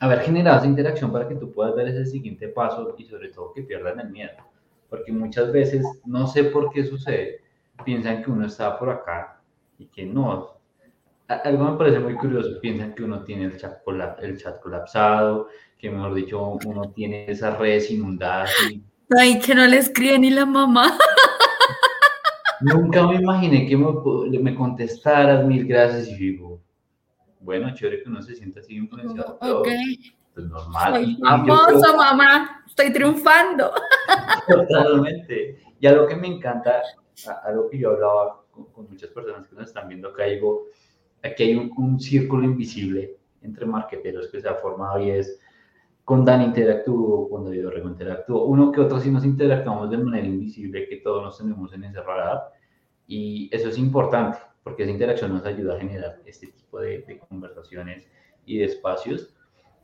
haber 0.00 0.20
generado 0.20 0.58
esa 0.58 0.66
interacción 0.66 1.12
para 1.12 1.28
que 1.28 1.34
tú 1.34 1.52
puedas 1.52 1.76
dar 1.76 1.86
ese 1.86 2.06
siguiente 2.06 2.48
paso 2.48 2.94
y 2.98 3.04
sobre 3.04 3.28
todo 3.28 3.52
que 3.52 3.62
pierdan 3.62 4.00
el 4.00 4.10
miedo. 4.10 4.32
Porque 4.88 5.12
muchas 5.12 5.52
veces, 5.52 5.84
no 6.06 6.26
sé 6.26 6.44
por 6.44 6.70
qué 6.70 6.84
sucede, 6.84 7.40
piensan 7.84 8.22
que 8.22 8.30
uno 8.30 8.46
está 8.46 8.78
por 8.78 8.90
acá 8.90 9.40
y 9.78 9.86
que 9.86 10.06
no. 10.06 10.54
Algo 11.26 11.70
me 11.70 11.78
parece 11.78 11.98
muy 11.98 12.14
curioso, 12.14 12.60
piensan 12.60 12.94
que 12.94 13.02
uno 13.02 13.24
tiene 13.24 13.44
el 13.44 13.56
chat, 13.56 13.78
el 14.22 14.38
chat 14.38 14.60
colapsado, 14.60 15.48
que 15.78 15.90
mejor 15.90 16.14
dicho, 16.14 16.58
uno 16.64 16.90
tiene 16.92 17.30
esas 17.30 17.58
redes 17.58 17.90
inundadas. 17.90 18.50
Y... 18.70 18.82
Ay, 19.18 19.38
que 19.38 19.54
no 19.54 19.66
le 19.66 19.78
escribe 19.78 20.18
ni 20.18 20.30
la 20.30 20.46
mamá. 20.46 20.96
Nunca 22.60 23.06
me 23.06 23.16
imaginé 23.16 23.66
que 23.66 23.76
me, 23.76 23.88
me 24.40 24.54
contestaras 24.54 25.44
mil 25.44 25.66
gracias 25.66 26.08
y 26.08 26.16
digo, 26.16 26.60
bueno, 27.40 27.74
chévere 27.74 28.02
que 28.02 28.08
uno 28.08 28.22
se 28.22 28.34
sienta 28.34 28.60
así 28.60 28.76
influenciado. 28.76 29.38
Ok. 29.40 29.68
Pues 30.32 30.46
normal. 30.46 30.94
Soy 30.94 31.16
famoso, 31.20 31.96
mamá. 31.96 32.64
Estoy 32.66 32.92
triunfando. 32.92 33.72
Totalmente. 34.48 35.58
Y 35.78 35.86
algo 35.86 36.06
que 36.06 36.16
me 36.16 36.28
encanta, 36.28 36.82
algo 37.44 37.68
que 37.68 37.78
yo 37.78 37.90
hablaba 37.90 38.42
con, 38.50 38.88
muchas 38.88 39.10
personas 39.10 39.46
que 39.46 39.54
nos 39.54 39.68
están 39.68 39.88
viendo 39.88 40.08
acá, 40.08 40.24
digo, 40.24 40.64
aquí 41.22 41.42
hay 41.44 41.54
un, 41.56 41.70
un 41.76 42.00
círculo 42.00 42.44
invisible 42.44 43.16
entre 43.42 43.66
marqueteros 43.66 44.28
que 44.28 44.40
se 44.40 44.48
ha 44.48 44.54
formado 44.54 45.00
y 45.00 45.10
es 45.10 45.38
con 46.04 46.24
Dan 46.24 46.42
interactúo, 46.42 47.30
con 47.30 47.44
David 47.44 47.68
Orrego 47.68 47.88
interactúo, 47.88 48.44
uno 48.44 48.70
que 48.70 48.80
otro 48.80 49.00
sí 49.00 49.10
nos 49.10 49.24
interactuamos 49.24 49.90
de 49.90 49.98
manera 49.98 50.26
invisible, 50.26 50.86
que 50.88 50.98
todos 50.98 51.22
nos 51.22 51.38
tenemos 51.38 51.72
en 51.72 51.84
ese 51.84 52.02
radar, 52.02 52.42
y 53.06 53.48
eso 53.52 53.68
es 53.68 53.78
importante, 53.78 54.38
porque 54.62 54.82
esa 54.82 54.92
interacción 54.92 55.32
nos 55.32 55.44
ayuda 55.46 55.74
a 55.74 55.78
generar 55.78 56.20
este 56.26 56.48
tipo 56.48 56.80
de, 56.80 57.02
de 57.02 57.18
conversaciones 57.18 58.06
y 58.44 58.58
de 58.58 58.66
espacios, 58.66 59.34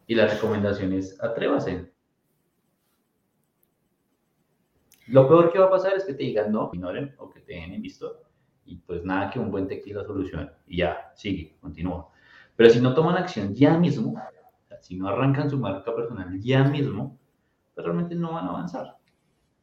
y 0.06 0.14
las 0.14 0.34
recomendaciones, 0.34 1.18
atrévase. 1.22 1.90
Lo 5.06 5.26
peor 5.26 5.52
que 5.52 5.58
va 5.58 5.66
a 5.66 5.70
pasar 5.70 5.94
es 5.94 6.04
que 6.04 6.14
te 6.14 6.24
digan 6.24 6.52
no, 6.52 6.70
ignoren 6.72 7.14
o 7.18 7.30
que 7.30 7.40
te 7.40 7.54
den 7.54 7.80
visto, 7.80 8.22
y 8.66 8.76
pues 8.76 9.04
nada 9.04 9.30
que 9.30 9.38
un 9.38 9.50
buen 9.50 9.66
tequila 9.66 10.04
solucione, 10.04 10.50
y 10.66 10.78
ya, 10.78 11.12
sigue, 11.14 11.56
continúa. 11.60 12.10
Pero 12.56 12.68
si 12.68 12.80
no 12.80 12.92
toman 12.92 13.16
acción 13.16 13.54
ya 13.54 13.78
mismo, 13.78 14.20
si 14.81 14.97
no 14.97 15.09
arrancan 15.09 15.51
su 15.51 15.59
marca 15.59 15.95
personal 15.95 16.41
ya 16.41 16.64
mismo, 16.64 17.18
pues 17.74 17.85
realmente 17.85 18.14
no 18.14 18.33
van 18.33 18.47
a 18.47 18.51
avanzar. 18.51 18.97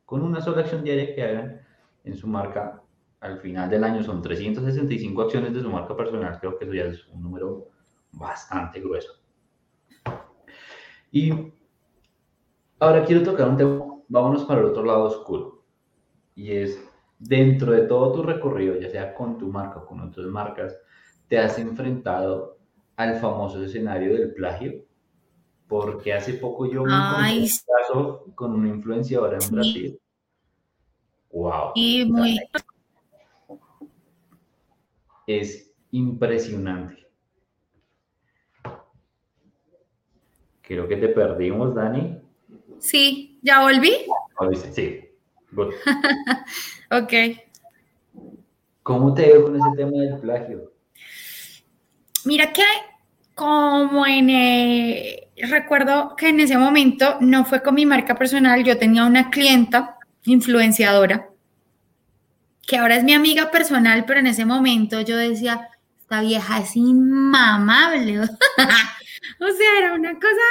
Con 0.05 0.24
una 0.24 0.41
sola 0.41 0.61
acción 0.61 0.84
diaria 0.84 1.13
que 1.13 1.24
hagan 1.24 1.61
en 2.03 2.15
su 2.15 2.28
marca, 2.28 2.82
al 3.20 3.39
final 3.39 3.70
del 3.70 3.84
año 3.84 4.03
son 4.03 4.22
365 4.22 5.22
acciones 5.22 5.53
de 5.53 5.61
su 5.61 5.70
marca 5.70 5.95
personal, 5.95 6.39
creo 6.39 6.57
que 6.57 6.65
eso 6.65 6.74
ya 6.74 6.86
es 6.86 7.07
un 7.07 7.22
número 7.22 7.70
bastante 8.11 8.80
grueso. 8.80 9.13
Y 11.11 11.51
ahora 12.80 13.03
quiero 13.03 13.24
tocar 13.24 13.49
un 13.49 13.57
tema, 13.57 13.86
vámonos 14.07 14.45
para 14.45 14.61
el 14.61 14.68
otro 14.68 14.84
lado 14.84 15.03
oscuro, 15.03 15.63
y 16.36 16.51
es 16.51 16.82
dentro 17.20 17.72
de 17.72 17.82
todo 17.88 18.13
tu 18.13 18.24
recorrido, 18.24 18.80
ya 18.80 18.89
sea 18.89 19.13
con 19.13 19.38
tu 19.38 19.47
marca 19.47 19.80
o 19.80 19.86
con 19.86 19.99
otras 19.99 20.28
marcas, 20.28 20.78
te 21.28 21.39
has 21.39 21.57
enfrentado 21.59 22.57
al 22.95 23.15
famoso 23.15 23.63
escenario 23.63 24.13
del 24.13 24.34
plagio 24.34 24.86
porque 25.68 26.13
hace 26.13 26.34
poco 26.34 26.65
yo 26.65 26.84
me 26.84 26.93
encontré 26.93 27.41
un 27.41 27.49
caso 27.78 28.26
con 28.36 28.53
una 28.53 28.70
influenciadora 28.70 29.38
en 29.41 29.51
Brasil. 29.51 29.99
Wow. 31.32 31.72
Y 31.76 32.05
muy. 32.05 32.39
Es 35.28 35.72
impresionante. 35.91 37.05
Creo 40.61 40.88
que 40.88 40.97
te 40.97 41.09
perdimos, 41.09 41.76
Dani. 41.76 42.20
Sí, 42.80 43.39
¿ya 43.41 43.61
volví? 43.61 43.93
Sí. 44.72 45.01
ok. 46.91 47.13
¿Cómo 48.84 49.13
te 49.13 49.24
veo 49.24 49.43
con 49.43 49.55
ese 49.55 49.70
tema 49.76 50.01
del 50.01 50.20
plagio? 50.20 50.72
Mira 52.26 52.51
que 52.51 52.63
como 53.38 54.07
en... 54.07 54.29
Eh, 54.31 55.29
recuerdo 55.38 56.15
que 56.17 56.29
en 56.29 56.39
ese 56.39 56.57
momento 56.57 57.17
no 57.21 57.45
fue 57.45 57.61
con 57.61 57.75
mi 57.75 57.85
marca 57.85 58.15
personal, 58.15 58.63
yo 58.63 58.77
tenía 58.77 59.05
una 59.05 59.29
clienta 59.29 59.97
influenciadora 60.25 61.29
que 62.67 62.77
ahora 62.77 62.97
es 62.97 63.03
mi 63.03 63.13
amiga 63.13 63.49
personal, 63.49 64.03
pero 64.05 64.19
en 64.19 64.27
ese 64.27 64.43
momento 64.43 64.99
yo 64.99 65.15
decía, 65.15 65.69
esta 66.01 66.21
vieja 66.21 66.59
es 66.59 66.75
inmamable. 66.75 68.19
o 68.19 68.25
sea, 68.27 69.77
era 69.77 69.93
una 69.93 70.13
cosa 70.15 70.47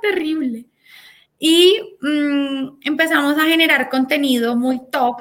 terrible. 0.00 0.64
Y 1.38 1.98
mm, 2.00 2.78
empezamos 2.82 3.36
a 3.36 3.44
generar 3.44 3.90
contenido 3.90 4.56
muy 4.56 4.80
top 4.90 5.20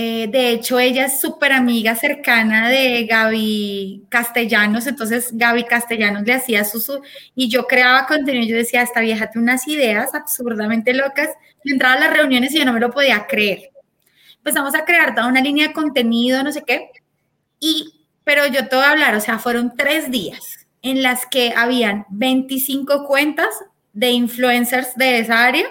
eh, 0.00 0.28
de 0.28 0.50
hecho, 0.50 0.78
ella 0.78 1.06
es 1.06 1.20
súper 1.20 1.50
amiga 1.50 1.96
cercana 1.96 2.68
de 2.68 3.04
Gaby 3.04 4.04
Castellanos, 4.08 4.86
entonces 4.86 5.30
Gaby 5.32 5.64
Castellanos 5.64 6.22
le 6.22 6.34
hacía 6.34 6.64
su, 6.64 7.02
y 7.34 7.48
yo 7.48 7.66
creaba 7.66 8.06
contenido, 8.06 8.46
yo 8.46 8.54
decía, 8.54 8.82
esta 8.82 9.00
vieja 9.00 9.28
tiene 9.28 9.42
unas 9.42 9.66
ideas 9.66 10.14
absurdamente 10.14 10.94
locas, 10.94 11.30
yo 11.64 11.72
entraba 11.72 11.94
a 11.96 11.98
las 11.98 12.16
reuniones 12.16 12.54
y 12.54 12.58
yo 12.58 12.64
no 12.64 12.72
me 12.72 12.78
lo 12.78 12.92
podía 12.92 13.26
creer. 13.26 13.70
Empezamos 14.36 14.76
a 14.76 14.84
crear 14.84 15.16
toda 15.16 15.26
una 15.26 15.40
línea 15.40 15.66
de 15.66 15.74
contenido, 15.74 16.44
no 16.44 16.52
sé 16.52 16.62
qué, 16.64 16.90
y, 17.58 18.06
pero 18.22 18.46
yo 18.46 18.68
te 18.68 18.76
voy 18.76 18.84
a 18.84 18.92
hablar, 18.92 19.16
o 19.16 19.20
sea, 19.20 19.40
fueron 19.40 19.74
tres 19.76 20.12
días 20.12 20.68
en 20.80 21.02
las 21.02 21.26
que 21.26 21.54
habían 21.56 22.06
25 22.10 23.04
cuentas 23.04 23.48
de 23.94 24.10
influencers 24.10 24.94
de 24.94 25.18
esa 25.18 25.44
área 25.44 25.66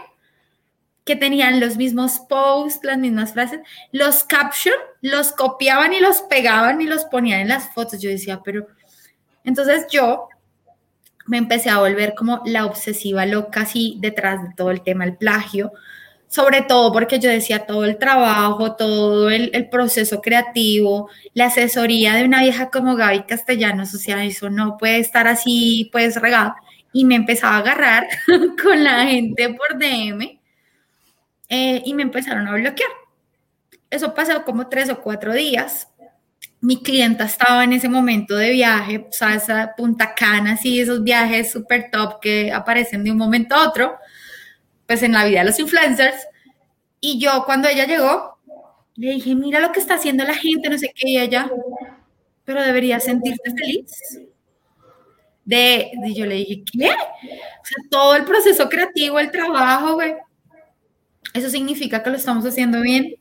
que 1.08 1.16
tenían 1.16 1.60
los 1.60 1.78
mismos 1.78 2.20
posts, 2.30 2.84
las 2.84 2.98
mismas 3.00 3.34
frases, 3.34 3.62
los 3.92 4.26
caption, 4.26 4.76
los 5.02 5.32
copiaban 5.32 5.94
y 5.94 6.00
los 6.02 6.22
pegaban 6.24 6.82
y 6.82 6.86
los 6.86 7.06
ponían 7.06 7.40
en 7.40 7.48
las 7.48 7.74
fotos. 7.74 8.02
Yo 8.02 8.10
decía, 8.10 8.42
pero 8.44 8.68
entonces 9.46 9.88
yo 9.90 10.28
me 11.26 11.38
empecé 11.38 11.70
a 11.70 11.80
volver 11.80 12.14
como 12.14 12.42
la 12.46 12.66
obsesiva 12.66 13.26
loca 13.26 13.62
así 13.62 13.98
detrás 14.00 14.44
de 14.44 14.50
todo 14.56 14.70
el 14.70 14.82
tema 14.82 15.06
del 15.06 15.16
plagio, 15.16 15.72
sobre 16.28 16.62
todo 16.62 16.92
porque 16.92 17.20
yo 17.20 17.30
decía 17.30 17.66
todo 17.66 17.86
el 17.86 17.98
trabajo, 17.98 18.76
todo 18.76 19.30
el, 19.30 19.50
el, 19.54 19.70
proceso 19.70 20.22
creativo, 20.22 21.10
la 21.34 21.46
asesoría 21.46 22.16
de 22.16 22.26
una 22.26 22.42
vieja 22.42 22.70
como 22.70 22.98
Gaby 22.98 23.24
Castellanos, 23.24 23.94
o 23.94 23.98
sea, 23.98 24.26
eso 24.26 24.50
no 24.50 24.78
puede 24.78 25.00
estar 25.00 25.28
así, 25.28 25.90
pues 25.94 26.18
regado. 26.18 26.54
Y 26.92 27.06
me 27.06 27.16
empezaba 27.16 27.56
a 27.56 27.60
agarrar 27.60 28.08
con 28.62 28.84
la 28.84 29.06
gente 29.06 29.50
por 29.54 29.80
DM 29.80 30.37
eh, 31.50 31.82
y 31.86 31.94
me 31.94 32.04
empezaron 32.04 32.48
a 32.48 32.54
bloquear. 32.54 32.90
Eso 33.90 34.14
pasó 34.14 34.44
como 34.44 34.68
tres 34.68 34.90
o 34.90 35.02
cuatro 35.02 35.34
días. 35.34 35.88
Mi 36.60 36.82
clienta 36.82 37.26
estaba 37.26 37.64
en 37.64 37.74
ese 37.74 37.88
momento 37.88 38.36
de 38.36 38.52
viaje, 38.52 39.06
o 39.10 39.12
sea, 39.12 39.36
esa 39.36 39.74
Punta 39.78 40.14
Cana, 40.16 40.54
así, 40.54 40.80
esos 40.80 41.04
viajes 41.04 41.52
súper 41.52 41.90
top 41.92 42.20
que 42.20 42.52
aparecen 42.52 43.04
de 43.04 43.12
un 43.12 43.18
momento 43.18 43.56
a 43.56 43.68
otro, 43.68 43.96
pues 44.88 45.04
en 45.04 45.14
la 45.14 45.26
vida 45.26 45.40
de 45.40 45.46
los 45.46 45.60
influencers. 45.60 46.28
Y 47.00 47.20
yo 47.20 47.44
cuando 47.46 47.68
ella 47.70 47.86
llegó, 47.86 48.40
le 48.96 49.12
dije, 49.12 49.36
mira 49.36 49.60
lo 49.60 49.72
que 49.72 49.80
está 49.80 49.96
haciendo 49.96 50.24
la 50.24 50.34
gente, 50.34 50.70
no 50.70 50.78
sé 50.78 50.92
qué, 50.96 51.10
y 51.10 51.20
ella, 51.20 51.50
pero 52.44 52.64
debería 52.64 53.00
sentirte 53.00 53.52
feliz. 53.52 54.20
De, 55.46 55.92
de, 56.02 56.14
yo 56.14 56.26
le 56.26 56.36
dije, 56.36 56.64
¿qué? 56.74 56.90
O 56.90 57.66
sea, 57.66 57.78
todo 57.90 58.16
el 58.16 58.26
proceso 58.26 58.68
creativo, 58.68 59.20
el 59.20 59.32
trabajo, 59.32 59.94
güey, 59.94 60.16
eso 61.34 61.50
significa 61.50 62.04
que 62.04 62.10
lo 62.10 62.18
estamos 62.18 62.46
haciendo 62.46 62.82
bien, 62.82 63.16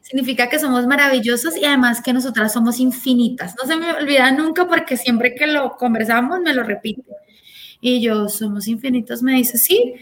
significa 0.00 0.48
que 0.48 0.58
somos 0.58 0.86
maravillosos 0.86 1.56
y 1.56 1.64
además 1.64 2.00
que 2.02 2.12
nosotras 2.12 2.52
somos 2.52 2.78
infinitas. 2.78 3.54
No 3.60 3.66
se 3.66 3.76
me 3.76 3.92
olvida 3.92 4.30
nunca 4.32 4.66
porque 4.66 4.96
siempre 4.96 5.34
que 5.34 5.46
lo 5.46 5.76
conversamos 5.76 6.40
me 6.40 6.54
lo 6.54 6.62
repite. 6.62 7.02
Y 7.80 8.00
yo, 8.00 8.28
somos 8.28 8.68
infinitos, 8.68 9.22
me 9.22 9.34
dice, 9.34 9.58
sí, 9.58 9.94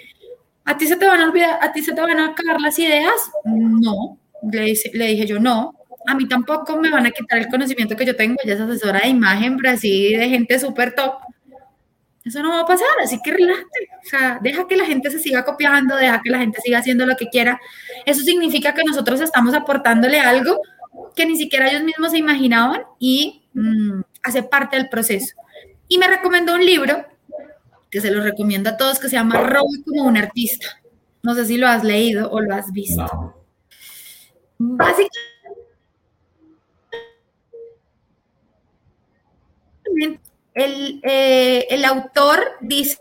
¿a 0.64 0.76
ti 0.76 0.86
se 0.86 0.96
te 0.96 1.06
van 1.06 1.20
a 1.20 1.28
olvidar, 1.28 1.58
a 1.60 1.72
ti 1.72 1.82
se 1.82 1.92
te 1.92 2.00
van 2.00 2.18
a 2.18 2.26
acabar 2.28 2.60
las 2.60 2.78
ideas? 2.78 3.14
No, 3.44 4.18
le, 4.50 4.74
le 4.92 5.06
dije 5.08 5.26
yo, 5.26 5.40
no. 5.40 5.74
a 6.06 6.14
mí 6.14 6.28
tampoco 6.28 6.76
me 6.78 6.90
van 6.90 7.06
a 7.06 7.10
quitar 7.10 7.38
el 7.38 7.48
conocimiento 7.48 7.96
que 7.96 8.06
yo 8.06 8.16
tengo, 8.16 8.36
ella 8.44 8.54
es 8.54 8.60
asesora 8.60 9.00
de 9.00 9.08
imagen, 9.08 9.58
así 9.66 10.14
de 10.14 10.28
gente 10.28 10.58
súper 10.58 10.94
top. 10.94 11.14
Eso 12.24 12.42
no 12.42 12.50
va 12.50 12.60
a 12.60 12.66
pasar, 12.66 12.88
así 13.02 13.20
que 13.22 13.32
relájate, 13.32 13.88
o 14.02 14.08
sea, 14.08 14.38
deja 14.40 14.66
que 14.66 14.76
la 14.76 14.86
gente 14.86 15.10
se 15.10 15.18
siga 15.18 15.44
copiando, 15.44 15.94
deja 15.94 16.22
que 16.22 16.30
la 16.30 16.38
gente 16.38 16.58
siga 16.62 16.78
haciendo 16.78 17.04
lo 17.04 17.16
que 17.16 17.28
quiera. 17.28 17.60
Eso 18.06 18.22
significa 18.22 18.72
que 18.72 18.82
nosotros 18.82 19.20
estamos 19.20 19.52
aportándole 19.52 20.20
algo 20.20 20.58
que 21.14 21.26
ni 21.26 21.36
siquiera 21.36 21.68
ellos 21.68 21.82
mismos 21.82 22.12
se 22.12 22.18
imaginaban 22.18 22.82
y 22.98 23.42
mm, 23.52 24.00
hace 24.22 24.42
parte 24.42 24.76
del 24.76 24.88
proceso. 24.88 25.34
Y 25.86 25.98
me 25.98 26.08
recomendó 26.08 26.54
un 26.54 26.64
libro 26.64 27.04
que 27.90 28.00
se 28.00 28.10
lo 28.10 28.22
recomiendo 28.22 28.70
a 28.70 28.76
todos 28.76 28.98
que 28.98 29.08
se 29.08 29.16
llama 29.16 29.40
Robo 29.40 29.68
como 29.84 30.04
un 30.04 30.16
artista. 30.16 30.80
No 31.22 31.34
sé 31.34 31.44
si 31.44 31.58
lo 31.58 31.68
has 31.68 31.84
leído 31.84 32.30
o 32.30 32.40
lo 32.40 32.54
has 32.54 32.72
visto. 32.72 33.34
Básicamente, 34.58 35.20
el, 40.54 41.00
eh, 41.02 41.66
el 41.70 41.84
autor 41.84 42.40
dice 42.60 42.98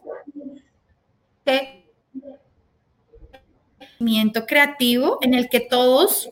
que 1.46 1.84
creativo 4.48 5.20
en 5.22 5.34
el 5.34 5.50
que 5.50 5.60
todos 5.60 6.30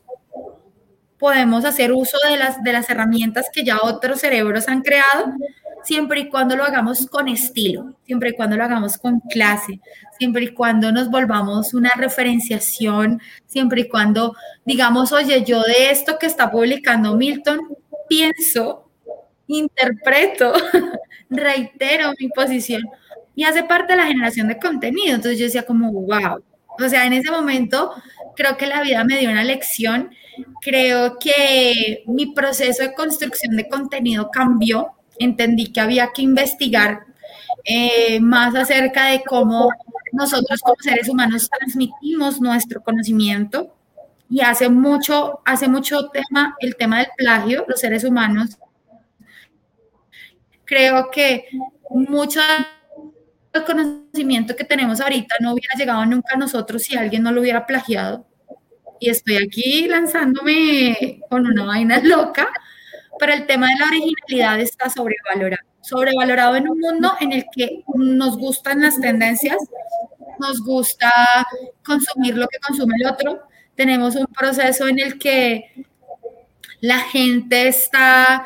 podemos 1.17 1.65
hacer 1.65 1.91
uso 1.91 2.17
de 2.27 2.37
las, 2.37 2.63
de 2.63 2.73
las 2.73 2.89
herramientas 2.89 3.47
que 3.53 3.63
ya 3.63 3.77
otros 3.81 4.21
cerebros 4.21 4.67
han 4.67 4.81
creado, 4.81 5.35
siempre 5.83 6.21
y 6.21 6.29
cuando 6.29 6.55
lo 6.55 6.63
hagamos 6.63 7.05
con 7.07 7.27
estilo, 7.27 7.93
siempre 8.05 8.29
y 8.29 8.33
cuando 8.33 8.57
lo 8.57 8.63
hagamos 8.63 8.97
con 8.97 9.19
clase, 9.19 9.79
siempre 10.17 10.45
y 10.45 10.53
cuando 10.53 10.91
nos 10.91 11.09
volvamos 11.09 11.75
una 11.75 11.91
referenciación, 11.95 13.21
siempre 13.45 13.81
y 13.81 13.87
cuando 13.87 14.35
digamos, 14.65 15.11
oye, 15.11 15.43
yo 15.43 15.61
de 15.61 15.91
esto 15.91 16.17
que 16.19 16.25
está 16.25 16.49
publicando 16.49 17.15
Milton, 17.15 17.59
pienso, 18.09 18.80
interpreto, 19.57 20.53
reitero 21.29 22.13
mi 22.19 22.29
posición 22.29 22.83
y 23.35 23.43
hace 23.43 23.63
parte 23.63 23.93
de 23.93 23.97
la 23.97 24.07
generación 24.07 24.47
de 24.47 24.59
contenido. 24.59 25.15
Entonces 25.15 25.39
yo 25.39 25.45
decía 25.45 25.63
como, 25.63 25.91
wow, 25.91 26.43
o 26.79 26.89
sea, 26.89 27.05
en 27.05 27.13
ese 27.13 27.31
momento 27.31 27.93
creo 28.35 28.57
que 28.57 28.67
la 28.67 28.81
vida 28.81 29.03
me 29.03 29.17
dio 29.17 29.29
una 29.29 29.43
lección 29.43 30.11
creo 30.61 31.17
que 31.19 32.03
mi 32.07 32.33
proceso 32.33 32.83
de 32.83 32.93
construcción 32.93 33.55
de 33.55 33.67
contenido 33.67 34.29
cambió. 34.31 34.91
Entendí 35.19 35.71
que 35.71 35.81
había 35.81 36.11
que 36.13 36.21
investigar 36.21 37.05
eh, 37.63 38.19
más 38.19 38.55
acerca 38.55 39.07
de 39.07 39.23
cómo 39.23 39.69
nosotros 40.13 40.61
como 40.61 40.75
seres 40.79 41.09
humanos 41.09 41.49
transmitimos 41.49 42.41
nuestro 42.41 42.81
conocimiento. 42.81 43.75
Y 44.29 44.41
hace 44.41 44.69
mucho, 44.69 45.41
hace 45.45 45.67
mucho 45.67 46.07
tema, 46.09 46.55
el 46.59 46.77
tema 46.77 46.99
del 46.99 47.09
plagio, 47.17 47.65
los 47.67 47.79
seres 47.79 48.03
humanos. 48.03 48.57
Creo 50.71 51.11
que 51.11 51.49
mucho 51.89 52.39
del 53.51 53.65
conocimiento 53.65 54.55
que 54.55 54.63
tenemos 54.63 55.01
ahorita 55.01 55.35
no 55.41 55.51
hubiera 55.51 55.75
llegado 55.77 56.05
nunca 56.05 56.35
a 56.35 56.37
nosotros 56.37 56.83
si 56.83 56.95
alguien 56.95 57.23
no 57.23 57.33
lo 57.33 57.41
hubiera 57.41 57.65
plagiado 57.65 58.25
y 58.97 59.09
estoy 59.09 59.35
aquí 59.35 59.89
lanzándome 59.89 61.19
con 61.29 61.45
una 61.45 61.65
vaina 61.65 61.99
loca, 62.01 62.47
pero 63.19 63.33
el 63.33 63.45
tema 63.47 63.67
de 63.67 63.79
la 63.79 63.87
originalidad 63.87 64.61
está 64.61 64.89
sobrevalorado. 64.89 65.61
Sobrevalorado 65.81 66.55
en 66.55 66.69
un 66.69 66.79
mundo 66.79 67.15
en 67.19 67.33
el 67.33 67.43
que 67.53 67.83
nos 67.93 68.37
gustan 68.37 68.81
las 68.81 68.97
tendencias, 69.01 69.57
nos 70.39 70.63
gusta 70.63 71.11
consumir 71.83 72.37
lo 72.37 72.47
que 72.47 72.59
consume 72.59 72.95
el 72.97 73.07
otro. 73.07 73.41
Tenemos 73.75 74.15
un 74.15 74.27
proceso 74.27 74.87
en 74.87 74.99
el 74.99 75.19
que 75.19 75.85
la 76.79 76.99
gente 76.99 77.67
está 77.67 78.45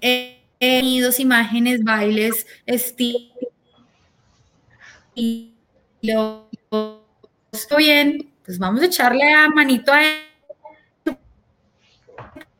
en 0.00 1.12
imágenes, 1.18 1.82
bailes, 1.82 2.46
estilos 2.66 3.32
bien, 7.76 8.30
pues 8.44 8.58
vamos 8.58 8.82
a 8.82 8.86
echarle 8.86 9.32
a 9.32 9.48
manito 9.48 9.92
a 9.92 10.02
eso, 10.02 11.18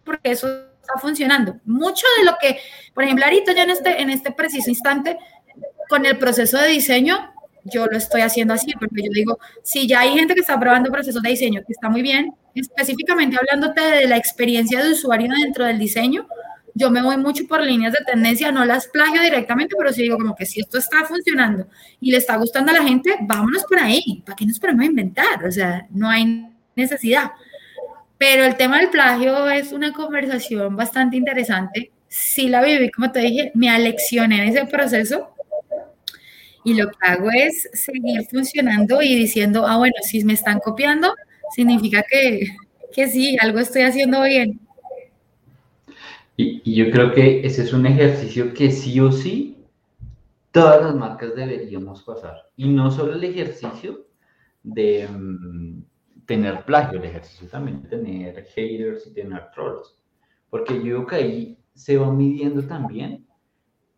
porque 0.04 0.30
eso 0.30 0.48
está 0.80 0.98
funcionando. 1.00 1.58
Mucho 1.64 2.06
de 2.18 2.24
lo 2.24 2.36
que, 2.40 2.58
por 2.94 3.04
ejemplo, 3.04 3.24
ahorita 3.24 3.52
ya 3.52 3.64
en 3.64 3.70
este, 3.70 4.02
en 4.02 4.10
este 4.10 4.32
preciso 4.32 4.70
instante, 4.70 5.18
con 5.88 6.04
el 6.06 6.18
proceso 6.18 6.58
de 6.58 6.68
diseño, 6.68 7.32
yo 7.64 7.86
lo 7.86 7.96
estoy 7.96 8.22
haciendo 8.22 8.54
así, 8.54 8.72
porque 8.78 9.02
yo 9.02 9.10
digo, 9.12 9.38
si 9.62 9.86
ya 9.86 10.00
hay 10.00 10.14
gente 10.14 10.34
que 10.34 10.40
está 10.40 10.58
probando 10.58 10.90
procesos 10.90 11.22
de 11.22 11.30
diseño, 11.30 11.62
que 11.66 11.72
está 11.72 11.88
muy 11.88 12.02
bien, 12.02 12.34
específicamente 12.54 13.36
hablándote 13.38 13.80
de 13.80 14.08
la 14.08 14.16
experiencia 14.16 14.82
de 14.82 14.92
usuario 14.92 15.30
dentro 15.42 15.64
del 15.64 15.78
diseño, 15.78 16.26
yo 16.78 16.90
me 16.90 17.02
voy 17.02 17.16
mucho 17.16 17.44
por 17.46 17.60
líneas 17.60 17.92
de 17.92 18.04
tendencia, 18.06 18.52
no 18.52 18.64
las 18.64 18.86
plagio 18.86 19.20
directamente, 19.20 19.74
pero 19.76 19.92
sí 19.92 20.02
digo 20.02 20.16
como 20.16 20.36
que 20.36 20.46
si 20.46 20.60
esto 20.60 20.78
está 20.78 21.04
funcionando 21.04 21.66
y 22.00 22.12
le 22.12 22.18
está 22.18 22.36
gustando 22.36 22.70
a 22.70 22.74
la 22.76 22.84
gente, 22.84 23.16
vámonos 23.22 23.64
por 23.64 23.80
ahí. 23.80 24.22
¿Para 24.24 24.36
qué 24.36 24.46
nos 24.46 24.60
ponemos 24.60 24.82
a 24.82 24.86
inventar? 24.86 25.44
O 25.44 25.50
sea, 25.50 25.86
no 25.90 26.08
hay 26.08 26.46
necesidad. 26.76 27.32
Pero 28.16 28.44
el 28.44 28.56
tema 28.56 28.78
del 28.78 28.90
plagio 28.90 29.50
es 29.50 29.72
una 29.72 29.92
conversación 29.92 30.76
bastante 30.76 31.16
interesante. 31.16 31.90
Sí 32.06 32.48
la 32.48 32.62
viví, 32.62 32.90
como 32.90 33.10
te 33.10 33.20
dije, 33.20 33.50
me 33.54 33.70
aleccioné 33.70 34.42
en 34.42 34.48
ese 34.48 34.64
proceso 34.66 35.34
y 36.64 36.74
lo 36.74 36.88
que 36.88 36.96
hago 37.00 37.28
es 37.30 37.68
seguir 37.72 38.24
funcionando 38.30 39.02
y 39.02 39.16
diciendo, 39.16 39.66
ah, 39.66 39.78
bueno, 39.78 39.96
si 40.02 40.24
me 40.24 40.34
están 40.34 40.60
copiando, 40.60 41.12
significa 41.54 42.04
que, 42.08 42.46
que 42.92 43.08
sí, 43.08 43.36
algo 43.40 43.58
estoy 43.58 43.82
haciendo 43.82 44.22
bien. 44.22 44.60
Y, 46.40 46.72
yo 46.72 46.92
creo 46.92 47.12
que 47.12 47.44
ese 47.44 47.62
es 47.62 47.72
un 47.72 47.84
ejercicio 47.84 48.54
que 48.54 48.70
sí 48.70 49.00
o 49.00 49.10
sí 49.10 49.56
todas 50.52 50.80
las 50.80 50.94
marcas 50.94 51.34
deberíamos 51.34 52.04
pasar. 52.04 52.48
Y 52.56 52.68
no 52.68 52.92
solo 52.92 53.14
el 53.14 53.24
ejercicio 53.24 54.06
de 54.62 55.08
mm, 55.08 55.82
tener 56.26 56.64
plagio, 56.64 57.00
el 57.00 57.06
ejercicio 57.06 57.48
también 57.48 57.82
de 57.82 57.88
tener 57.88 58.44
haters 58.54 59.08
y 59.08 59.14
tener 59.14 59.50
trolls. 59.52 59.98
Porque 60.48 60.74
yo 60.76 60.82
creo 60.82 61.06
que 61.06 61.16
ahí 61.16 61.58
se 61.74 61.98
va 61.98 62.12
midiendo 62.12 62.64
también 62.66 63.26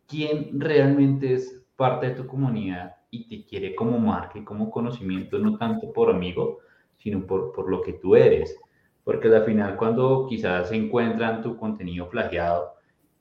quién 0.07 0.59
realmente 0.59 1.35
es 1.35 1.61
parte 1.75 2.07
de 2.07 2.15
tu 2.15 2.25
comunidad 2.25 2.95
y 3.11 3.27
te 3.27 3.45
quiere 3.47 3.75
como 3.75 3.99
marca 3.99 4.39
y 4.39 4.43
como 4.43 4.71
conocimiento, 4.71 5.37
no 5.37 5.57
tanto 5.57 5.93
por 5.93 6.09
amigo, 6.09 6.57
sino 6.97 7.23
por, 7.27 7.51
por 7.53 7.69
lo 7.69 7.83
que 7.83 7.93
tú 7.93 8.15
eres. 8.15 8.57
Porque 9.03 9.29
al 9.29 9.43
final, 9.45 9.77
cuando 9.77 10.27
quizás 10.29 10.69
se 10.69 10.75
encuentran 10.75 11.41
tu 11.41 11.57
contenido 11.57 12.09
plagiado, 12.09 12.75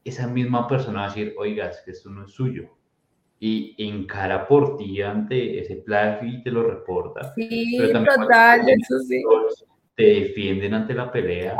esa 0.04 0.26
misma 0.26 0.68
persona 0.68 1.00
va 1.00 1.06
a 1.06 1.08
decir, 1.08 1.34
oiga, 1.38 1.68
es 1.68 1.80
que 1.84 1.92
esto 1.92 2.10
no 2.10 2.24
es 2.24 2.32
suyo. 2.32 2.68
Y 3.38 3.74
encara 3.78 4.46
por 4.46 4.76
ti 4.76 5.00
ante 5.00 5.58
ese 5.58 5.76
plagio 5.76 6.28
y 6.28 6.42
te 6.42 6.50
lo 6.50 6.62
reporta. 6.62 7.32
Sí, 7.34 7.78
total, 7.78 8.68
eso 8.68 8.98
sí. 8.98 9.22
Te 9.94 10.04
defienden 10.04 10.74
ante 10.74 10.92
la 10.92 11.10
pelea, 11.10 11.56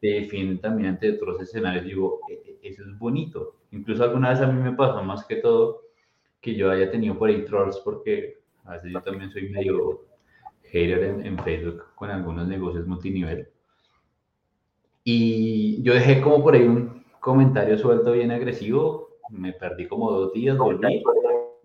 te 0.00 0.08
defienden 0.08 0.60
también 0.60 0.90
ante 0.90 1.10
otros 1.10 1.40
escenarios. 1.40 1.84
Digo, 1.84 2.20
e, 2.30 2.34
e, 2.34 2.68
eso 2.68 2.82
es 2.82 2.96
bonito. 2.96 3.56
Incluso 3.72 4.04
alguna 4.04 4.30
vez 4.30 4.40
a 4.40 4.46
mí 4.46 4.62
me 4.62 4.76
pasó 4.76 5.02
más 5.02 5.24
que 5.26 5.36
todo 5.36 5.82
que 6.40 6.54
yo 6.54 6.70
haya 6.70 6.88
tenido 6.88 7.18
por 7.18 7.28
ahí 7.28 7.44
trolls, 7.44 7.80
porque 7.80 8.38
a 8.64 8.74
veces 8.74 8.92
yo 8.92 9.00
también 9.00 9.30
soy 9.32 9.48
medio 9.48 10.06
hater 10.62 11.02
en, 11.02 11.26
en 11.26 11.38
Facebook 11.40 11.82
con 11.96 12.10
algunos 12.10 12.46
negocios 12.46 12.86
multinivel 12.86 13.48
y 15.08 15.80
yo 15.84 15.94
dejé 15.94 16.20
como 16.20 16.42
por 16.42 16.56
ahí 16.56 16.64
un 16.64 17.04
comentario 17.20 17.78
suelto 17.78 18.10
bien 18.10 18.32
agresivo, 18.32 19.10
me 19.30 19.52
perdí 19.52 19.86
como 19.86 20.10
dos 20.10 20.32
días, 20.32 20.58
volví 20.58 21.00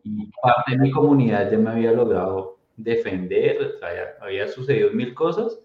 y 0.03 0.29
parte 0.43 0.73
de 0.73 0.77
mi 0.77 0.91
comunidad 0.91 1.51
ya 1.51 1.57
me 1.57 1.71
había 1.71 1.91
logrado 1.91 2.59
defender, 2.77 3.59
o 3.63 3.79
sea, 3.79 3.89
había 4.21 4.47
sucedido 4.47 4.91
mil 4.91 5.15
cosas 5.15 5.59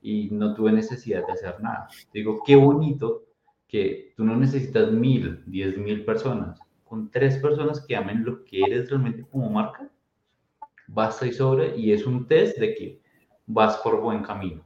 y 0.00 0.28
no 0.30 0.54
tuve 0.54 0.70
necesidad 0.70 1.26
de 1.26 1.32
hacer 1.32 1.60
nada. 1.60 1.88
Digo, 2.14 2.42
qué 2.46 2.54
bonito 2.54 3.24
que 3.66 4.12
tú 4.16 4.24
no 4.24 4.36
necesitas 4.36 4.92
mil, 4.92 5.42
diez 5.46 5.76
mil 5.76 6.04
personas, 6.04 6.60
con 6.84 7.10
tres 7.10 7.38
personas 7.38 7.84
que 7.84 7.96
amen 7.96 8.24
lo 8.24 8.44
que 8.44 8.62
eres 8.62 8.88
realmente 8.88 9.26
como 9.32 9.50
marca, 9.50 9.90
basta 10.86 11.26
y 11.26 11.32
sobre, 11.32 11.76
y 11.76 11.90
es 11.90 12.06
un 12.06 12.28
test 12.28 12.56
de 12.58 12.72
que 12.76 13.00
vas 13.46 13.78
por 13.78 14.00
buen 14.00 14.22
camino. 14.22 14.64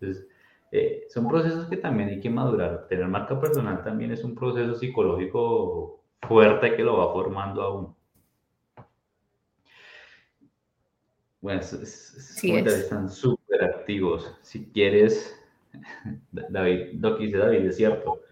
Entonces, 0.00 0.26
eh, 0.74 1.04
son 1.10 1.28
procesos 1.28 1.66
que 1.66 1.76
también 1.76 2.08
hay 2.08 2.20
que 2.20 2.30
madurar. 2.30 2.88
Tener 2.88 3.06
marca 3.06 3.38
personal 3.38 3.84
también 3.84 4.10
es 4.10 4.24
un 4.24 4.34
proceso 4.34 4.74
psicológico 4.74 6.02
fuerte 6.22 6.74
que 6.74 6.82
lo 6.82 6.96
va 6.96 7.12
formando 7.12 7.62
a 7.62 7.74
uno. 7.74 7.96
Bueno, 11.42 11.60
están 11.60 13.10
súper 13.10 13.64
activos. 13.64 14.34
Si 14.40 14.70
quieres, 14.70 15.38
David, 16.32 16.94
lo 17.00 17.18
que 17.18 17.24
dice 17.24 17.36
David 17.36 17.66
es 17.66 17.76
cierto. 17.76 18.22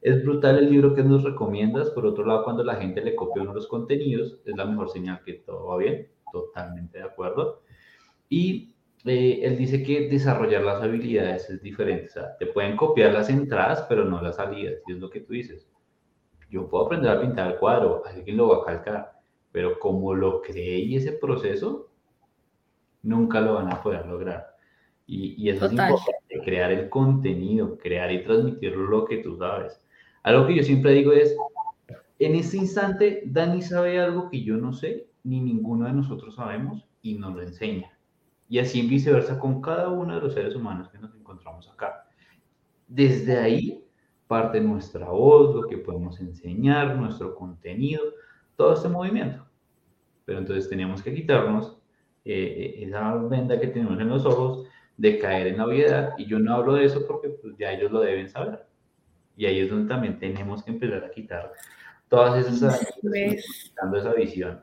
Es 0.00 0.24
brutal 0.24 0.58
el 0.58 0.70
libro 0.70 0.94
que 0.94 1.04
nos 1.04 1.24
recomiendas. 1.24 1.90
Por 1.90 2.06
otro 2.06 2.24
lado, 2.24 2.44
cuando 2.44 2.64
la 2.64 2.76
gente 2.76 3.02
le 3.02 3.14
copia 3.14 3.42
uno 3.42 3.52
los 3.52 3.68
contenidos, 3.68 4.38
es 4.46 4.56
la 4.56 4.64
mejor 4.64 4.88
señal 4.88 5.22
que 5.24 5.34
todo 5.34 5.66
va 5.66 5.76
bien. 5.76 6.08
Totalmente 6.32 6.98
de 6.98 7.04
acuerdo. 7.04 7.60
Y 8.30 8.72
eh, 9.04 9.40
él 9.42 9.56
dice 9.56 9.82
que 9.82 10.08
desarrollar 10.08 10.62
las 10.62 10.82
habilidades 10.82 11.50
es 11.50 11.62
diferente. 11.62 12.06
O 12.06 12.12
sea, 12.12 12.36
te 12.38 12.46
pueden 12.46 12.76
copiar 12.76 13.12
las 13.12 13.28
entradas, 13.28 13.84
pero 13.88 14.04
no 14.04 14.20
las 14.22 14.36
salidas. 14.36 14.74
Y 14.86 14.92
es 14.92 14.98
lo 14.98 15.10
que 15.10 15.20
tú 15.20 15.32
dices. 15.32 15.68
Yo 16.50 16.68
puedo 16.68 16.86
aprender 16.86 17.10
a 17.10 17.20
pintar 17.20 17.52
el 17.52 17.58
cuadro, 17.58 18.02
alguien 18.04 18.36
lo 18.36 18.48
va 18.48 18.62
a 18.62 18.66
calcar, 18.66 19.12
pero 19.52 19.78
como 19.78 20.14
lo 20.14 20.42
creé 20.42 20.80
y 20.80 20.96
ese 20.96 21.12
proceso, 21.12 21.88
nunca 23.02 23.40
lo 23.40 23.54
van 23.54 23.72
a 23.72 23.82
poder 23.82 24.06
lograr. 24.06 24.54
Y, 25.06 25.34
y 25.42 25.48
eso 25.48 25.66
es 25.66 25.72
importante, 25.72 26.40
crear 26.44 26.70
el 26.70 26.88
contenido, 26.90 27.78
crear 27.78 28.12
y 28.12 28.22
transmitir 28.22 28.76
lo 28.76 29.06
que 29.06 29.18
tú 29.18 29.36
sabes. 29.36 29.82
Algo 30.22 30.46
que 30.46 30.56
yo 30.56 30.62
siempre 30.62 30.92
digo 30.92 31.12
es, 31.12 31.34
en 32.18 32.36
este 32.36 32.58
instante, 32.58 33.22
Dani 33.26 33.62
sabe 33.62 33.98
algo 33.98 34.30
que 34.30 34.44
yo 34.44 34.56
no 34.56 34.72
sé, 34.72 35.08
ni 35.24 35.40
ninguno 35.40 35.86
de 35.86 35.94
nosotros 35.94 36.36
sabemos, 36.36 36.86
y 37.00 37.14
nos 37.14 37.34
lo 37.34 37.42
enseña. 37.42 37.91
Y 38.52 38.58
así 38.58 38.82
viceversa 38.82 39.38
con 39.38 39.62
cada 39.62 39.88
uno 39.88 40.14
de 40.14 40.20
los 40.20 40.34
seres 40.34 40.54
humanos 40.54 40.90
que 40.90 40.98
nos 40.98 41.14
encontramos 41.14 41.70
acá. 41.70 42.06
Desde 42.86 43.38
ahí 43.38 43.82
parte 44.26 44.60
nuestra 44.60 45.08
voz, 45.08 45.56
lo 45.56 45.66
que 45.66 45.78
podemos 45.78 46.20
enseñar, 46.20 46.94
nuestro 46.96 47.34
contenido, 47.34 48.02
todo 48.54 48.74
este 48.74 48.90
movimiento. 48.90 49.46
Pero 50.26 50.40
entonces 50.40 50.68
teníamos 50.68 51.02
que 51.02 51.14
quitarnos 51.14 51.78
eh, 52.26 52.76
eh, 52.76 52.84
esa 52.84 53.14
venda 53.14 53.58
que 53.58 53.68
tenemos 53.68 53.98
en 53.98 54.10
los 54.10 54.26
ojos 54.26 54.68
de 54.98 55.18
caer 55.18 55.46
en 55.46 55.56
la 55.56 55.64
obviedad. 55.64 56.12
Y 56.18 56.26
yo 56.26 56.38
no 56.38 56.52
hablo 56.52 56.74
de 56.74 56.84
eso 56.84 57.06
porque 57.06 57.30
pues, 57.30 57.56
ya 57.56 57.72
ellos 57.72 57.90
lo 57.90 58.00
deben 58.00 58.28
saber. 58.28 58.66
Y 59.34 59.46
ahí 59.46 59.60
es 59.60 59.70
donde 59.70 59.88
también 59.88 60.18
tenemos 60.18 60.62
que 60.62 60.72
empezar 60.72 61.02
a 61.02 61.10
quitar 61.10 61.54
todas 62.10 62.46
esas, 62.46 62.86
esa 63.02 64.12
visión. 64.12 64.62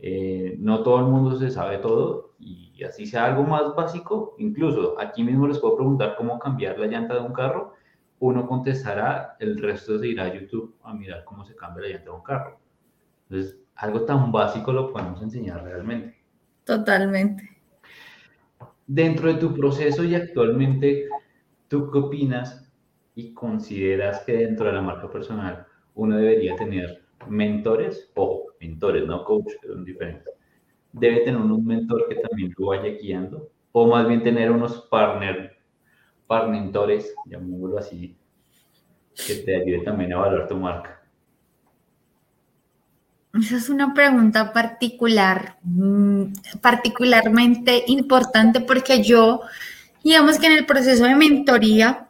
Eh, 0.00 0.56
no 0.60 0.82
todo 0.82 0.98
el 1.00 1.06
mundo 1.06 1.36
se 1.36 1.50
sabe 1.50 1.78
todo 1.78 2.34
y 2.38 2.84
así 2.84 3.06
sea 3.06 3.24
algo 3.24 3.42
más 3.42 3.74
básico, 3.74 4.36
incluso 4.38 4.94
aquí 5.00 5.24
mismo 5.24 5.48
les 5.48 5.58
puedo 5.58 5.76
preguntar 5.76 6.14
cómo 6.16 6.38
cambiar 6.38 6.78
la 6.78 6.86
llanta 6.86 7.14
de 7.14 7.20
un 7.20 7.32
carro, 7.32 7.74
uno 8.20 8.46
contestará, 8.46 9.36
el 9.40 9.58
resto 9.58 9.98
se 9.98 10.08
irá 10.08 10.24
a 10.24 10.34
YouTube 10.34 10.76
a 10.82 10.94
mirar 10.94 11.24
cómo 11.24 11.44
se 11.44 11.56
cambia 11.56 11.82
la 11.82 11.88
llanta 11.94 12.10
de 12.10 12.16
un 12.16 12.22
carro. 12.22 12.60
Entonces, 13.28 13.60
algo 13.74 14.02
tan 14.02 14.32
básico 14.32 14.72
lo 14.72 14.92
podemos 14.92 15.20
enseñar 15.22 15.62
realmente. 15.62 16.16
Totalmente. 16.64 17.48
Dentro 18.86 19.32
de 19.32 19.40
tu 19.40 19.54
proceso 19.54 20.04
y 20.04 20.14
actualmente, 20.14 21.08
¿tú 21.68 21.90
qué 21.90 21.98
opinas 21.98 22.70
y 23.14 23.34
consideras 23.34 24.20
que 24.24 24.32
dentro 24.32 24.66
de 24.66 24.72
la 24.72 24.82
marca 24.82 25.10
personal 25.10 25.66
uno 25.94 26.16
debería 26.16 26.56
tener 26.56 27.04
mentores 27.28 28.10
o 28.14 28.47
mentores, 28.60 29.06
no 29.06 29.24
coach, 29.24 29.46
son 29.66 29.84
diferentes. 29.84 30.34
Debe 30.92 31.20
tener 31.20 31.40
un 31.40 31.64
mentor 31.64 32.08
que 32.08 32.16
también 32.16 32.54
lo 32.56 32.66
vaya 32.66 32.90
guiando 32.90 33.50
o 33.72 33.86
más 33.86 34.08
bien 34.08 34.22
tener 34.22 34.50
unos 34.50 34.86
partner, 34.90 35.56
partners, 36.26 37.14
llamémoslo 37.26 37.78
así, 37.78 38.16
que 39.26 39.34
te 39.36 39.56
ayude 39.56 39.80
también 39.84 40.12
a 40.12 40.16
evaluar 40.16 40.48
tu 40.48 40.56
marca. 40.56 41.02
Esa 43.34 43.56
es 43.56 43.68
una 43.68 43.94
pregunta 43.94 44.52
particular, 44.52 45.58
mm, 45.62 46.32
particularmente 46.60 47.84
importante 47.86 48.60
porque 48.60 49.02
yo, 49.02 49.42
digamos 50.02 50.38
que 50.38 50.46
en 50.46 50.52
el 50.52 50.66
proceso 50.66 51.04
de 51.04 51.14
mentoría, 51.14 52.08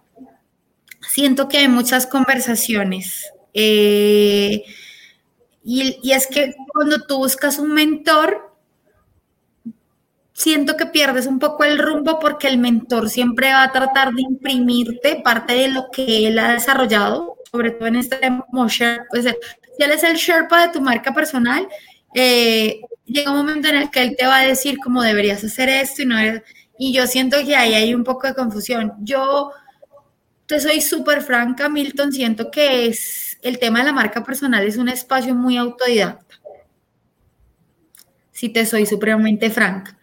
siento 1.01 1.49
que 1.49 1.59
hay 1.59 1.69
muchas 1.69 2.07
conversaciones. 2.07 3.31
Eh, 3.53 4.65
y, 5.65 6.13
es 6.13 6.27
que 6.27 6.55
cuando 6.73 7.01
tú 7.01 7.19
buscas 7.19 7.59
un 7.59 7.75
mentor, 7.75 8.55
siento 10.33 10.77
que 10.77 10.87
pierdes 10.87 11.27
un 11.27 11.39
poco 11.39 11.65
el 11.65 11.79
rumbo 11.79 12.19
porque 12.21 12.49
el 12.49 12.59
mentor 12.59 13.11
siempre 13.11 13.53
va 13.53 13.65
a 13.65 13.73
tratar 13.73 14.13
de 14.13 14.23
imprimirte 14.23 15.21
parte 15.23 15.55
de 15.55 15.69
lo 15.69 15.91
que 15.91 16.29
él 16.29 16.39
ha 16.39 16.53
desarrollado, 16.53 17.37
sobre 17.51 17.73
todo 17.73 17.89
en 17.89 17.97
este 17.97 18.17
tema 18.17 18.47
pues, 18.51 18.73
si 18.75 19.83
él 19.83 19.91
es 19.91 20.05
el 20.05 20.17
Sherpa 20.17 20.67
de 20.67 20.73
tu 20.73 20.81
marca 20.81 21.13
personal, 21.13 21.69
eh, 22.15 22.81
llega 23.05 23.33
un 23.33 23.39
momento 23.39 23.69
en 23.69 23.77
el 23.77 23.91
que 23.91 24.03
él 24.03 24.17
te 24.17 24.27
va 24.27 24.39
a 24.39 24.47
decir 24.47 24.79
cómo 24.83 25.03
deberías 25.03 25.43
hacer 25.45 25.69
esto 25.69 26.03
y 26.03 26.07
no 26.07 26.17
y 26.79 26.93
yo 26.93 27.07
siento 27.07 27.37
que 27.45 27.57
ahí 27.57 27.75
hay 27.75 27.93
un 27.93 28.05
poco 28.05 28.29
de 28.29 28.35
confusión. 28.35 28.93
Yo 29.01 29.51
te 30.47 30.61
soy 30.61 30.81
súper 30.81 31.23
franca, 31.23 31.69
Milton, 31.69 32.13
siento 32.13 32.51
que 32.51 32.87
es 32.87 33.28
el 33.43 33.59
tema 33.59 33.81
de 33.81 33.87
la 33.87 33.93
marca 33.93 34.25
personal 34.25 34.65
es 34.67 34.77
un 34.77 34.89
espacio 34.89 35.35
muy 35.35 35.57
autodidacta. 35.57 36.37
Si 38.33 38.49
te 38.49 38.65
soy 38.67 38.87
supremamente 38.87 39.51
franca. 39.51 39.97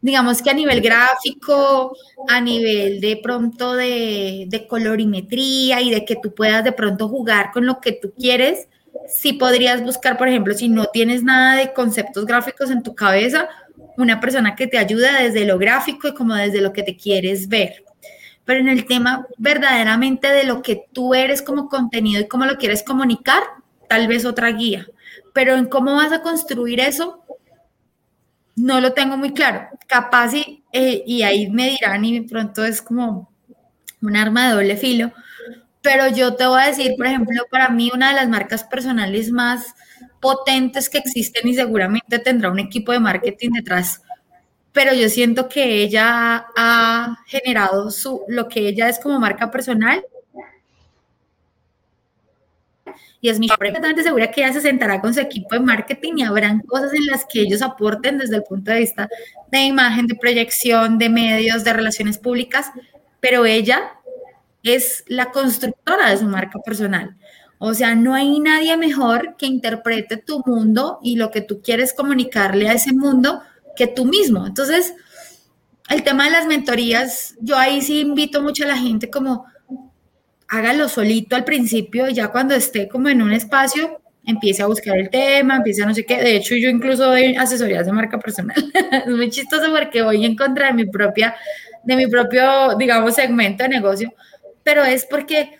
Digamos 0.00 0.42
que 0.42 0.50
a 0.50 0.54
nivel 0.54 0.80
gráfico, 0.80 1.96
a 2.28 2.40
nivel 2.40 3.00
de 3.00 3.18
pronto 3.22 3.74
de, 3.74 4.44
de 4.46 4.66
colorimetría 4.66 5.80
y 5.80 5.90
de 5.90 6.04
que 6.04 6.16
tú 6.22 6.34
puedas 6.34 6.62
de 6.62 6.72
pronto 6.72 7.08
jugar 7.08 7.50
con 7.52 7.66
lo 7.66 7.80
que 7.80 7.92
tú 7.92 8.12
quieres, 8.16 8.68
sí 9.08 9.32
podrías 9.32 9.82
buscar, 9.82 10.16
por 10.16 10.28
ejemplo, 10.28 10.54
si 10.54 10.68
no 10.68 10.86
tienes 10.86 11.24
nada 11.24 11.56
de 11.56 11.72
conceptos 11.72 12.26
gráficos 12.26 12.70
en 12.70 12.84
tu 12.84 12.94
cabeza, 12.94 13.48
una 13.96 14.20
persona 14.20 14.54
que 14.54 14.68
te 14.68 14.78
ayude 14.78 15.24
desde 15.24 15.44
lo 15.44 15.58
gráfico 15.58 16.06
y 16.06 16.14
como 16.14 16.34
desde 16.34 16.60
lo 16.60 16.72
que 16.72 16.84
te 16.84 16.96
quieres 16.96 17.48
ver 17.48 17.84
pero 18.48 18.60
en 18.60 18.70
el 18.70 18.86
tema 18.86 19.26
verdaderamente 19.36 20.26
de 20.28 20.44
lo 20.44 20.62
que 20.62 20.86
tú 20.94 21.12
eres 21.12 21.42
como 21.42 21.68
contenido 21.68 22.22
y 22.22 22.28
cómo 22.28 22.46
lo 22.46 22.56
quieres 22.56 22.82
comunicar, 22.82 23.42
tal 23.90 24.08
vez 24.08 24.24
otra 24.24 24.48
guía. 24.52 24.86
Pero 25.34 25.54
en 25.54 25.66
cómo 25.66 25.96
vas 25.96 26.12
a 26.12 26.22
construir 26.22 26.80
eso, 26.80 27.22
no 28.56 28.80
lo 28.80 28.94
tengo 28.94 29.18
muy 29.18 29.34
claro. 29.34 29.68
Capaz 29.86 30.32
y, 30.32 30.64
eh, 30.72 31.02
y 31.06 31.24
ahí 31.24 31.50
me 31.50 31.68
dirán 31.68 32.06
y 32.06 32.22
pronto 32.22 32.64
es 32.64 32.80
como 32.80 33.30
un 34.00 34.16
arma 34.16 34.48
de 34.48 34.54
doble 34.54 34.78
filo. 34.78 35.12
Pero 35.82 36.08
yo 36.08 36.34
te 36.34 36.46
voy 36.46 36.62
a 36.62 36.68
decir, 36.68 36.94
por 36.96 37.04
ejemplo, 37.04 37.42
para 37.50 37.68
mí 37.68 37.90
una 37.92 38.08
de 38.08 38.14
las 38.14 38.30
marcas 38.30 38.64
personales 38.64 39.30
más 39.30 39.74
potentes 40.22 40.88
que 40.88 40.96
existen 40.96 41.46
y 41.48 41.54
seguramente 41.54 42.18
tendrá 42.18 42.50
un 42.50 42.60
equipo 42.60 42.92
de 42.92 43.00
marketing 43.00 43.50
detrás 43.50 44.00
pero 44.78 44.94
yo 44.94 45.08
siento 45.08 45.48
que 45.48 45.82
ella 45.82 46.46
ha 46.56 47.18
generado 47.26 47.90
su, 47.90 48.22
lo 48.28 48.46
que 48.46 48.60
ella 48.60 48.88
es 48.88 49.00
como 49.00 49.18
marca 49.18 49.50
personal. 49.50 50.04
Y 53.20 53.28
es 53.28 53.40
mi 53.40 53.48
completamente 53.48 54.04
segura 54.04 54.30
que 54.30 54.44
ella 54.44 54.52
se 54.52 54.60
sentará 54.60 55.00
con 55.00 55.12
su 55.12 55.18
equipo 55.18 55.56
de 55.56 55.62
marketing 55.62 56.18
y 56.18 56.22
habrán 56.22 56.60
cosas 56.60 56.94
en 56.94 57.06
las 57.06 57.24
que 57.24 57.40
ellos 57.40 57.60
aporten 57.60 58.18
desde 58.18 58.36
el 58.36 58.44
punto 58.44 58.70
de 58.70 58.78
vista 58.78 59.08
de 59.50 59.62
imagen, 59.62 60.06
de 60.06 60.14
proyección, 60.14 60.96
de 60.96 61.08
medios, 61.08 61.64
de 61.64 61.72
relaciones 61.72 62.16
públicas, 62.16 62.70
pero 63.18 63.46
ella 63.46 63.94
es 64.62 65.02
la 65.08 65.32
constructora 65.32 66.10
de 66.10 66.18
su 66.18 66.26
marca 66.26 66.60
personal. 66.60 67.16
O 67.58 67.74
sea, 67.74 67.96
no 67.96 68.14
hay 68.14 68.38
nadie 68.38 68.76
mejor 68.76 69.34
que 69.36 69.46
interprete 69.46 70.18
tu 70.18 70.40
mundo 70.46 71.00
y 71.02 71.16
lo 71.16 71.32
que 71.32 71.40
tú 71.40 71.62
quieres 71.62 71.92
comunicarle 71.92 72.68
a 72.68 72.74
ese 72.74 72.92
mundo 72.92 73.42
que 73.78 73.86
tú 73.86 74.04
mismo. 74.04 74.44
Entonces, 74.46 74.92
el 75.88 76.02
tema 76.02 76.24
de 76.24 76.32
las 76.32 76.46
mentorías, 76.46 77.36
yo 77.40 77.56
ahí 77.56 77.80
sí 77.80 78.00
invito 78.00 78.42
mucho 78.42 78.64
a 78.64 78.68
la 78.68 78.76
gente 78.76 79.08
como 79.08 79.46
hágalo 80.48 80.88
solito 80.88 81.36
al 81.36 81.44
principio, 81.44 82.08
ya 82.08 82.28
cuando 82.28 82.54
esté 82.54 82.88
como 82.88 83.08
en 83.08 83.22
un 83.22 83.32
espacio, 83.32 84.00
empiece 84.26 84.62
a 84.62 84.66
buscar 84.66 84.98
el 84.98 85.10
tema, 85.10 85.56
empiece 85.56 85.82
a 85.82 85.86
no 85.86 85.94
sé 85.94 86.04
qué. 86.04 86.16
De 86.16 86.36
hecho, 86.36 86.56
yo 86.56 86.68
incluso 86.68 87.04
doy 87.06 87.36
asesorías 87.36 87.86
de 87.86 87.92
marca 87.92 88.18
personal. 88.18 88.56
es 89.06 89.06
muy 89.06 89.30
chistoso 89.30 89.70
porque 89.70 90.02
voy 90.02 90.24
en 90.24 90.34
contra 90.34 90.66
de 90.66 90.72
mi 90.72 90.86
propia, 90.86 91.36
de 91.84 91.96
mi 91.96 92.06
propio, 92.08 92.76
digamos, 92.76 93.14
segmento 93.14 93.62
de 93.62 93.68
negocio, 93.68 94.12
pero 94.64 94.84
es 94.84 95.06
porque 95.06 95.57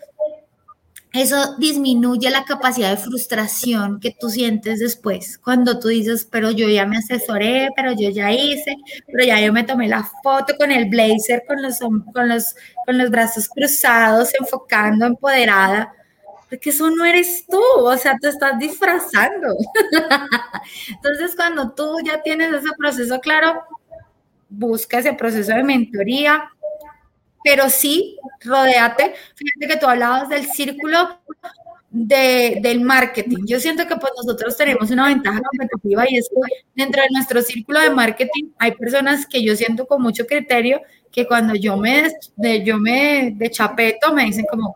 eso 1.11 1.55
disminuye 1.57 2.29
la 2.29 2.45
capacidad 2.45 2.91
de 2.91 2.97
frustración 2.97 3.99
que 3.99 4.15
tú 4.17 4.29
sientes 4.29 4.79
después, 4.79 5.39
cuando 5.39 5.79
tú 5.79 5.87
dices, 5.87 6.27
pero 6.29 6.51
yo 6.51 6.69
ya 6.69 6.85
me 6.85 6.97
asesoré, 6.97 7.69
pero 7.75 7.93
yo 7.93 8.11
ya 8.11 8.31
hice, 8.31 8.75
pero 9.07 9.23
ya 9.23 9.41
yo 9.41 9.51
me 9.51 9.63
tomé 9.63 9.87
la 9.87 10.07
foto 10.21 10.55
con 10.57 10.71
el 10.71 10.87
blazer, 10.87 11.43
con 11.47 11.61
los, 11.63 11.79
con 11.79 12.29
los, 12.29 12.55
con 12.85 12.97
los 12.97 13.09
brazos 13.09 13.49
cruzados, 13.49 14.33
enfocando, 14.39 15.07
empoderada, 15.07 15.91
porque 16.47 16.69
eso 16.69 16.89
no 16.91 17.05
eres 17.05 17.45
tú, 17.47 17.61
o 17.61 17.97
sea, 17.97 18.15
te 18.19 18.29
estás 18.29 18.59
disfrazando. 18.59 19.55
Entonces, 20.89 21.35
cuando 21.35 21.71
tú 21.71 21.97
ya 22.05 22.21
tienes 22.21 22.53
ese 22.53 22.69
proceso 22.77 23.19
claro, 23.19 23.63
busca 24.49 24.99
ese 24.99 25.13
proceso 25.13 25.53
de 25.53 25.63
mentoría, 25.63 26.49
pero 27.43 27.69
sí, 27.69 28.17
rodéate. 28.43 29.13
Fíjate 29.35 29.67
que 29.67 29.77
tú 29.77 29.87
hablabas 29.87 30.29
del 30.29 30.45
círculo 30.45 31.19
de, 31.89 32.59
del 32.61 32.81
marketing. 32.81 33.45
Yo 33.47 33.59
siento 33.59 33.87
que 33.87 33.95
pues 33.95 34.13
nosotros 34.17 34.55
tenemos 34.55 34.89
una 34.91 35.07
ventaja 35.07 35.41
competitiva 35.41 36.05
y 36.07 36.17
es 36.17 36.29
que 36.29 36.63
dentro 36.75 37.01
de 37.01 37.09
nuestro 37.11 37.41
círculo 37.41 37.79
de 37.79 37.89
marketing 37.89 38.51
hay 38.57 38.71
personas 38.73 39.25
que 39.25 39.43
yo 39.43 39.55
siento 39.55 39.85
con 39.87 40.01
mucho 40.01 40.25
criterio 40.25 40.81
que 41.11 41.25
cuando 41.25 41.55
yo 41.55 41.77
me, 41.77 42.11
de, 42.35 42.63
yo 42.63 42.77
me 42.77 43.33
de 43.35 43.49
chapeto 43.49 44.13
me 44.13 44.25
dicen 44.25 44.45
como, 44.49 44.75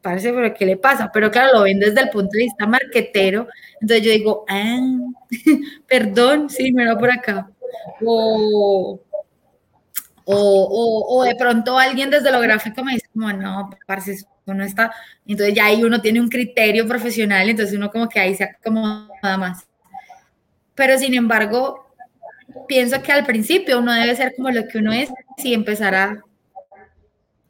parece, 0.00 0.32
pero 0.32 0.54
¿qué 0.54 0.66
le 0.66 0.76
pasa? 0.76 1.10
Pero 1.12 1.30
claro, 1.30 1.58
lo 1.58 1.62
ven 1.62 1.80
desde 1.80 2.00
el 2.00 2.10
punto 2.10 2.30
de 2.32 2.44
vista 2.44 2.66
marketero. 2.66 3.48
Entonces 3.80 4.06
yo 4.06 4.12
digo, 4.12 4.44
ah, 4.48 4.80
perdón, 5.88 6.48
sí, 6.48 6.72
me 6.72 6.94
por 6.96 7.10
acá. 7.10 7.50
o, 8.04 9.00
o, 10.24 11.06
o, 11.08 11.24
de 11.24 11.34
pronto 11.34 11.78
alguien 11.78 12.10
desde 12.10 12.30
lo 12.30 12.40
gráfico 12.40 12.84
me 12.84 12.94
dice 12.94 13.06
como, 13.12 13.32
no, 13.32 13.70
parce, 13.86 14.12
eso 14.12 14.26
no 14.46 14.64
está, 14.64 14.92
entonces 15.26 15.54
ya 15.54 15.66
ahí 15.66 15.82
uno 15.82 16.00
tiene 16.00 16.20
un 16.20 16.28
criterio 16.28 16.86
profesional, 16.86 17.48
entonces 17.48 17.76
uno 17.76 17.90
como 17.90 18.08
que 18.08 18.20
ahí 18.20 18.34
se 18.34 18.44
acomoda 18.44 19.36
más. 19.38 19.66
Pero 20.74 20.98
sin 20.98 21.14
embargo, 21.14 21.94
pienso 22.66 23.02
que 23.02 23.12
al 23.12 23.24
principio 23.24 23.78
uno 23.78 23.92
debe 23.92 24.16
ser 24.16 24.34
como 24.36 24.50
lo 24.50 24.66
que 24.66 24.78
uno 24.78 24.92
es 24.92 25.10
y 25.38 25.54
empezar 25.54 25.94
a 25.94 26.24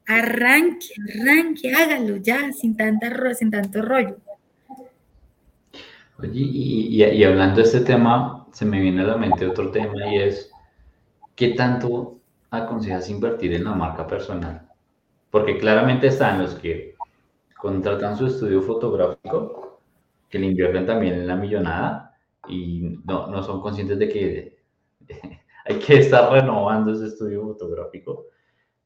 arranque, 0.07 0.89
arranque, 1.20 1.75
hágalo 1.75 2.16
ya, 2.16 2.53
sin, 2.53 2.77
tanta, 2.77 3.35
sin 3.35 3.51
tanto 3.51 3.83
rollo. 3.83 4.18
Oye, 6.18 6.31
y, 6.35 7.03
y, 7.03 7.25
hablando 7.25 7.57
de 7.57 7.62
este 7.62 7.81
tema, 7.81 8.47
se 8.53 8.64
me 8.64 8.81
viene 8.81 9.03
a 9.03 9.07
la 9.07 9.16
mente 9.16 9.47
otro 9.47 9.70
tema 9.70 10.07
y 10.12 10.18
es, 10.18 10.51
¿qué 11.35 11.49
tanto 11.51 12.22
aconsejas 12.53 13.09
invertir 13.09 13.55
en 13.55 13.64
la 13.64 13.74
marca 13.74 14.07
personal? 14.07 14.68
Porque 15.30 15.59
claramente 15.59 16.09
están 16.09 16.40
los 16.40 16.55
que 16.55 16.94
contratan 17.59 18.16
su 18.16 18.26
estudio 18.26 18.62
fotográfico, 18.62 19.80
que 20.28 20.38
le 20.38 20.46
invierten 20.46 20.86
también 20.86 21.14
en 21.14 21.26
la 21.26 21.36
millonada 21.36 22.18
y 22.48 22.98
no, 23.05 23.26
no 23.28 23.42
son 23.42 23.61
conscientes 23.61 23.98
de 23.98 24.09
que 24.09 24.59
hay 25.64 25.78
que 25.78 25.98
estar 25.98 26.30
renovando 26.30 26.92
ese 26.92 27.07
estudio 27.07 27.42
fotográfico. 27.42 28.26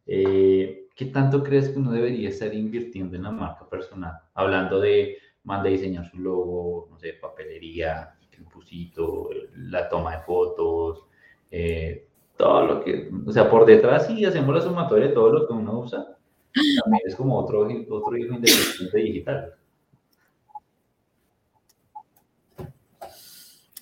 Eh, 0.06 0.88
¿Qué 0.94 1.06
tanto 1.06 1.42
crees 1.42 1.68
que 1.68 1.78
uno 1.78 1.92
debería 1.92 2.28
estar 2.28 2.54
invirtiendo 2.54 3.16
en 3.16 3.24
la 3.24 3.30
marca 3.30 3.68
personal? 3.68 4.14
Hablando 4.34 4.80
de 4.80 5.18
manda 5.44 5.68
a 5.68 5.72
diseñar 5.72 6.08
su 6.08 6.18
logo, 6.18 6.88
no 6.90 6.98
sé, 6.98 7.14
papelería, 7.14 8.16
el 8.32 8.44
pusito, 8.44 9.30
la 9.54 9.88
toma 9.88 10.16
de 10.16 10.22
fotos, 10.22 11.06
eh, 11.50 12.05
todo 12.37 12.66
lo 12.66 12.84
que, 12.84 13.11
o 13.26 13.32
sea, 13.32 13.51
por 13.51 13.66
detrás 13.66 14.07
sí 14.07 14.24
hacemos 14.24 14.55
la 14.55 14.61
sumatoria 14.61 15.09
de 15.09 15.14
todo 15.14 15.32
lo 15.32 15.47
que 15.47 15.53
uno 15.53 15.80
usa, 15.80 16.16
también 16.82 17.03
es 17.05 17.14
como 17.14 17.39
otro, 17.39 17.61
otro 17.91 18.16
hijo 18.16 18.34
independiente 18.34 18.99
digital. 18.99 19.55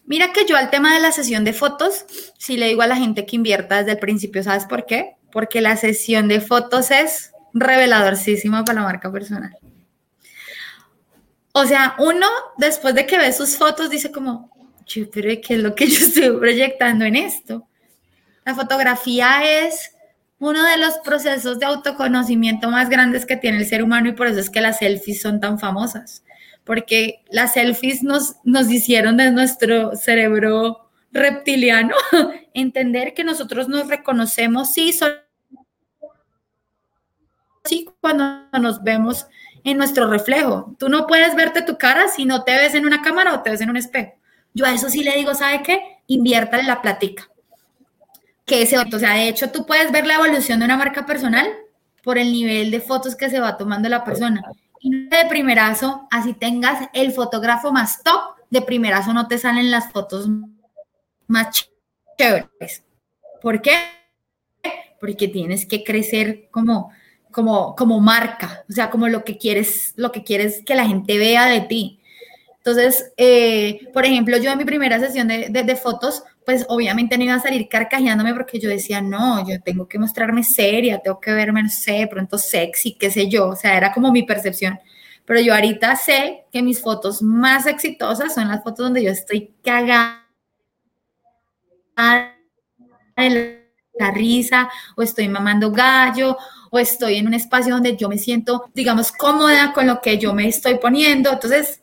Mira 0.07 0.33
que 0.33 0.45
yo 0.45 0.57
al 0.57 0.71
tema 0.71 0.95
de 0.95 1.01
la 1.01 1.13
sesión 1.13 1.45
de 1.45 1.53
fotos, 1.53 2.05
sí 2.37 2.57
le 2.57 2.69
digo 2.69 2.83
a 2.83 2.87
la 2.87 2.97
gente 2.97 3.25
que 3.25 3.37
invierta 3.37 3.79
desde 3.79 3.93
el 3.93 3.99
principio, 3.99 4.43
¿sabes 4.43 4.67
por 4.67 4.85
qué? 4.85 5.17
Porque 5.33 5.61
la 5.61 5.77
sesión 5.77 6.29
de 6.29 6.41
fotos 6.41 6.91
es 6.91 7.33
reveladorísima 7.55 8.65
para 8.65 8.81
la 8.81 8.87
marca 8.87 9.11
personal. 9.11 9.57
O 11.53 11.65
sea, 11.65 11.95
uno 11.99 12.27
después 12.59 12.95
de 12.95 13.07
que 13.07 13.17
ve 13.17 13.33
sus 13.33 13.57
fotos 13.57 13.89
dice 13.89 14.13
como, 14.13 14.51
pero 15.13 15.29
¿qué 15.41 15.55
es 15.55 15.61
lo 15.61 15.75
que 15.75 15.87
yo 15.87 16.05
estoy 16.05 16.37
proyectando 16.37 17.05
en 17.05 17.17
esto? 17.17 17.67
La 18.45 18.55
fotografía 18.55 19.65
es 19.65 19.93
uno 20.39 20.63
de 20.65 20.77
los 20.77 20.99
procesos 20.99 21.59
de 21.59 21.67
autoconocimiento 21.67 22.69
más 22.71 22.91
grandes 22.91 23.25
que 23.25 23.37
tiene 23.37 23.59
el 23.59 23.67
ser 23.67 23.83
humano 23.83 24.09
y 24.09 24.13
por 24.13 24.27
eso 24.27 24.41
es 24.41 24.51
que 24.51 24.61
las 24.61 24.79
selfies 24.79 25.23
son 25.23 25.41
tan 25.41 25.59
famosas, 25.59 26.25
porque 26.65 27.25
las 27.31 27.55
selfies 27.55 28.03
nos, 28.03 28.37
nos 28.45 28.71
hicieron 28.71 29.17
de 29.17 29.31
nuestro 29.31 29.97
cerebro 29.97 30.91
reptiliano 31.13 31.95
entender 32.55 33.15
que 33.15 33.25
nosotros 33.25 33.69
nos 33.69 33.89
reconocemos, 33.89 34.75
sí, 34.75 34.95
sí, 37.65 37.89
cuando 38.01 38.43
nos 38.61 38.83
vemos 38.83 39.27
en 39.63 39.79
nuestro 39.79 40.11
reflejo. 40.11 40.77
Tú 40.79 40.91
no 40.91 41.07
puedes 41.07 41.35
verte 41.35 41.63
tu 41.63 41.79
cara 41.79 42.09
si 42.09 42.27
no 42.27 42.45
te 42.45 42.53
ves 42.57 42.75
en 42.75 42.85
una 42.85 43.01
cámara 43.01 43.33
o 43.33 43.43
te 43.43 43.49
ves 43.51 43.63
en 43.63 43.71
un 43.71 43.79
espejo. 43.79 44.13
Yo 44.53 44.67
a 44.67 44.75
eso 44.75 44.91
sí 44.91 45.03
le 45.03 45.17
digo, 45.17 45.35
¿sabe 45.35 45.63
qué? 45.63 45.81
Invierta 46.07 46.61
en 46.61 46.67
la 46.67 46.83
plática 46.83 47.31
que 48.45 48.69
otro. 48.79 48.97
O 48.97 49.01
sea, 49.01 49.15
de 49.15 49.29
hecho, 49.29 49.51
tú 49.51 49.67
puedes 49.67 49.91
ver 49.93 50.07
la 50.07 50.15
evolución 50.15 50.59
de 50.59 50.67
una 50.67 50.77
marca 50.77 51.07
personal 51.07 51.47
por 52.03 52.19
el 52.19 52.33
nivel 52.33 52.71
de 52.71 52.81
fotos 52.81 53.17
que 53.17 53.31
se 53.31 53.41
va 53.41 53.57
tomando 53.57 53.89
la 53.89 54.05
persona. 54.05 54.43
Y 54.81 55.09
de 55.09 55.25
primerazo, 55.29 56.07
así 56.11 56.35
tengas 56.35 56.89
el 56.93 57.13
fotógrafo 57.13 57.73
más 57.73 58.03
top, 58.03 58.35
de 58.51 58.61
primerazo 58.61 59.15
no 59.15 59.27
te 59.27 59.39
salen 59.39 59.71
las 59.71 59.91
fotos 59.91 60.29
más 61.27 61.67
chéveres. 62.19 62.85
¿Por 63.41 63.63
qué? 63.63 63.77
Porque 65.01 65.29
tienes 65.29 65.67
que 65.67 65.83
crecer 65.83 66.49
como, 66.51 66.91
como, 67.31 67.75
como 67.75 68.01
marca, 68.01 68.65
o 68.69 68.73
sea, 68.73 68.91
como 68.91 69.09
lo 69.09 69.25
que 69.25 69.39
quieres, 69.39 69.95
lo 69.97 70.13
que 70.13 70.23
quieres 70.23 70.63
que 70.65 70.75
la 70.75 70.87
gente 70.87 71.19
vea 71.19 71.47
de 71.47 71.63
ti. 71.63 72.01
Entonces, 72.59 73.13
eh, 73.19 73.91
por 73.93 74.07
ejemplo, 74.07 74.39
yo 74.39 74.51
en 74.51 74.57
mi 74.57 74.65
primera 74.65 74.99
sesión 74.99 75.29
de, 75.29 75.77
fotos, 75.77 76.25
pues 76.45 76.67
obviamente 76.69 77.17
no 77.17 77.25
iba 77.25 77.35
a 77.35 77.41
salir 77.41 77.69
carcajeándome 77.69 78.35
porque 78.35 78.59
yo 78.59 78.69
decía, 78.69 79.01
no, 79.01 79.49
yo 79.49 79.61
tengo 79.63 79.89
que 79.89 79.99
mostrarme 79.99 80.45
seria, 80.45 80.99
tengo 80.99 81.21
que 81.21 81.33
verme, 81.33 81.63
no 81.63 81.69
sé, 81.69 82.07
pronto 82.11 82.39
sexy, 82.39 82.95
qué 82.95 83.11
sé 83.11 83.29
yo, 83.29 83.49
o 83.49 83.57
sea, 83.57 83.77
era 83.77 83.93
como 83.93 84.13
mi 84.13 84.23
percepción. 84.25 84.79
Pero 85.25 85.41
yo 85.41 85.55
ahorita 85.55 85.97
sé 85.97 86.45
que 86.53 86.63
mis 86.63 86.81
fotos 86.81 87.23
más 87.23 87.67
exitosas 87.67 88.35
son 88.35 88.49
las 88.49 88.63
fotos 88.63 88.87
donde 88.87 89.03
yo 89.03 89.11
estoy 89.11 89.55
cagada 89.65 90.27
de 93.17 93.65
la 93.99 94.11
risa, 94.11 94.69
o 94.97 95.03
estoy 95.03 95.29
mamando 95.29 95.71
gallo, 95.71 96.37
o 96.71 96.79
estoy 96.79 97.17
en 97.17 97.29
un 97.29 97.35
espacio 97.35 97.75
donde 97.75 97.97
yo 97.97 98.09
me 98.09 98.19
siento, 98.19 98.65
digamos, 98.75 99.13
cómoda 99.13 99.73
con 99.73 99.87
lo 99.87 100.01
que 100.01 100.19
yo 100.19 100.35
me 100.35 100.49
estoy 100.49 100.79
poniendo. 100.79 101.33
Entonces, 101.33 101.81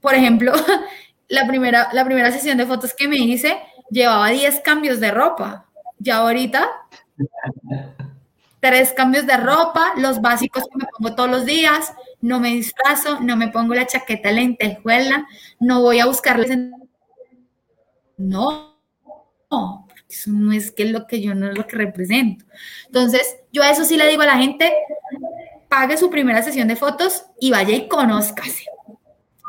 por 0.00 0.14
ejemplo, 0.14 0.52
la 1.28 1.46
primera, 1.46 1.88
la 1.92 2.04
primera 2.04 2.30
sesión 2.30 2.58
de 2.58 2.66
fotos 2.66 2.92
que 2.92 3.08
me 3.08 3.16
hice 3.16 3.56
llevaba 3.92 4.30
10 4.30 4.60
cambios 4.60 4.98
de 4.98 5.10
ropa. 5.10 5.66
Ya 5.98 6.16
ahorita, 6.16 6.68
tres 8.58 8.92
cambios 8.92 9.26
de 9.26 9.36
ropa, 9.36 9.92
los 9.96 10.20
básicos 10.20 10.64
que 10.64 10.78
me 10.78 10.86
pongo 10.96 11.14
todos 11.14 11.30
los 11.30 11.44
días, 11.44 11.92
no 12.20 12.40
me 12.40 12.50
disfrazo, 12.50 13.20
no 13.20 13.36
me 13.36 13.48
pongo 13.48 13.74
la 13.74 13.86
chaqueta 13.86 14.32
lentejuela, 14.32 15.26
no 15.60 15.82
voy 15.82 16.00
a 16.00 16.06
buscarles 16.06 16.50
en... 16.50 16.72
No, 18.16 18.78
no, 19.50 19.86
eso 20.08 20.30
no 20.30 20.52
es 20.52 20.72
que 20.72 20.86
lo 20.86 21.06
que 21.06 21.20
yo 21.20 21.34
no 21.34 21.50
es 21.50 21.56
lo 21.56 21.66
que 21.66 21.76
represento. 21.76 22.44
Entonces, 22.86 23.36
yo 23.52 23.62
a 23.62 23.70
eso 23.70 23.84
sí 23.84 23.96
le 23.96 24.08
digo 24.08 24.22
a 24.22 24.26
la 24.26 24.38
gente, 24.38 24.72
pague 25.68 25.96
su 25.96 26.10
primera 26.10 26.42
sesión 26.42 26.68
de 26.68 26.76
fotos 26.76 27.26
y 27.40 27.50
vaya 27.50 27.74
y 27.74 27.88
conózcase. 27.88 28.64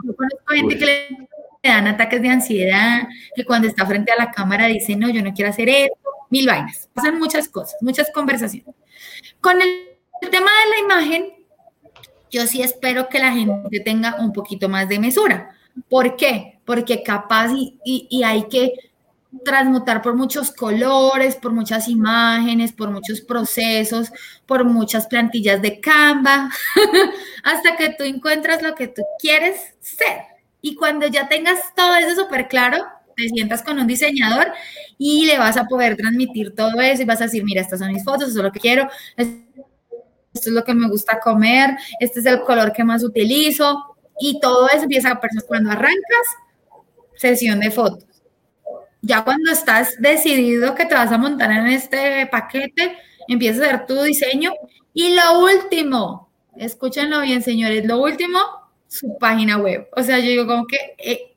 Yo 0.03 0.15
conozco 0.15 0.53
gente 0.53 0.77
que 0.77 0.85
le 0.85 1.27
dan 1.69 1.87
ataques 1.87 2.21
de 2.21 2.29
ansiedad, 2.29 3.07
que 3.35 3.45
cuando 3.45 3.67
está 3.67 3.85
frente 3.85 4.11
a 4.11 4.17
la 4.17 4.31
cámara 4.31 4.67
dice, 4.67 4.95
no, 4.95 5.09
yo 5.09 5.23
no 5.23 5.33
quiero 5.33 5.49
hacer 5.49 5.69
esto, 5.69 6.09
mil 6.29 6.45
vainas. 6.45 6.89
Pasan 6.93 7.17
muchas 7.17 7.47
cosas, 7.47 7.77
muchas 7.81 8.11
conversaciones. 8.11 8.75
Con 9.39 9.61
el, 9.61 9.89
tema 10.31 10.49
de 10.63 10.69
la 10.69 10.79
imagen, 10.79 11.33
yo 12.31 12.47
sí 12.47 12.61
espero 12.61 13.09
que 13.09 13.19
la 13.19 13.33
gente 13.33 13.81
tenga 13.81 14.15
un 14.21 14.31
poquito 14.31 14.69
más 14.69 14.87
de 14.87 14.97
mesura. 14.97 15.49
¿Por 15.89 16.15
qué? 16.15 16.59
Porque 16.63 17.03
capaz 17.03 17.51
y, 17.53 17.77
y 17.83 18.23
hay 18.23 18.47
que 18.47 18.73
transmutar 19.43 20.01
por 20.01 20.15
muchos 20.15 20.51
colores, 20.51 21.35
por 21.35 21.51
muchas 21.51 21.89
imágenes, 21.89 22.71
por 22.71 22.89
muchos 22.89 23.19
procesos, 23.19 24.11
por 24.45 24.63
muchas 24.63 25.07
plantillas 25.07 25.61
de 25.61 25.81
Canva, 25.81 26.49
hasta 27.43 27.75
que 27.75 27.89
tú 27.89 28.03
encuentras 28.03 28.61
lo 28.61 28.75
que 28.75 28.87
tú 28.87 29.01
quieres 29.19 29.75
ser. 29.81 30.32
Y 30.63 30.75
cuando 30.75 31.05
ya 31.05 31.27
tengas 31.27 31.59
todo 31.75 31.93
eso 31.97 32.23
súper 32.23 32.47
claro, 32.47 32.83
te 33.15 33.29
sientas 33.29 33.61
con 33.61 33.77
un 33.77 33.85
diseñador 33.85 34.47
y 34.97 35.27
le 35.27 35.37
vas 35.37 35.57
a 35.57 35.65
poder 35.65 35.95
transmitir 35.95 36.55
todo 36.55 36.81
eso 36.81 37.03
y 37.03 37.05
vas 37.05 37.21
a 37.21 37.25
decir, 37.25 37.43
mira, 37.43 37.61
estas 37.61 37.79
son 37.79 37.93
mis 37.93 38.03
fotos, 38.03 38.29
esto 38.29 38.39
es 38.39 38.45
lo 38.45 38.51
que 38.51 38.59
quiero, 38.59 38.89
esto 39.15 39.35
es 40.33 40.47
lo 40.47 40.63
que 40.63 40.73
me 40.73 40.89
gusta 40.89 41.19
comer, 41.19 41.77
este 41.99 42.21
es 42.21 42.25
el 42.25 42.41
color 42.41 42.73
que 42.73 42.83
más 42.83 43.03
utilizo 43.03 43.95
y 44.19 44.39
todo 44.39 44.67
eso 44.69 44.83
empieza 44.83 45.19
cuando 45.45 45.69
arrancas 45.69 46.27
sesión 47.15 47.59
de 47.59 47.69
fotos 47.69 48.13
ya 49.03 49.23
cuando 49.23 49.51
estás 49.51 49.95
decidido 49.99 50.73
que 50.75 50.85
te 50.85 50.95
vas 50.95 51.11
a 51.11 51.17
montar 51.17 51.51
en 51.51 51.67
este 51.67 52.25
paquete, 52.27 52.97
empiezas 53.27 53.61
a 53.61 53.65
hacer 53.65 53.85
tu 53.85 54.01
diseño. 54.01 54.53
Y 54.93 55.13
lo 55.13 55.39
último, 55.41 56.31
escúchenlo 56.55 57.21
bien, 57.21 57.43
señores, 57.43 57.85
lo 57.85 58.01
último, 58.01 58.39
su 58.93 59.17
página 59.17 59.57
web. 59.57 59.87
O 59.95 60.03
sea, 60.03 60.19
yo 60.19 60.29
digo 60.29 60.47
como 60.47 60.65
que, 60.67 60.77
eh, 60.97 61.35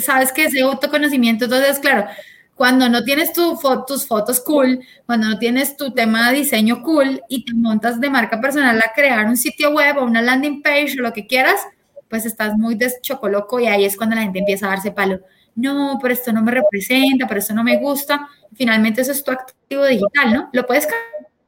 sabes 0.00 0.32
que 0.32 0.44
ese 0.44 0.60
autoconocimiento, 0.62 1.44
entonces, 1.44 1.78
claro, 1.78 2.06
cuando 2.54 2.88
no 2.88 3.04
tienes 3.04 3.32
tu 3.32 3.58
tus 3.86 4.06
fotos 4.06 4.40
cool, 4.40 4.80
cuando 5.06 5.28
no 5.28 5.38
tienes 5.38 5.76
tu 5.76 5.92
tema 5.92 6.30
de 6.30 6.38
diseño 6.38 6.82
cool 6.82 7.22
y 7.28 7.44
te 7.44 7.54
montas 7.54 8.00
de 8.00 8.10
marca 8.10 8.40
personal 8.40 8.78
a 8.78 8.92
crear 8.94 9.26
un 9.26 9.36
sitio 9.36 9.70
web 9.70 9.98
o 9.98 10.04
una 10.04 10.22
landing 10.22 10.62
page 10.62 10.96
o 10.98 11.02
lo 11.02 11.12
que 11.12 11.26
quieras, 11.26 11.60
pues 12.08 12.26
estás 12.26 12.56
muy 12.56 12.74
deschocoloco 12.74 13.60
y 13.60 13.66
ahí 13.66 13.84
es 13.84 13.96
cuando 13.96 14.16
la 14.16 14.22
gente 14.22 14.40
empieza 14.40 14.66
a 14.66 14.70
darse 14.70 14.90
palo 14.90 15.20
no, 15.58 15.98
pero 16.00 16.14
esto 16.14 16.32
no 16.32 16.40
me 16.40 16.52
representa, 16.52 17.26
pero 17.26 17.40
esto 17.40 17.52
no 17.52 17.64
me 17.64 17.78
gusta. 17.78 18.28
Finalmente 18.54 19.00
eso 19.00 19.10
es 19.10 19.24
tu 19.24 19.32
activo 19.32 19.84
digital, 19.86 20.32
¿no? 20.32 20.50
Lo 20.52 20.64
puedes 20.66 20.86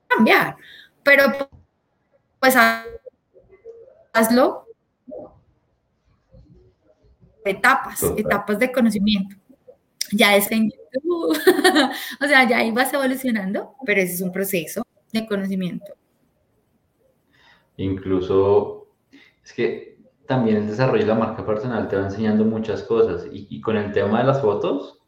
cambiar, 0.09 0.57
pero 1.05 1.49
pues 2.41 2.57
hazlo 4.13 4.67
etapas, 7.51 8.03
etapas 8.17 8.59
de 8.59 8.73
conocimiento. 8.73 9.37
ya 10.13 10.37
está 10.37 10.55
en 10.55 10.71
YouTube, 10.71 11.39
o 12.21 12.27
sea, 12.27 12.49
ya 12.49 12.59
ahí 12.59 12.71
vas 12.71 12.93
evolucionando, 12.93 13.75
pero 13.85 14.01
ese 14.01 14.15
es 14.15 14.21
un 14.21 14.33
proceso 14.33 14.83
de 15.13 15.27
conocimiento. 15.27 15.95
Incluso, 17.77 18.89
es 19.45 19.53
que 19.53 19.99
también 20.27 20.59
el 20.59 20.67
desarrollo 20.69 21.03
de 21.03 21.09
la 21.09 21.15
marca 21.15 21.45
personal 21.45 21.89
te 21.89 21.97
va 21.97 22.05
enseñando 22.05 22.45
muchas 22.45 22.83
cosas 22.83 23.27
y, 23.33 23.61
con 23.61 23.77
el 23.77 23.93
tema 23.93 24.21
de 24.21 24.27
las 24.27 24.41
fotos, 24.41 25.01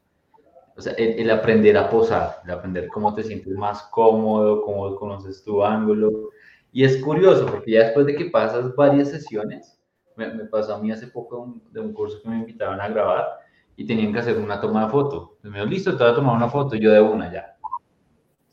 o 0.77 0.81
sea, 0.81 0.95
el, 0.95 1.31
aprender 1.31 1.77
a 1.77 1.91
posar, 1.91 2.39
el 2.45 2.51
aprender 2.51 2.89
cómo 2.89 3.15
te 3.15 3.23
sientes 3.23 3.55
más 3.55 3.83
cómodo, 3.85 4.63
cómo 4.63 4.97
conoces 4.97 5.45
tu 5.45 5.63
ángulo. 5.63 6.31
Y 6.73 6.85
es 6.85 6.97
curioso 7.03 7.47
porque 7.47 7.73
ya 7.73 7.85
después 7.85 8.07
de 8.07 8.17
que 8.17 8.31
pasas 8.31 8.75
varias 8.75 9.11
sesiones, 9.11 9.79
me, 10.17 10.29
pasó 10.47 10.75
a 10.75 10.79
mí 10.79 10.91
hace 10.91 11.07
poco 11.09 11.61
de 11.71 11.81
un 11.81 11.93
curso 11.93 12.21
que 12.23 12.29
me 12.29 12.39
invitaban 12.39 12.81
a 12.81 12.89
grabar 12.89 13.39
y 13.77 13.87
tenían 13.87 14.13
que 14.13 14.19
hacer 14.19 14.39
una 14.39 14.61
toma 14.61 14.85
de 14.85 14.91
foto. 14.91 15.37
Entonces 15.37 15.51
me 15.51 15.59
dijo, 15.59 15.71
listo, 15.71 15.97
te 15.97 16.05
voy 16.05 16.13
a 16.13 16.17
tomar 16.17 16.37
una 16.37 16.49
foto, 16.49 16.77
y 16.77 16.81
yo 16.81 16.93
de 16.93 17.01
una 17.01 17.33
ya. 17.33 17.57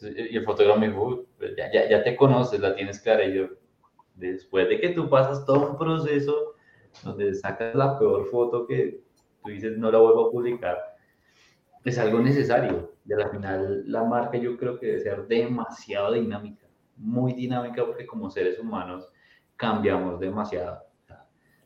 y 0.01 0.37
el 0.37 0.43
fotógrafo 0.45 0.79
me 0.79 0.87
dijo, 0.87 1.25
pues 1.37 1.55
ya, 1.57 1.71
ya, 1.71 1.89
ya, 1.89 2.03
te 2.03 2.15
conoces, 2.15 2.59
la 2.59 2.75
tienes 2.75 2.99
clara. 2.99 3.25
Y 3.25 3.35
yo, 3.35 3.47
después 4.15 4.69
de 4.69 4.79
que 4.79 4.89
tú 4.89 5.09
pasas 5.09 5.45
todo 5.45 5.71
un 5.71 5.77
proceso 5.77 6.55
donde 7.03 7.33
sacas 7.35 7.75
la 7.75 7.97
peor 7.99 8.25
foto 8.27 8.65
que 8.65 9.01
tú 9.43 9.49
dices, 9.49 9.77
no 9.77 9.91
la 9.91 9.99
vuelvo 9.99 10.27
a 10.27 10.31
publicar, 10.31 10.77
es 11.83 11.97
algo 11.97 12.19
necesario. 12.19 12.93
Y 13.05 13.13
al 13.13 13.29
final 13.29 13.83
la 13.87 14.03
marca 14.03 14.37
yo 14.37 14.57
creo 14.57 14.79
que 14.79 14.87
debe 14.87 14.99
ser 14.99 15.27
demasiado 15.27 16.13
dinámica, 16.13 16.67
muy 16.95 17.33
dinámica 17.33 17.85
porque 17.85 18.05
como 18.05 18.29
seres 18.29 18.59
humanos 18.59 19.11
cambiamos 19.55 20.19
demasiado 20.19 20.88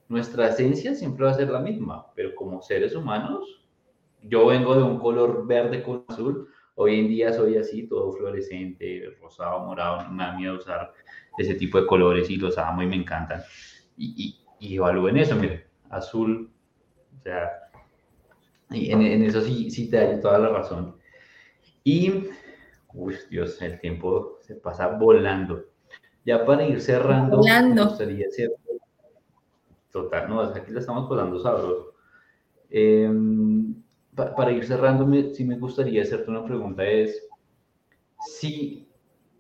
nuestra 0.08 0.50
esencia 0.50 0.96
siempre 0.96 1.26
va 1.26 1.32
a 1.32 1.36
ser 1.36 1.50
la 1.50 1.60
misma, 1.60 2.08
pero 2.16 2.36
como 2.36 2.62
seres 2.62 2.96
humanos, 2.96 3.64
yo 4.22 4.48
vengo 4.48 4.76
de 4.76 4.84
un 4.84 5.00
color 5.00 5.46
verde 5.48 5.84
con 5.84 6.06
azul, 6.08 6.48
hoy 6.76 7.00
en 7.00 7.08
día 7.08 7.34
soy 7.34 7.58
así, 7.58 7.88
todo 7.88 8.12
fluorescente, 8.12 9.16
rosado, 9.22 9.60
morado, 9.66 10.04
no 10.04 10.12
me 10.12 10.24
da 10.24 10.34
miedo 10.34 10.58
usar 10.58 10.94
ese 11.38 11.56
tipo 11.56 11.80
de 11.80 11.88
colores 11.88 12.30
y 12.30 12.38
los 12.38 12.58
amo 12.58 12.84
y 12.84 12.88
me 12.88 12.96
encantan. 12.96 13.42
Y, 13.98 14.40
y, 14.60 14.76
evalúen 14.76 15.18
eso, 15.18 15.36
miren, 15.36 15.64
azul, 15.90 16.52
o 17.20 17.22
sea, 17.22 17.50
y 18.74 18.92
en, 18.92 19.24
eso 19.24 19.42
sí, 19.42 19.70
sí 19.70 19.90
te 19.90 20.06
doy 20.06 20.22
toda 20.22 20.40
la 20.40 20.50
razón. 20.50 20.96
Y, 21.84 22.30
uy, 22.94 23.16
Dios, 23.30 23.62
el 23.62 23.80
tiempo 23.80 24.40
se 24.42 24.56
pasa 24.56 24.88
volando. 24.88 25.66
Ya 26.26 26.46
para 26.46 26.66
ir 26.66 26.82
cerrando, 26.82 27.38
volando. 27.38 27.84
me 27.84 27.90
gustaría 27.90 28.28
hacer 28.28 28.52
Total, 29.94 30.28
no, 30.28 30.42
aquí 30.42 30.72
la 30.72 30.80
estamos 30.80 31.08
pasando 31.08 31.40
sabroso. 31.40 31.94
Em, 32.72 33.76
para 34.16 34.52
ir 34.52 34.66
cerrando, 34.66 35.08
sí 35.34 35.46
me 35.46 35.60
gustaría 35.60 36.02
hacerte 36.02 36.32
una 36.32 36.44
pregunta, 36.44 36.84
es, 36.84 37.30
si 38.20 38.90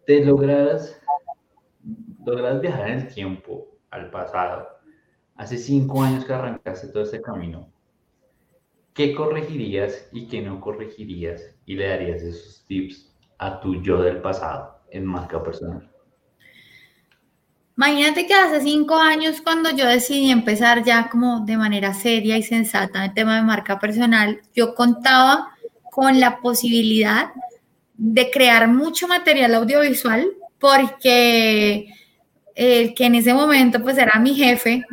te 0.05 0.23
lograras, 0.23 1.01
lograras 2.23 2.61
viajar 2.61 2.87
en 2.91 2.99
el 2.99 3.07
tiempo, 3.11 3.67
al 3.89 4.11
pasado, 4.11 4.67
hace 5.35 5.57
cinco 5.57 6.03
años 6.03 6.23
que 6.23 6.33
arrancaste 6.33 6.89
todo 6.89 7.01
este 7.01 7.21
camino, 7.21 7.71
¿qué 8.93 9.15
corregirías 9.15 10.07
y 10.11 10.27
qué 10.27 10.43
no 10.43 10.61
corregirías 10.61 11.55
y 11.65 11.75
le 11.75 11.87
darías 11.87 12.21
esos 12.21 12.63
tips 12.67 13.11
a 13.39 13.59
tu 13.59 13.81
yo 13.81 14.03
del 14.03 14.21
pasado 14.21 14.81
en 14.91 15.05
marca 15.05 15.41
personal? 15.41 15.92
Imagínate 17.75 18.27
que 18.27 18.33
hace 18.35 18.61
cinco 18.61 18.95
años 18.95 19.41
cuando 19.41 19.71
yo 19.71 19.87
decidí 19.87 20.29
empezar 20.29 20.83
ya 20.83 21.09
como 21.09 21.39
de 21.39 21.57
manera 21.57 21.93
seria 21.93 22.37
y 22.37 22.43
sensata 22.43 23.05
el 23.05 23.13
tema 23.13 23.35
de 23.35 23.41
marca 23.41 23.79
personal, 23.79 24.41
yo 24.53 24.75
contaba 24.75 25.49
con 25.91 26.19
la 26.19 26.39
posibilidad 26.39 27.31
de 27.95 28.29
crear 28.29 28.67
mucho 28.67 29.07
material 29.07 29.55
audiovisual 29.55 30.27
porque 30.59 31.87
el 32.55 32.93
que 32.93 33.05
en 33.05 33.15
ese 33.15 33.33
momento 33.33 33.81
pues 33.81 33.97
era 33.97 34.19
mi 34.19 34.35
jefe, 34.35 34.85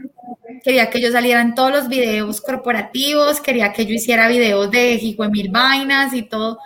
quería 0.64 0.88
que 0.88 1.02
yo 1.02 1.12
saliera 1.12 1.42
en 1.42 1.54
todos 1.54 1.70
los 1.70 1.88
videos 1.88 2.40
corporativos, 2.40 3.40
quería 3.40 3.72
que 3.74 3.84
yo 3.84 3.94
hiciera 3.94 4.28
videos 4.28 4.70
de 4.70 4.94
hijo 4.94 5.28
mil 5.28 5.50
vainas 5.50 6.14
y 6.14 6.22
todo, 6.22 6.58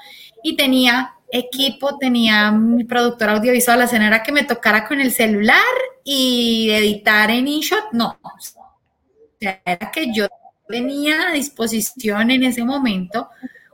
y 0.44 0.56
tenía 0.56 1.13
equipo, 1.30 1.98
tenía 1.98 2.50
mi 2.52 2.84
productor 2.84 3.30
audiovisual, 3.30 3.78
la 3.78 3.84
escena 3.86 4.06
era 4.06 4.22
que 4.22 4.32
me 4.32 4.44
tocara 4.44 4.86
con 4.86 5.00
el 5.00 5.10
celular 5.12 5.62
y 6.04 6.70
editar 6.70 7.30
en 7.30 7.48
InShot, 7.48 7.92
no. 7.92 8.18
O 8.22 8.40
sea, 9.40 9.60
era 9.64 9.90
que 9.90 10.12
yo 10.12 10.26
tenía 10.68 11.28
a 11.28 11.32
disposición 11.32 12.30
en 12.30 12.44
ese 12.44 12.64
momento 12.64 13.28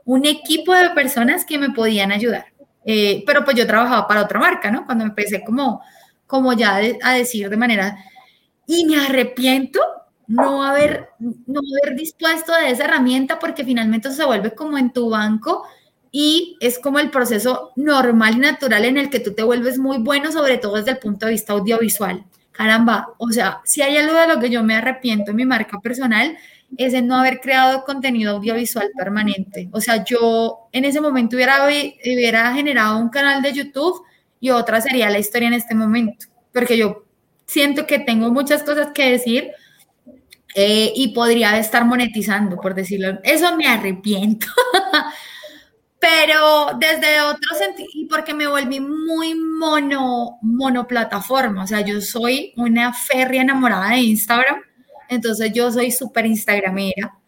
un 0.05 0.25
equipo 0.25 0.73
de 0.73 0.89
personas 0.89 1.45
que 1.45 1.57
me 1.57 1.69
podían 1.69 2.11
ayudar. 2.11 2.45
Eh, 2.83 3.23
pero 3.27 3.45
pues 3.45 3.55
yo 3.55 3.67
trabajaba 3.67 4.07
para 4.07 4.23
otra 4.23 4.39
marca, 4.39 4.71
¿no? 4.71 4.85
Cuando 4.85 5.03
empecé 5.03 5.43
como, 5.43 5.81
como 6.25 6.53
ya 6.53 6.79
a 7.03 7.13
decir 7.13 7.49
de 7.49 7.57
manera, 7.57 7.97
y 8.65 8.85
me 8.85 8.99
arrepiento 9.05 9.79
no 10.27 10.63
haber, 10.63 11.09
no 11.19 11.59
haber 11.59 11.95
dispuesto 11.95 12.53
de 12.55 12.71
esa 12.71 12.85
herramienta 12.85 13.37
porque 13.37 13.65
finalmente 13.65 14.11
se 14.11 14.25
vuelve 14.25 14.55
como 14.55 14.77
en 14.77 14.91
tu 14.91 15.09
banco 15.09 15.65
y 16.11 16.57
es 16.59 16.77
como 16.77 16.99
el 16.99 17.09
proceso 17.09 17.71
normal 17.75 18.35
y 18.35 18.39
natural 18.39 18.85
en 18.85 18.97
el 18.97 19.09
que 19.09 19.19
tú 19.21 19.33
te 19.33 19.43
vuelves 19.43 19.77
muy 19.77 19.97
bueno, 19.97 20.31
sobre 20.31 20.57
todo 20.57 20.75
desde 20.75 20.91
el 20.91 20.97
punto 20.97 21.25
de 21.25 21.33
vista 21.33 21.53
audiovisual. 21.53 22.25
Caramba, 22.51 23.13
o 23.17 23.29
sea, 23.29 23.61
si 23.63 23.81
hay 23.81 23.95
algo 23.95 24.19
de 24.19 24.27
lo 24.27 24.39
que 24.39 24.49
yo 24.49 24.61
me 24.61 24.75
arrepiento 24.75 25.31
en 25.31 25.37
mi 25.37 25.45
marca 25.45 25.79
personal, 25.79 26.37
es 26.77 26.93
en 26.93 27.07
no 27.07 27.15
haber 27.15 27.39
creado 27.39 27.83
contenido 27.85 28.35
audiovisual 28.35 28.89
permanente. 28.97 29.69
O 29.71 29.79
sea, 29.79 30.03
yo 30.03 30.67
en 30.71 30.85
ese 30.85 30.99
momento 30.99 31.35
hubiera, 31.37 31.65
hubiera 31.65 32.53
generado 32.53 32.97
un 32.99 33.09
canal 33.09 33.41
de 33.41 33.53
YouTube 33.53 34.03
y 34.39 34.49
otra 34.49 34.81
sería 34.81 35.09
la 35.09 35.19
historia 35.19 35.47
en 35.47 35.53
este 35.53 35.75
momento, 35.75 36.27
porque 36.51 36.77
yo 36.77 37.05
siento 37.45 37.85
que 37.85 37.99
tengo 37.99 38.31
muchas 38.31 38.63
cosas 38.63 38.89
que 38.93 39.11
decir 39.11 39.51
eh, 40.55 40.91
y 40.95 41.09
podría 41.09 41.57
estar 41.57 41.85
monetizando, 41.85 42.57
por 42.57 42.73
decirlo. 42.73 43.19
Eso 43.23 43.55
me 43.55 43.67
arrepiento. 43.67 44.47
pero 46.01 46.79
desde 46.79 47.21
otro 47.21 47.55
sentido, 47.55 47.87
y 47.93 48.05
porque 48.05 48.33
me 48.33 48.47
volví 48.47 48.79
muy 48.79 49.35
mono, 49.35 50.39
monoplataforma, 50.41 51.63
o 51.63 51.67
sea, 51.67 51.81
yo 51.81 52.01
soy 52.01 52.53
una 52.57 52.91
férrea 52.91 53.43
enamorada 53.43 53.89
de 53.89 53.99
Instagram, 53.99 54.61
entonces 55.07 55.53
yo 55.53 55.71
soy 55.71 55.91
súper 55.91 56.25
instagramera, 56.25 57.19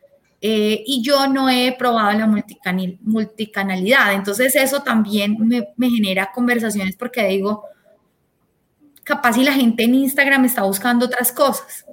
eh, 0.42 0.84
y 0.88 1.04
yo 1.04 1.28
no 1.28 1.52
he 1.52 1.76
probado 1.78 2.18
la 2.18 2.26
multicanal, 2.26 2.98
multicanalidad, 3.02 4.12
entonces 4.14 4.56
eso 4.56 4.82
también 4.82 5.38
me, 5.38 5.68
me, 5.78 5.92
genera 5.92 6.32
conversaciones 6.34 6.96
porque 6.96 7.28
digo, 7.28 7.66
capaz 9.04 9.34
si 9.34 9.44
la 9.44 9.54
gente 9.54 9.84
en 9.84 9.94
Instagram 9.94 10.46
está 10.46 10.64
buscando 10.64 11.06
otras 11.06 11.32
cosas, 11.32 11.86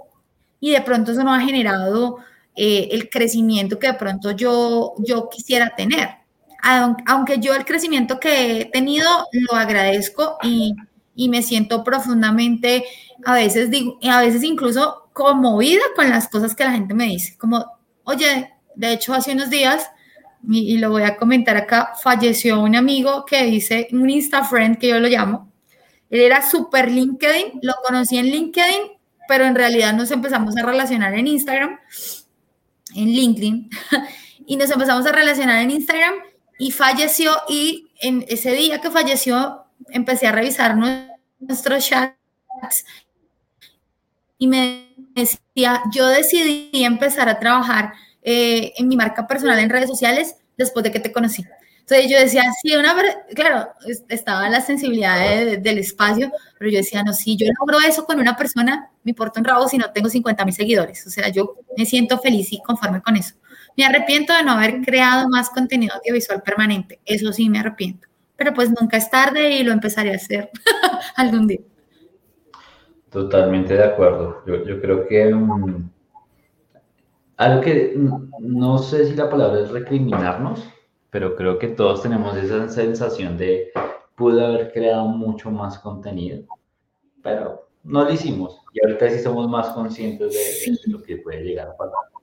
y 0.61 0.70
de 0.70 0.81
pronto 0.81 1.12
eso 1.12 1.22
no 1.24 1.35
ha 1.35 1.41
generado 1.41 2.16
eh, 2.57 2.89
el 2.93 3.11
crecimiento 3.11 3.78
que 3.78 3.89
de 3.89 3.95
pronto 3.95 4.31
yo, 4.31 4.95
yo 4.97 5.28
quisiera 5.28 5.74
tener 5.76 6.20
aunque 6.63 7.39
yo 7.39 7.55
el 7.55 7.65
crecimiento 7.65 8.21
que 8.21 8.61
he 8.61 8.65
tenido 8.67 9.09
lo 9.33 9.57
agradezco 9.57 10.39
y, 10.43 10.75
me 11.29 11.43
siento 11.43 11.85
profundamente, 11.85 12.85
a 13.27 13.35
veces 13.35 13.71
digo, 13.71 13.99
a 14.03 14.23
veces 14.23 14.43
incluso 14.43 15.11
conmovida 15.13 15.83
con 15.95 16.09
las 16.09 16.29
cosas 16.29 16.55
que 16.55 16.65
la 16.65 16.73
gente 16.73 16.95
me 16.95 17.05
dice, 17.05 17.37
como, 17.37 17.79
oye, 18.05 18.51
de 18.75 18.93
hecho 18.93 19.13
hace 19.13 19.33
unos 19.33 19.51
días, 19.51 19.91
y, 20.49 20.79
lo 20.79 20.91
voy 20.91 21.03
a 21.03 21.17
comentar 21.17 21.57
acá, 21.59 21.93
falleció 22.03 22.61
un 22.61 22.75
amigo 22.75 23.27
que 23.27 23.45
dice, 23.45 23.89
un 23.93 24.09
Insta 24.09 24.45
friend 24.45 24.79
que 24.79 24.89
yo 24.89 24.99
lo 24.99 25.09
llamo, 25.09 25.53
él 26.09 26.21
era 26.21 26.49
súper 26.49 26.91
LinkedIn, 26.91 27.61
lo 27.63 27.75
conocí 27.87 28.17
en 28.17 28.27
LinkedIn, 28.27 28.93
pero 29.29 29.45
en 29.45 29.55
realidad 29.55 29.93
nos 29.93 30.11
empezamos 30.11 30.57
a 30.57 30.63
relacionar 30.63 31.15
en 31.15 31.27
Instagram, 31.27 31.79
en 32.95 33.07
LinkedIn, 33.09 33.71
y 34.47 34.57
nos 34.57 34.71
empezamos 34.71 35.05
a 35.07 35.13
relacionar 35.13 35.61
en 35.61 35.71
Instagram 35.71 36.15
y 36.61 36.73
falleció 36.73 37.33
y 37.49 37.91
en 38.03 38.25
ese 38.29 38.53
día 38.53 38.83
que 38.83 38.91
falleció 38.91 39.65
empecé 39.89 40.27
a 40.27 40.33
revisar 40.33 40.77
nuestros 40.77 41.89
chats 41.89 42.85
y 44.37 44.47
me 44.47 44.95
decía, 45.15 45.83
yo 45.91 46.07
decidí 46.07 46.71
empezar 46.85 47.31
a 47.31 47.39
trabajar 47.39 47.95
eh, 48.23 48.75
en 48.77 48.89
mi 48.89 48.97
marca 48.97 49.27
personal 49.27 49.59
en 49.59 49.71
redes 49.71 49.89
sociales 49.89 50.37
después 50.59 50.85
de 50.85 50.93
que 50.93 51.01
te 51.01 51.13
conocí. 51.13 51.47
Entonces 51.81 52.11
yo 52.11 52.19
decía, 52.19 52.45
sí, 52.63 52.77
una, 52.77 52.95
claro, 53.35 53.71
estaba 54.11 54.49
la 54.51 54.61
sensibilidad 54.61 55.59
del 55.59 55.79
espacio, 55.79 56.31
pero 56.59 56.71
yo 56.71 56.77
decía, 56.77 57.03
no, 57.03 57.15
si 57.15 57.37
yo 57.37 57.47
logro 57.59 57.79
eso 57.85 58.05
con 58.05 58.21
una 58.21 58.37
persona, 58.37 58.91
me 59.03 59.11
importa 59.13 59.41
un 59.41 59.47
rabo 59.47 59.67
si 59.67 59.79
no 59.79 59.91
tengo 59.93 60.11
50 60.11 60.45
mil 60.45 60.55
seguidores. 60.55 61.07
O 61.07 61.11
sea, 61.11 61.31
yo 61.31 61.57
me 61.77 61.87
siento 61.87 62.19
feliz 62.19 62.53
y 62.53 62.61
conforme 62.63 63.01
con 63.01 63.17
eso. 63.17 63.35
Me 63.81 63.87
arrepiento 63.87 64.35
de 64.35 64.43
no 64.43 64.53
haber 64.53 64.83
creado 64.83 65.26
más 65.31 65.49
contenido 65.49 65.95
audiovisual 65.95 66.43
permanente, 66.43 67.01
eso 67.07 67.33
sí 67.33 67.49
me 67.49 67.61
arrepiento, 67.61 68.09
pero 68.37 68.53
pues 68.53 68.68
nunca 68.78 68.99
es 68.99 69.09
tarde 69.09 69.53
y 69.53 69.62
lo 69.62 69.72
empezaré 69.72 70.12
a 70.12 70.16
hacer 70.16 70.51
algún 71.16 71.47
día. 71.47 71.61
Totalmente 73.09 73.72
de 73.72 73.85
acuerdo. 73.85 74.43
Yo, 74.47 74.66
yo 74.66 74.83
creo 74.83 75.09
que 75.09 75.33
um, 75.33 75.89
algo 77.39 77.62
que 77.62 77.99
no 78.41 78.76
sé 78.76 79.07
si 79.07 79.14
la 79.14 79.31
palabra 79.31 79.61
es 79.62 79.70
recriminarnos, 79.70 80.68
pero 81.09 81.35
creo 81.35 81.59
que 81.59 81.68
todos 81.68 82.03
tenemos 82.03 82.37
esa 82.37 82.68
sensación 82.68 83.39
de 83.39 83.70
pude 84.14 84.45
haber 84.45 84.74
creado 84.74 85.07
mucho 85.07 85.51
más 85.51 85.78
contenido, 85.78 86.45
pero 87.22 87.66
no 87.83 88.05
lo 88.05 88.12
hicimos. 88.12 88.61
Y 88.74 88.85
ahorita 88.85 89.09
sí 89.09 89.20
somos 89.20 89.49
más 89.49 89.68
conscientes 89.70 90.35
de, 90.35 90.76
lo 90.93 91.03
que 91.03 91.16
puede 91.16 91.43
llegar 91.45 91.68
a 91.68 91.76
pasar. 91.78 92.20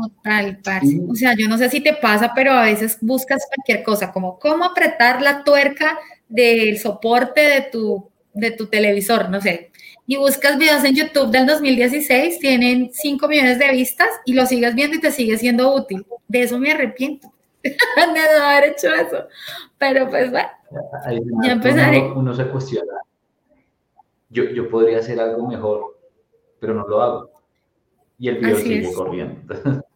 Total, 0.00 0.58
parce. 0.62 1.00
O 1.08 1.14
sea, 1.14 1.34
yo 1.36 1.48
no 1.48 1.58
sé 1.58 1.68
si 1.70 1.80
te 1.80 1.94
pasa, 1.94 2.32
pero 2.34 2.52
a 2.52 2.62
veces 2.62 2.98
buscas 3.00 3.46
cualquier 3.46 3.82
cosa, 3.82 4.12
como 4.12 4.38
cómo 4.38 4.64
apretar 4.64 5.22
la 5.22 5.44
tuerca 5.44 5.98
del 6.28 6.78
soporte 6.78 7.40
de 7.40 7.62
tu, 7.62 8.08
de 8.34 8.50
tu 8.50 8.66
televisor, 8.66 9.30
no 9.30 9.40
sé. 9.40 9.70
Y 10.06 10.16
buscas 10.16 10.58
videos 10.58 10.84
en 10.84 10.94
YouTube 10.94 11.30
del 11.30 11.46
2016, 11.46 12.38
tienen 12.38 12.90
5 12.92 13.28
millones 13.28 13.58
de 13.58 13.70
vistas 13.72 14.08
y 14.24 14.32
lo 14.32 14.46
sigues 14.46 14.74
viendo 14.74 14.96
y 14.96 15.00
te 15.00 15.10
sigue 15.10 15.36
siendo 15.36 15.74
útil. 15.74 16.06
De 16.26 16.42
eso 16.42 16.58
me 16.58 16.72
arrepiento, 16.72 17.32
de 17.62 17.76
no 18.38 18.44
haber 18.44 18.70
hecho 18.70 18.92
eso. 18.94 19.26
Pero 19.76 20.08
pues 20.08 20.30
bueno, 20.30 20.48
ya 21.44 21.52
empezaré. 21.52 22.00
Uno, 22.00 22.34
se 22.34 22.46
cuestiona. 22.46 22.92
Yo, 24.30 24.44
yo 24.44 24.68
podría 24.68 24.98
hacer 24.98 25.20
algo 25.20 25.46
mejor, 25.46 25.98
pero 26.60 26.74
no 26.74 26.86
lo 26.86 27.02
hago 27.02 27.38
y 28.18 28.28
el 28.28 28.38
video 28.38 28.56
sigue 28.56 28.92
corriendo. 28.92 29.54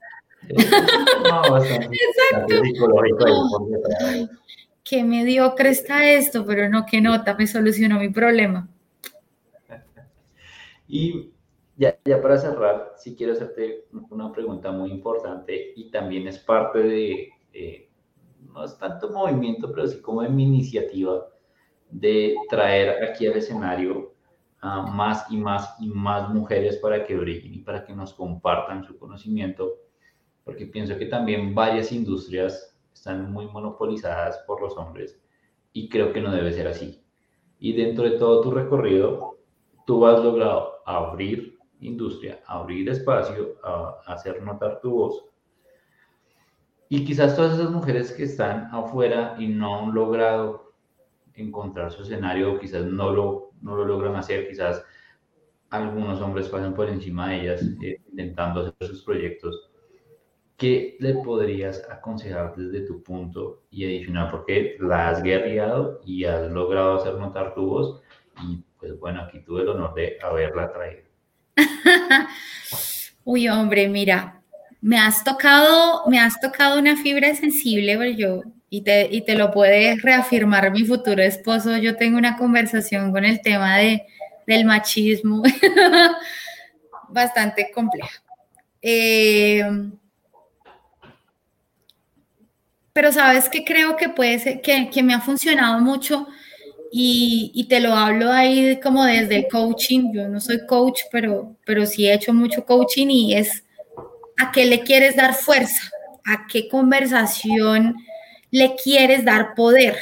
Exacto. 1.92 2.62
qué 4.84 5.05
mediocre 5.05 5.70
está 5.70 6.11
esto, 6.11 6.44
pero 6.44 6.68
no, 6.68 6.84
qué 6.86 7.00
nota, 7.00 7.34
me 7.34 7.46
solucionó 7.46 7.98
mi 7.98 8.09
problema. 8.11 8.68
Y 10.88 11.30
ya, 11.76 11.98
ya 12.05 12.20
para 12.20 12.36
cerrar, 12.36 12.92
sí 12.98 13.16
quiero 13.16 13.32
hacerte 13.32 13.86
una 14.11 14.30
pregunta 14.30 14.70
muy 14.72 14.90
importante 14.90 15.72
y 15.74 15.90
también 15.90 16.28
es 16.28 16.38
parte 16.38 16.80
de, 16.80 17.30
no 18.53 18.64
es 18.64 18.76
tanto 18.76 19.11
movimiento, 19.11 19.72
pero 19.72 19.86
sí 19.86 20.00
como 20.03 20.20
de 20.22 20.28
mi 20.28 20.42
iniciativa 20.44 21.26
de 21.90 22.34
traer 22.50 23.03
aquí 23.03 23.26
al 23.26 23.36
escenario 23.36 24.12
más 24.62 25.30
y 25.30 25.36
más 25.36 25.74
y 25.80 25.88
más 25.88 26.28
mujeres 26.30 26.76
para 26.76 27.05
que 27.05 27.16
brillen 27.16 27.55
y 27.55 27.59
para 27.59 27.84
que 27.84 27.94
nos 27.94 28.14
compartan 28.14 28.84
su 28.84 28.98
conocimiento, 28.98 29.74
porque 30.45 30.66
pienso 30.66 30.99
que 30.99 31.07
también 31.07 31.55
varias 31.55 31.93
industrias 31.93 32.76
están 32.93 33.32
muy 33.32 33.47
monopolizadas 33.47 34.38
por 34.47 34.61
los 34.61 34.76
hombres 34.76 35.20
y 35.72 35.88
creo 35.88 36.12
que 36.12 36.20
no 36.20 36.32
debe 36.32 36.53
ser 36.53 36.68
así. 36.68 37.03
Y 37.59 37.72
dentro 37.74 38.05
de 38.05 38.18
todo 38.18 38.40
tu 38.40 38.51
recorrido, 38.51 39.38
tú 39.86 40.07
has 40.07 40.22
logrado 40.22 40.82
abrir 40.84 41.59
industria, 41.80 42.40
abrir 42.47 42.88
espacio, 42.88 43.57
hacer 44.07 44.43
notar 44.43 44.80
tu 44.80 44.90
voz. 44.90 45.24
Y 46.88 47.05
quizás 47.05 47.34
todas 47.34 47.59
esas 47.59 47.70
mujeres 47.70 48.12
que 48.12 48.24
están 48.24 48.68
afuera 48.72 49.36
y 49.38 49.49
no 49.49 49.78
han 49.78 49.95
logrado 49.95 50.74
encontrar 51.34 51.90
su 51.90 52.03
escenario, 52.03 52.59
quizás 52.59 52.84
no 52.84 53.11
lo 53.11 53.53
no 53.62 53.76
lo 53.76 53.84
logran 53.84 54.16
hacer, 54.16 54.49
quizás 54.49 54.84
algunos 55.70 56.20
hombres 56.20 56.49
pasan 56.49 56.74
por 56.74 56.88
encima 56.88 57.30
de 57.30 57.40
ellas 57.40 57.62
eh, 57.82 58.03
intentando 58.11 58.61
hacer 58.61 58.88
sus 58.88 59.03
proyectos. 59.03 59.72
¿Qué 60.62 60.96
le 61.00 61.14
podrías 61.14 61.82
aconsejar 61.90 62.54
desde 62.54 62.86
tu 62.86 63.02
punto 63.02 63.64
y 63.68 63.84
adicional? 63.84 64.30
Porque 64.30 64.76
la 64.78 65.08
has 65.08 65.20
guerreado 65.20 66.00
y 66.06 66.22
has 66.24 66.48
logrado 66.52 67.00
hacer 67.00 67.14
notar 67.14 67.52
tu 67.52 67.66
voz 67.66 68.00
y 68.44 68.60
pues 68.78 68.96
bueno, 69.00 69.22
aquí 69.22 69.40
tuve 69.40 69.62
el 69.62 69.70
honor 69.70 69.92
de 69.94 70.18
haberla 70.22 70.72
traído. 70.72 71.02
Uy, 73.24 73.48
hombre, 73.48 73.88
mira, 73.88 74.40
me 74.80 75.00
has 75.00 75.24
tocado, 75.24 76.04
me 76.06 76.20
has 76.20 76.40
tocado 76.40 76.78
una 76.78 76.96
fibra 76.96 77.34
sensible, 77.34 77.98
pero 77.98 78.12
yo 78.12 78.42
y 78.70 78.82
te, 78.82 79.08
y 79.10 79.24
te 79.24 79.34
lo 79.34 79.50
puede 79.50 79.96
reafirmar 79.96 80.70
mi 80.70 80.84
futuro 80.84 81.24
esposo. 81.24 81.76
Yo 81.76 81.96
tengo 81.96 82.18
una 82.18 82.36
conversación 82.36 83.10
con 83.10 83.24
el 83.24 83.42
tema 83.42 83.78
de, 83.78 84.06
del 84.46 84.64
machismo 84.64 85.42
bastante 87.08 87.72
compleja. 87.74 88.22
Eh, 88.80 89.64
pero 92.93 93.12
sabes 93.12 93.49
que 93.49 93.64
creo 93.64 93.97
que 93.97 94.09
puede 94.09 94.38
ser, 94.38 94.61
que, 94.61 94.90
que 94.90 95.03
me 95.03 95.14
ha 95.14 95.20
funcionado 95.20 95.80
mucho 95.80 96.26
y, 96.90 97.51
y, 97.55 97.64
te 97.68 97.80
lo 97.80 97.95
hablo 97.95 98.30
ahí 98.30 98.78
como 98.82 99.05
desde 99.05 99.36
el 99.36 99.49
coaching. 99.49 100.12
Yo 100.12 100.28
no 100.28 100.40
soy 100.40 100.66
coach, 100.66 101.01
pero, 101.11 101.57
pero 101.64 101.86
sí 101.86 102.07
he 102.07 102.12
hecho 102.12 102.34
mucho 102.34 102.66
coaching 102.66 103.07
y 103.09 103.34
es 103.34 103.64
a 104.38 104.53
qué 104.53 104.66
le 104.66 104.80
quieres 104.80 105.16
dar 105.16 105.34
fuerza, 105.34 105.90
a 106.26 106.47
qué 106.47 106.68
conversación 106.68 107.97
le 108.51 108.76
quieres 108.76 109.24
dar 109.24 109.55
poder. 109.55 109.97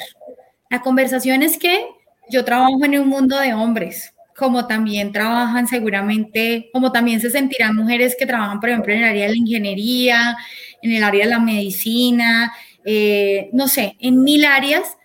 La 0.69 0.81
conversación 0.81 1.43
es 1.45 1.59
que 1.59 1.87
yo 2.29 2.45
trabajo 2.45 2.85
en 2.85 2.99
un 2.99 3.09
mundo 3.09 3.39
de 3.39 3.55
hombres, 3.55 4.13
como 4.37 4.67
también 4.67 5.13
trabajan 5.13 5.69
seguramente, 5.69 6.71
como 6.73 6.91
también 6.91 7.21
se 7.21 7.31
sentirán 7.31 7.77
mujeres 7.77 8.17
que 8.19 8.27
trabajan, 8.27 8.59
por 8.59 8.71
ejemplo, 8.71 8.93
en 8.93 9.01
el 9.01 9.05
área 9.05 9.27
de 9.27 9.33
la 9.33 9.37
ingeniería, 9.37 10.37
en 10.83 10.93
el 10.93 11.05
área 11.05 11.25
de 11.25 11.31
la 11.31 11.39
medicina, 11.39 12.53
eh, 12.93 13.51
no 13.53 13.69
sé, 13.69 13.97
en 14.01 14.25
mil 14.25 14.45
áreas, 14.45 14.97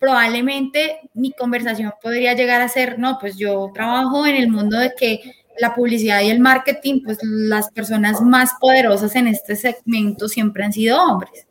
probablemente 0.00 0.98
mi 1.14 1.30
conversación 1.30 1.92
podría 2.02 2.34
llegar 2.34 2.60
a 2.60 2.68
ser, 2.68 2.98
no, 2.98 3.16
pues 3.20 3.36
yo 3.36 3.70
trabajo 3.72 4.26
en 4.26 4.34
el 4.34 4.48
mundo 4.48 4.76
de 4.76 4.92
que 4.98 5.20
la 5.60 5.72
publicidad 5.72 6.20
y 6.22 6.30
el 6.30 6.40
marketing, 6.40 7.00
pues 7.04 7.18
las 7.22 7.70
personas 7.70 8.20
más 8.22 8.54
poderosas 8.60 9.14
en 9.14 9.28
este 9.28 9.54
segmento 9.54 10.28
siempre 10.28 10.64
han 10.64 10.72
sido 10.72 11.00
hombres. 11.00 11.46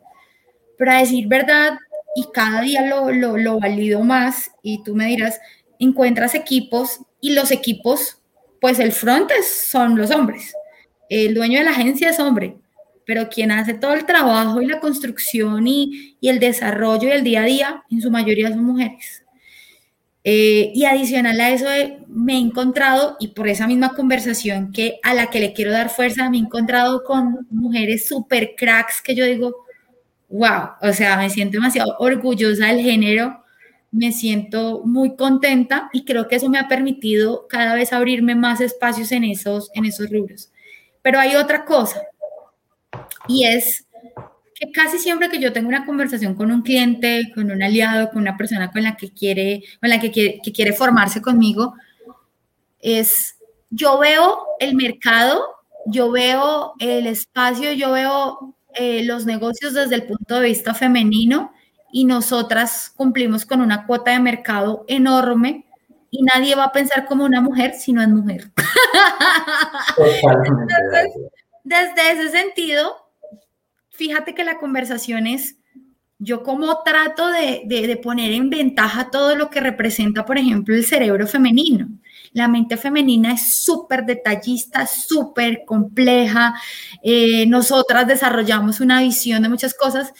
Pero 0.76 0.92
a 0.92 0.98
decir 0.98 1.26
verdad, 1.26 1.78
y 2.14 2.26
cada 2.34 2.60
día 2.60 2.84
lo, 2.84 3.10
lo, 3.10 3.58
valido 3.58 4.02
más, 4.02 4.50
y 4.62 4.82
tú 4.82 4.94
me 4.94 5.06
dirás, 5.06 5.40
encuentras 5.78 6.34
equipos 6.34 7.00
y 7.22 7.32
los 7.32 7.50
equipos, 7.50 8.20
pues 8.60 8.78
el 8.78 8.92
front 8.92 9.30
son 9.72 9.96
los 9.96 10.10
hombres. 10.10 10.52
El 11.08 11.32
dueño 11.32 11.60
de 11.60 11.64
la 11.64 11.70
agencia 11.70 12.10
es 12.10 12.20
hombre, 12.20 12.58
pero 13.08 13.30
quien 13.30 13.50
hace 13.50 13.72
todo 13.72 13.94
el 13.94 14.04
trabajo 14.04 14.60
y 14.60 14.66
la 14.66 14.80
construcción 14.80 15.66
y, 15.66 16.18
el 16.20 16.38
desarrollo 16.38 17.08
y 17.08 17.12
el 17.12 17.24
día 17.24 17.40
a 17.40 17.46
día, 17.46 17.84
en 17.90 18.02
su 18.02 18.10
mayoría 18.10 18.50
son 18.50 18.62
mujeres. 18.62 19.24
Eh, 20.24 20.72
y 20.74 20.84
adicional 20.84 21.40
a 21.40 21.48
eso, 21.48 21.72
eh, 21.72 22.00
me 22.06 22.34
he 22.34 22.38
encontrado, 22.38 23.16
y 23.18 23.28
por 23.28 23.48
esa 23.48 23.66
misma 23.66 23.94
conversación 23.94 24.72
que 24.72 25.00
a 25.02 25.14
la 25.14 25.30
que 25.30 25.40
le 25.40 25.54
quiero 25.54 25.72
dar 25.72 25.88
fuerza, 25.88 26.28
me 26.28 26.36
he 26.36 26.40
encontrado 26.40 27.02
con 27.02 27.46
mujeres 27.48 28.06
super 28.06 28.54
cracks 28.54 29.00
que 29.00 29.14
yo 29.14 29.24
digo, 29.24 29.56
wow, 30.28 30.72
o 30.82 30.92
sea, 30.92 31.16
me 31.16 31.30
siento 31.30 31.52
demasiado 31.56 31.96
orgullosa 32.00 32.66
del 32.66 32.80
género, 32.80 33.42
me 33.90 34.12
siento 34.12 34.82
muy 34.84 35.16
contenta 35.16 35.88
y 35.94 36.04
creo 36.04 36.28
que 36.28 36.36
eso 36.36 36.50
me 36.50 36.58
ha 36.58 36.68
permitido 36.68 37.46
cada 37.48 37.74
vez 37.74 37.94
abrirme 37.94 38.34
más 38.34 38.60
espacios 38.60 39.12
en 39.12 39.24
esos, 39.24 39.70
en 39.72 39.86
esos 39.86 40.10
rubros. 40.10 40.50
Pero 41.00 41.18
hay 41.18 41.36
otra 41.36 41.64
cosa 41.64 42.02
y 43.28 43.44
es 43.44 43.86
que 44.54 44.72
casi 44.72 44.98
siempre 44.98 45.28
que 45.28 45.38
yo 45.38 45.52
tengo 45.52 45.68
una 45.68 45.86
conversación 45.86 46.34
con 46.34 46.50
un 46.50 46.62
cliente, 46.62 47.30
con 47.34 47.50
un 47.50 47.62
aliado, 47.62 48.10
con 48.10 48.22
una 48.22 48.36
persona 48.36 48.72
con 48.72 48.82
la 48.82 48.96
que 48.96 49.12
quiere, 49.12 49.62
con 49.80 49.88
la 49.88 50.00
que 50.00 50.10
quiere, 50.10 50.40
que 50.42 50.52
quiere 50.52 50.72
formarse 50.72 51.22
conmigo, 51.22 51.74
es 52.80 53.36
yo 53.70 53.98
veo 53.98 54.46
el 54.58 54.74
mercado, 54.74 55.44
yo 55.86 56.10
veo 56.10 56.74
el 56.80 57.06
espacio, 57.06 57.72
yo 57.72 57.92
veo 57.92 58.56
eh, 58.74 59.04
los 59.04 59.26
negocios 59.26 59.74
desde 59.74 59.94
el 59.94 60.04
punto 60.04 60.36
de 60.36 60.48
vista 60.48 60.74
femenino 60.74 61.52
y 61.92 62.04
nosotras 62.04 62.92
cumplimos 62.96 63.44
con 63.44 63.60
una 63.60 63.86
cuota 63.86 64.10
de 64.10 64.20
mercado 64.20 64.84
enorme 64.88 65.66
y 66.10 66.22
nadie 66.22 66.54
va 66.54 66.64
a 66.64 66.72
pensar 66.72 67.06
como 67.06 67.24
una 67.24 67.40
mujer 67.40 67.74
si 67.74 67.92
no 67.92 68.02
es 68.02 68.08
mujer. 68.08 68.50
desde 71.68 72.12
ese 72.12 72.30
sentido, 72.30 72.96
fíjate 73.90 74.34
que 74.34 74.42
la 74.42 74.58
conversación 74.58 75.26
es, 75.26 75.56
yo 76.18 76.42
como 76.42 76.82
trato 76.82 77.28
de, 77.28 78.00
poner 78.02 78.32
en 78.32 78.48
ventaja 78.48 79.10
todo 79.10 79.36
lo 79.36 79.50
que 79.50 79.60
representa, 79.60 80.24
por 80.24 80.38
ejemplo, 80.38 80.74
el 80.74 80.86
cerebro 80.86 81.26
femenino. 81.26 81.88
La 82.32 82.48
mente 82.48 82.78
femenina 82.78 83.34
es 83.34 83.62
súper 83.62 84.06
detallista, 84.06 84.86
súper 84.86 85.64
compleja. 85.66 86.54
Eh, 87.02 87.46
nosotras 87.46 88.06
desarrollamos 88.06 88.80
una 88.80 89.02
visión 89.02 89.42
de 89.42 89.50
muchas 89.50 89.74
cosas 89.74 90.12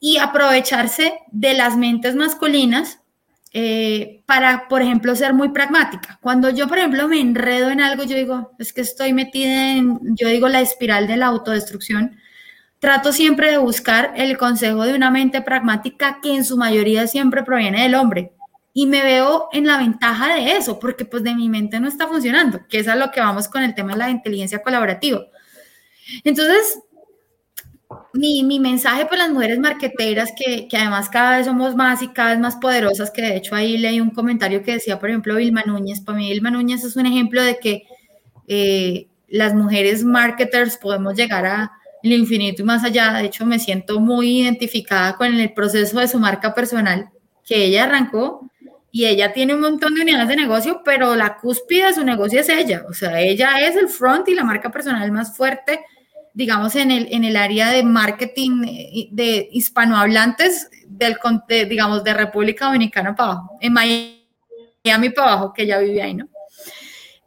y 0.00 0.16
aprovecharse 0.16 1.14
de 1.30 1.54
las 1.54 1.76
mentes 1.76 2.16
masculinas 2.16 3.00
eh, 3.56 4.24
para, 4.26 4.66
por 4.66 4.82
ejemplo, 4.82 5.14
ser 5.14 5.32
muy 5.32 5.50
pragmática. 5.50 6.18
Cuando 6.20 6.50
yo, 6.50 6.66
por 6.66 6.78
ejemplo, 6.78 7.06
me 7.06 7.20
enredo 7.20 7.70
en 7.70 7.80
algo, 7.80 8.02
yo 8.02 8.16
digo, 8.16 8.50
es 8.58 8.72
que 8.72 8.80
estoy 8.80 9.12
metida 9.12 9.76
en, 9.76 10.00
yo 10.16 10.26
digo, 10.26 10.48
la 10.48 10.60
espiral 10.60 11.06
de 11.06 11.16
la 11.16 11.26
autodestrucción. 11.26 12.16
Trato 12.80 13.12
siempre 13.12 13.52
de 13.52 13.58
buscar 13.58 14.12
el 14.16 14.36
consejo 14.38 14.82
de 14.82 14.94
una 14.94 15.12
mente 15.12 15.40
pragmática 15.40 16.18
que 16.20 16.34
en 16.34 16.44
su 16.44 16.56
mayoría 16.56 17.06
siempre 17.06 17.44
proviene 17.44 17.84
del 17.84 17.94
hombre 17.94 18.32
y 18.72 18.86
me 18.86 19.04
veo 19.04 19.48
en 19.52 19.68
la 19.68 19.78
ventaja 19.78 20.34
de 20.34 20.56
eso, 20.56 20.80
porque 20.80 21.04
pues 21.04 21.22
de 21.22 21.36
mi 21.36 21.48
mente 21.48 21.78
no 21.78 21.86
está 21.86 22.08
funcionando, 22.08 22.66
que 22.68 22.80
es 22.80 22.88
a 22.88 22.96
lo 22.96 23.12
que 23.12 23.20
vamos 23.20 23.46
con 23.46 23.62
el 23.62 23.72
tema 23.76 23.92
de 23.92 23.98
la 23.98 24.10
inteligencia 24.10 24.62
colaborativa. 24.62 25.20
Entonces, 26.24 26.80
mi, 28.12 28.42
mi, 28.42 28.60
mensaje 28.60 29.04
para 29.06 29.24
las 29.24 29.30
mujeres 29.30 29.58
marqueteras, 29.58 30.32
que, 30.36 30.68
que, 30.68 30.76
además 30.76 31.08
cada 31.08 31.36
vez 31.36 31.46
somos 31.46 31.74
más 31.74 32.02
y 32.02 32.08
cada 32.08 32.30
vez 32.30 32.38
más 32.38 32.56
poderosas, 32.56 33.10
que 33.10 33.22
de 33.22 33.36
hecho 33.36 33.54
ahí 33.54 33.78
leí 33.78 34.00
un 34.00 34.10
comentario 34.10 34.62
que 34.62 34.72
decía, 34.72 34.98
por 34.98 35.08
ejemplo, 35.08 35.36
Vilma 35.36 35.62
Núñez. 35.66 36.00
Para 36.00 36.18
mí, 36.18 36.30
Vilma 36.30 36.50
Núñez 36.50 36.84
es 36.84 36.96
un 36.96 37.06
ejemplo 37.06 37.42
de 37.42 37.58
que 37.58 37.84
eh, 38.48 39.08
las 39.28 39.54
mujeres 39.54 40.04
marketers 40.04 40.76
podemos 40.76 41.14
llegar 41.14 41.46
a 41.46 41.72
el 42.02 42.12
infinito 42.12 42.62
y 42.62 42.64
más 42.64 42.84
allá. 42.84 43.14
De 43.14 43.24
hecho, 43.24 43.46
me 43.46 43.58
siento 43.58 43.98
muy 43.98 44.42
identificada 44.42 45.16
con 45.16 45.34
el 45.34 45.52
proceso 45.54 45.98
de 45.98 46.08
su 46.08 46.18
marca 46.18 46.54
personal 46.54 47.10
que 47.44 47.64
ella 47.64 47.84
arrancó 47.84 48.50
y 48.90 49.06
ella 49.06 49.32
tiene 49.32 49.54
un 49.54 49.60
montón 49.60 49.94
de 49.94 50.02
unidades 50.02 50.28
de 50.28 50.36
negocio, 50.36 50.82
pero 50.84 51.16
la 51.16 51.36
cúspide 51.38 51.86
de 51.86 51.94
su 51.94 52.04
negocio 52.04 52.40
es 52.40 52.48
ella. 52.48 52.84
O 52.88 52.92
sea, 52.92 53.20
ella 53.20 53.58
es 53.60 53.74
el 53.74 53.88
front 53.88 54.28
y 54.28 54.34
la 54.34 54.44
marca 54.44 54.70
personal 54.70 55.10
más 55.10 55.36
fuerte, 55.36 55.80
digamos, 56.34 56.74
en 56.74 56.90
el, 56.90 57.08
en 57.12 57.24
el 57.24 57.36
área 57.36 57.70
de 57.70 57.84
marketing 57.84 58.64
eh, 58.64 59.08
de 59.12 59.48
hispanohablantes, 59.52 60.68
del, 60.86 61.16
digamos, 61.68 62.02
de 62.02 62.12
República 62.12 62.66
Dominicana 62.66 63.14
para 63.14 63.32
abajo, 63.32 63.58
en 63.60 63.72
Miami 63.72 65.10
para 65.14 65.32
abajo, 65.32 65.52
que 65.52 65.62
ella 65.62 65.78
vive 65.78 66.02
ahí, 66.02 66.14
¿no? 66.14 66.28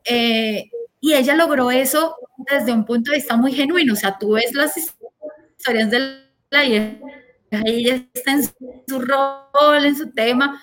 Eh, 0.04 0.70
y 1.00 1.14
ella 1.14 1.36
logró 1.36 1.72
eso 1.72 2.16
desde 2.38 2.74
un 2.74 2.86
punto 2.86 3.12
de 3.12 3.18
vista 3.18 3.38
muy 3.38 3.54
genuino. 3.54 3.94
O 3.94 3.96
sea, 3.96 4.18
tú 4.18 4.34
ves 4.34 4.54
las 4.54 4.76
historias 4.78 5.90
de 5.90 6.24
la 6.50 6.66
hija, 6.66 6.98
ella 7.52 8.06
está 8.14 8.34
en 8.34 8.44
su 8.44 9.00
rol, 9.00 9.86
en 9.86 9.96
su 9.96 10.12
tema, 10.12 10.62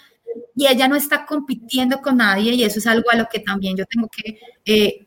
y 0.54 0.66
ella 0.66 0.86
no 0.86 0.96
está 0.96 1.24
compitiendo 1.24 2.02
con 2.02 2.18
nadie, 2.18 2.52
y 2.52 2.64
eso 2.64 2.78
es 2.78 2.86
algo 2.86 3.10
a 3.10 3.16
lo 3.16 3.26
que 3.26 3.40
también 3.40 3.76
yo 3.76 3.86
tengo 3.86 4.08
que 4.08 4.38
eh, 4.66 5.06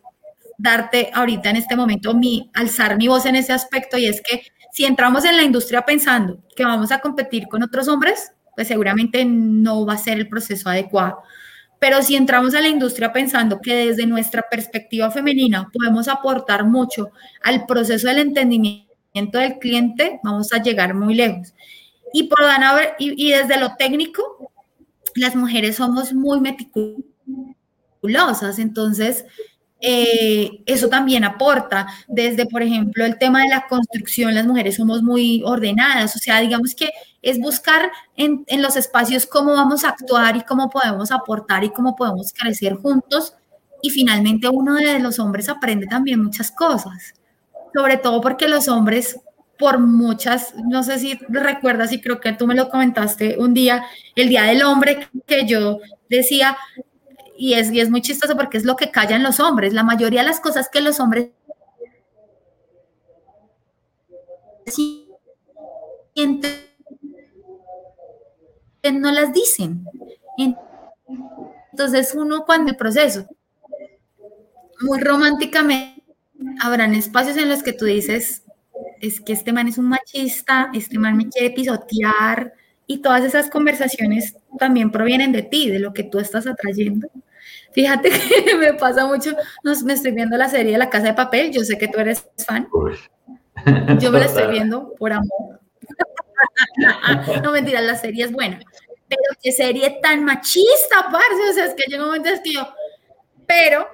darte 0.57 1.11
ahorita 1.13 1.49
en 1.49 1.57
este 1.57 1.75
momento, 1.75 2.13
mi, 2.13 2.49
alzar 2.53 2.97
mi 2.97 3.07
voz 3.07 3.25
en 3.25 3.35
ese 3.35 3.53
aspecto, 3.53 3.97
y 3.97 4.07
es 4.07 4.21
que 4.21 4.41
si 4.71 4.85
entramos 4.85 5.25
en 5.25 5.37
la 5.37 5.43
industria 5.43 5.83
pensando 5.83 6.39
que 6.55 6.65
vamos 6.65 6.91
a 6.91 6.99
competir 6.99 7.47
con 7.47 7.63
otros 7.63 7.87
hombres, 7.87 8.31
pues 8.55 8.67
seguramente 8.67 9.23
no 9.25 9.85
va 9.85 9.93
a 9.93 9.97
ser 9.97 10.17
el 10.17 10.27
proceso 10.27 10.69
adecuado. 10.69 11.21
Pero 11.79 12.01
si 12.01 12.15
entramos 12.15 12.55
a 12.55 12.61
la 12.61 12.69
industria 12.69 13.13
pensando 13.13 13.61
que 13.61 13.75
desde 13.75 14.07
nuestra 14.07 14.43
perspectiva 14.49 15.11
femenina 15.11 15.69
podemos 15.71 16.07
aportar 16.07 16.65
mucho 16.65 17.11
al 17.43 17.67
proceso 17.67 18.07
del 18.07 18.17
entendimiento 18.17 19.37
del 19.37 19.59
cliente, 19.59 20.19
vamos 20.23 20.51
a 20.53 20.61
llegar 20.61 20.95
muy 20.95 21.13
lejos. 21.13 21.53
Y, 22.13 22.23
por 22.23 22.39
y, 22.97 23.27
y 23.27 23.31
desde 23.31 23.59
lo 23.59 23.75
técnico, 23.75 24.51
las 25.13 25.35
mujeres 25.35 25.75
somos 25.75 26.13
muy 26.13 26.39
meticulosas, 26.39 28.57
entonces 28.59 29.25
eh, 29.79 30.63
eso 30.65 30.89
también 30.89 31.23
aporta. 31.23 31.87
Desde, 32.07 32.45
por 32.45 32.63
ejemplo, 32.63 33.05
el 33.05 33.17
tema 33.17 33.43
de 33.43 33.49
la 33.49 33.67
construcción, 33.67 34.33
las 34.33 34.45
mujeres 34.45 34.75
somos 34.75 35.03
muy 35.03 35.43
ordenadas, 35.45 36.15
o 36.15 36.19
sea, 36.19 36.39
digamos 36.39 36.73
que 36.75 36.91
es 37.21 37.39
buscar 37.39 37.91
en, 38.15 38.43
en, 38.47 38.61
los 38.61 38.75
espacios 38.75 39.25
cómo 39.25 39.53
vamos 39.53 39.83
a 39.83 39.89
actuar 39.89 40.35
y 40.37 40.41
cómo 40.41 40.69
podemos 40.69 41.11
aportar 41.11 41.63
y 41.63 41.69
cómo 41.69 41.95
podemos 41.95 42.33
crecer 42.33 42.75
juntos. 42.75 43.35
Y 43.81 43.89
finalmente 43.91 44.49
uno 44.49 44.75
de 44.75 44.99
los 44.99 45.19
hombres 45.19 45.49
aprende 45.49 45.85
también 45.85 46.23
muchas 46.23 46.51
cosas, 46.51 47.13
sobre 47.75 47.97
todo 47.97 48.21
porque 48.21 48.47
los 48.47 48.67
hombres, 48.67 49.19
por 49.59 49.79
muchas, 49.79 50.53
no 50.67 50.83
sé 50.83 50.97
si 50.99 51.19
recuerdas 51.29 51.91
y 51.91 52.01
creo 52.01 52.19
que 52.19 52.33
tú 52.33 52.47
me 52.47 52.55
lo 52.55 52.69
comentaste 52.69 53.37
un 53.37 53.53
día, 53.53 53.85
el 54.15 54.29
Día 54.29 54.43
del 54.43 54.63
Hombre, 54.63 55.07
que 55.27 55.45
yo 55.45 55.79
decía, 56.09 56.57
y 57.37 57.53
es, 57.53 57.71
y 57.71 57.79
es 57.79 57.89
muy 57.89 58.01
chistoso 58.01 58.35
porque 58.35 58.57
es 58.57 58.65
lo 58.65 58.75
que 58.75 58.91
callan 58.91 59.23
los 59.23 59.39
hombres. 59.39 59.73
La 59.73 59.83
mayoría 59.83 60.21
de 60.21 60.27
las 60.27 60.39
cosas 60.39 60.69
que 60.69 60.81
los 60.81 60.99
hombres 60.99 61.29
no 68.91 69.11
las 69.11 69.33
dicen. 69.33 69.85
Entonces 71.71 72.13
uno 72.15 72.45
cuando 72.45 72.71
el 72.71 72.77
proceso, 72.77 73.27
muy 74.81 74.99
románticamente, 74.99 76.03
habrán 76.61 76.95
espacios 76.95 77.37
en 77.37 77.49
los 77.49 77.63
que 77.63 77.73
tú 77.73 77.85
dices, 77.85 78.43
es 78.99 79.21
que 79.21 79.33
este 79.33 79.53
man 79.53 79.67
es 79.67 79.77
un 79.77 79.89
machista, 79.89 80.69
este 80.73 80.97
man 80.97 81.17
me 81.17 81.29
quiere 81.29 81.51
pisotear, 81.51 82.53
y 82.87 82.99
todas 82.99 83.23
esas 83.25 83.49
conversaciones 83.49 84.35
también 84.57 84.91
provienen 84.91 85.33
de 85.33 85.43
ti, 85.43 85.69
de 85.69 85.79
lo 85.79 85.93
que 85.93 86.03
tú 86.03 86.19
estás 86.19 86.47
atrayendo. 86.47 87.09
Fíjate 87.73 88.09
que 88.45 88.55
me 88.55 88.73
pasa 88.73 89.05
mucho, 89.05 89.35
nos, 89.63 89.83
me 89.83 89.93
estoy 89.93 90.11
viendo 90.13 90.37
la 90.37 90.49
serie 90.49 90.71
de 90.71 90.77
La 90.77 90.89
Casa 90.89 91.07
de 91.07 91.13
Papel, 91.13 91.51
yo 91.51 91.63
sé 91.63 91.77
que 91.77 91.89
tú 91.89 91.99
eres 91.99 92.25
fan. 92.37 92.67
Yo 93.99 94.11
me 94.11 94.19
la 94.19 94.25
estoy 94.25 94.47
viendo 94.51 94.93
por 94.95 95.11
amor. 95.11 95.59
no 97.43 97.51
mentira, 97.51 97.81
la 97.81 97.95
serie 97.95 98.25
es 98.25 98.31
buena. 98.31 98.59
Pero 99.09 99.21
qué 99.41 99.51
serie 99.51 99.99
tan 100.01 100.23
machista, 100.23 101.09
parce. 101.11 101.49
O 101.49 101.53
sea, 101.53 101.65
es 101.65 101.73
que 101.73 101.83
llega 101.87 102.03
un 102.03 102.09
momento 102.09 102.29
en 102.29 102.41
que 102.41 102.53
yo, 102.53 102.67
pero 103.45 103.87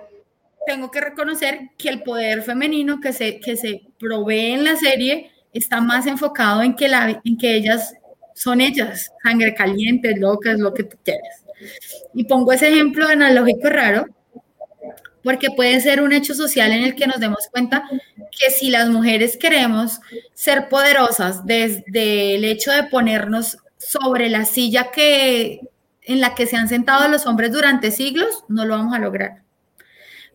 tengo 0.65 0.89
que 0.89 1.01
reconocer 1.01 1.71
que 1.77 1.89
el 1.89 2.03
poder 2.03 2.41
femenino 2.41 2.99
que 2.99 3.13
se, 3.13 3.39
que 3.39 3.55
se 3.55 3.81
provee 3.99 4.53
en 4.53 4.63
la 4.63 4.75
serie 4.75 5.31
está 5.51 5.81
más 5.81 6.07
enfocado 6.07 6.63
en 6.63 6.75
que, 6.75 6.87
la, 6.87 7.21
en 7.23 7.37
que 7.37 7.55
ellas 7.55 7.93
son 8.33 8.61
ellas, 8.61 9.11
sangre 9.23 9.53
caliente, 9.53 10.15
locas, 10.17 10.59
lo 10.59 10.73
que 10.73 10.83
tú 10.83 10.97
quieras. 11.03 11.43
Y 12.13 12.25
pongo 12.25 12.51
ese 12.51 12.69
ejemplo 12.69 13.07
analógico 13.07 13.69
raro, 13.69 14.05
porque 15.23 15.49
puede 15.51 15.79
ser 15.79 16.01
un 16.01 16.11
hecho 16.11 16.33
social 16.33 16.71
en 16.71 16.83
el 16.83 16.95
que 16.95 17.07
nos 17.07 17.19
demos 17.19 17.47
cuenta 17.51 17.83
que 18.37 18.51
si 18.51 18.69
las 18.69 18.89
mujeres 18.89 19.37
queremos 19.37 19.99
ser 20.33 20.67
poderosas 20.67 21.45
desde 21.45 22.35
el 22.35 22.43
hecho 22.43 22.71
de 22.71 22.83
ponernos 22.83 23.57
sobre 23.77 24.29
la 24.29 24.45
silla 24.45 24.91
que 24.91 25.61
en 26.05 26.19
la 26.19 26.35
que 26.35 26.45
se 26.45 26.57
han 26.57 26.67
sentado 26.67 27.07
los 27.07 27.25
hombres 27.25 27.53
durante 27.53 27.91
siglos, 27.91 28.43
no 28.49 28.65
lo 28.65 28.75
vamos 28.75 28.93
a 28.93 28.99
lograr. 28.99 29.43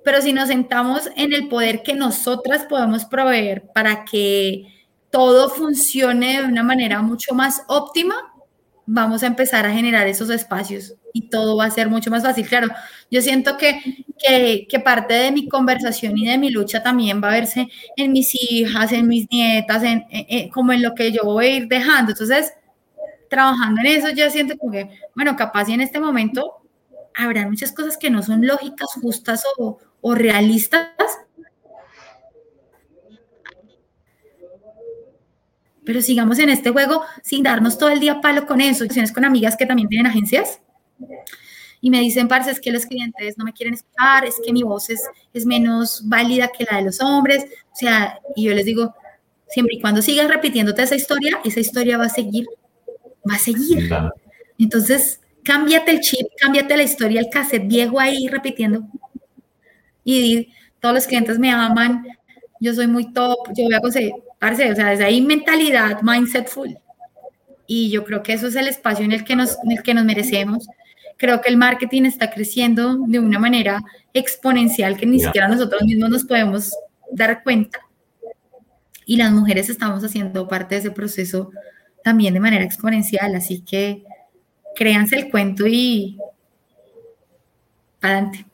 Pero 0.02 0.22
si 0.22 0.32
nos 0.32 0.48
sentamos 0.48 1.10
en 1.16 1.34
el 1.34 1.48
poder 1.48 1.82
que 1.82 1.94
nosotras 1.94 2.64
podemos 2.64 3.04
proveer 3.04 3.64
para 3.74 4.06
que 4.06 4.77
todo 5.10 5.48
funcione 5.48 6.40
de 6.40 6.46
una 6.46 6.62
manera 6.62 7.02
mucho 7.02 7.34
más 7.34 7.62
óptima, 7.68 8.32
vamos 8.86 9.22
a 9.22 9.26
empezar 9.26 9.66
a 9.66 9.72
generar 9.72 10.06
esos 10.06 10.30
espacios 10.30 10.94
y 11.12 11.28
todo 11.28 11.56
va 11.56 11.66
a 11.66 11.70
ser 11.70 11.88
mucho 11.88 12.10
más 12.10 12.22
fácil. 12.22 12.46
Claro, 12.46 12.68
yo 13.10 13.20
siento 13.20 13.56
que, 13.56 13.80
que, 14.68 14.80
parte 14.80 15.14
de 15.14 15.30
mi 15.30 15.48
conversación 15.48 16.16
y 16.16 16.26
de 16.26 16.38
mi 16.38 16.50
lucha 16.50 16.82
también 16.82 17.22
va 17.22 17.28
a 17.28 17.32
verse 17.32 17.68
en 17.96 18.12
mis 18.12 18.34
hijas, 18.34 18.92
en 18.92 19.06
mis 19.06 19.30
nietas, 19.30 19.82
en, 19.82 20.48
como 20.50 20.72
en 20.72 20.82
lo 20.82 20.94
que 20.94 21.12
yo 21.12 21.22
voy 21.24 21.46
a 21.46 21.56
ir 21.56 21.68
dejando. 21.68 22.12
Entonces, 22.12 22.52
trabajando 23.28 23.80
en 23.80 23.86
eso, 23.88 24.08
ya 24.10 24.30
siento 24.30 24.54
que, 24.72 24.88
bueno, 25.14 25.36
capaz 25.36 25.68
y 25.68 25.74
en 25.74 25.80
este 25.80 26.00
momento 26.00 26.62
habrá 27.14 27.46
muchas 27.46 27.72
cosas 27.72 27.96
que 27.96 28.10
no 28.10 28.22
son 28.22 28.46
lógicas, 28.46 28.88
justas 29.02 29.42
o, 29.58 29.78
o 30.00 30.14
realistas, 30.14 30.88
pero 35.88 36.02
sigamos 36.02 36.38
en 36.38 36.50
este 36.50 36.68
juego 36.68 37.02
sin 37.22 37.42
darnos 37.42 37.78
todo 37.78 37.88
el 37.88 37.98
día 37.98 38.20
palo 38.20 38.46
con 38.46 38.60
eso. 38.60 38.84
Tienes 38.84 39.10
con 39.10 39.24
amigas 39.24 39.56
que 39.56 39.64
también 39.64 39.88
tienen 39.88 40.06
agencias 40.06 40.60
y 41.80 41.88
me 41.88 41.98
dicen, 42.00 42.28
parce, 42.28 42.50
es 42.50 42.60
que 42.60 42.70
los 42.70 42.84
clientes 42.84 43.38
no 43.38 43.46
me 43.46 43.54
quieren 43.54 43.72
escuchar, 43.72 44.26
es 44.26 44.34
que 44.44 44.52
mi 44.52 44.62
voz 44.62 44.90
es, 44.90 45.02
es 45.32 45.46
menos 45.46 46.06
válida 46.06 46.48
que 46.48 46.66
la 46.70 46.76
de 46.76 46.84
los 46.84 47.00
hombres. 47.00 47.46
O 47.72 47.74
sea, 47.74 48.20
y 48.36 48.44
yo 48.44 48.52
les 48.52 48.66
digo, 48.66 48.94
siempre 49.48 49.76
y 49.76 49.80
cuando 49.80 50.02
sigas 50.02 50.28
repitiéndote 50.28 50.82
esa 50.82 50.94
historia, 50.94 51.40
esa 51.42 51.60
historia 51.60 51.96
va 51.96 52.04
a 52.04 52.10
seguir, 52.10 52.44
va 53.26 53.36
a 53.36 53.38
seguir. 53.38 53.90
Entonces, 54.58 55.22
cámbiate 55.42 55.92
el 55.92 56.00
chip, 56.00 56.26
cámbiate 56.38 56.76
la 56.76 56.82
historia, 56.82 57.20
el 57.20 57.30
cassette 57.30 57.66
viejo 57.66 57.98
ahí 57.98 58.28
repitiendo. 58.28 58.82
Y 60.04 60.52
todos 60.80 60.96
los 60.96 61.06
clientes 61.06 61.38
me 61.38 61.50
aman, 61.50 62.06
yo 62.60 62.74
soy 62.74 62.88
muy 62.88 63.10
top, 63.10 63.38
yo 63.56 63.64
voy 63.64 63.74
a 63.74 63.80
conseguir 63.80 64.12
parce, 64.38 64.70
o 64.70 64.74
sea, 64.74 64.90
desde 64.90 65.04
ahí 65.04 65.20
mentalidad, 65.20 66.02
mindset 66.02 66.48
full. 66.48 66.70
Y 67.66 67.90
yo 67.90 68.04
creo 68.04 68.22
que 68.22 68.32
eso 68.32 68.46
es 68.46 68.56
el 68.56 68.68
espacio 68.68 69.04
en 69.04 69.12
el 69.12 69.24
que 69.24 69.36
nos, 69.36 69.56
en 69.64 69.72
el 69.72 69.82
que 69.82 69.94
nos 69.94 70.04
merecemos. 70.04 70.66
Creo 71.16 71.40
que 71.40 71.50
el 71.50 71.56
marketing 71.56 72.04
está 72.04 72.30
creciendo 72.30 72.96
de 73.06 73.18
una 73.18 73.38
manera 73.38 73.82
exponencial 74.14 74.96
que 74.96 75.06
ni 75.06 75.20
siquiera 75.20 75.48
nosotros 75.48 75.82
mismos 75.82 76.10
nos 76.10 76.24
podemos 76.24 76.72
dar 77.10 77.42
cuenta. 77.42 77.80
Y 79.04 79.16
las 79.16 79.32
mujeres 79.32 79.68
estamos 79.68 80.02
haciendo 80.04 80.48
parte 80.48 80.74
de 80.74 80.80
ese 80.80 80.90
proceso 80.90 81.50
también 82.04 82.34
de 82.34 82.40
manera 82.40 82.64
exponencial. 82.64 83.34
Así 83.34 83.60
que 83.60 84.04
créanse 84.76 85.16
el 85.16 85.30
cuento 85.30 85.66
y 85.66 86.18
adelante. 88.00 88.47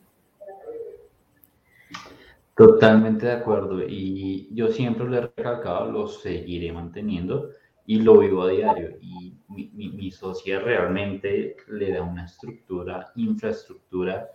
Totalmente 2.56 3.26
de 3.26 3.32
acuerdo. 3.32 3.82
Y 3.86 4.48
yo 4.52 4.68
siempre 4.68 5.06
lo 5.06 5.16
he 5.16 5.20
recalcado, 5.22 5.90
lo 5.90 6.06
seguiré 6.06 6.72
manteniendo 6.72 7.50
y 7.86 8.00
lo 8.00 8.18
vivo 8.18 8.42
a 8.42 8.50
diario. 8.50 8.96
Y 9.00 9.36
mi, 9.48 9.70
mi, 9.72 10.10
socia 10.10 10.60
realmente 10.60 11.56
le 11.68 11.92
da 11.92 12.02
una 12.02 12.24
estructura, 12.24 13.12
infraestructura 13.16 14.28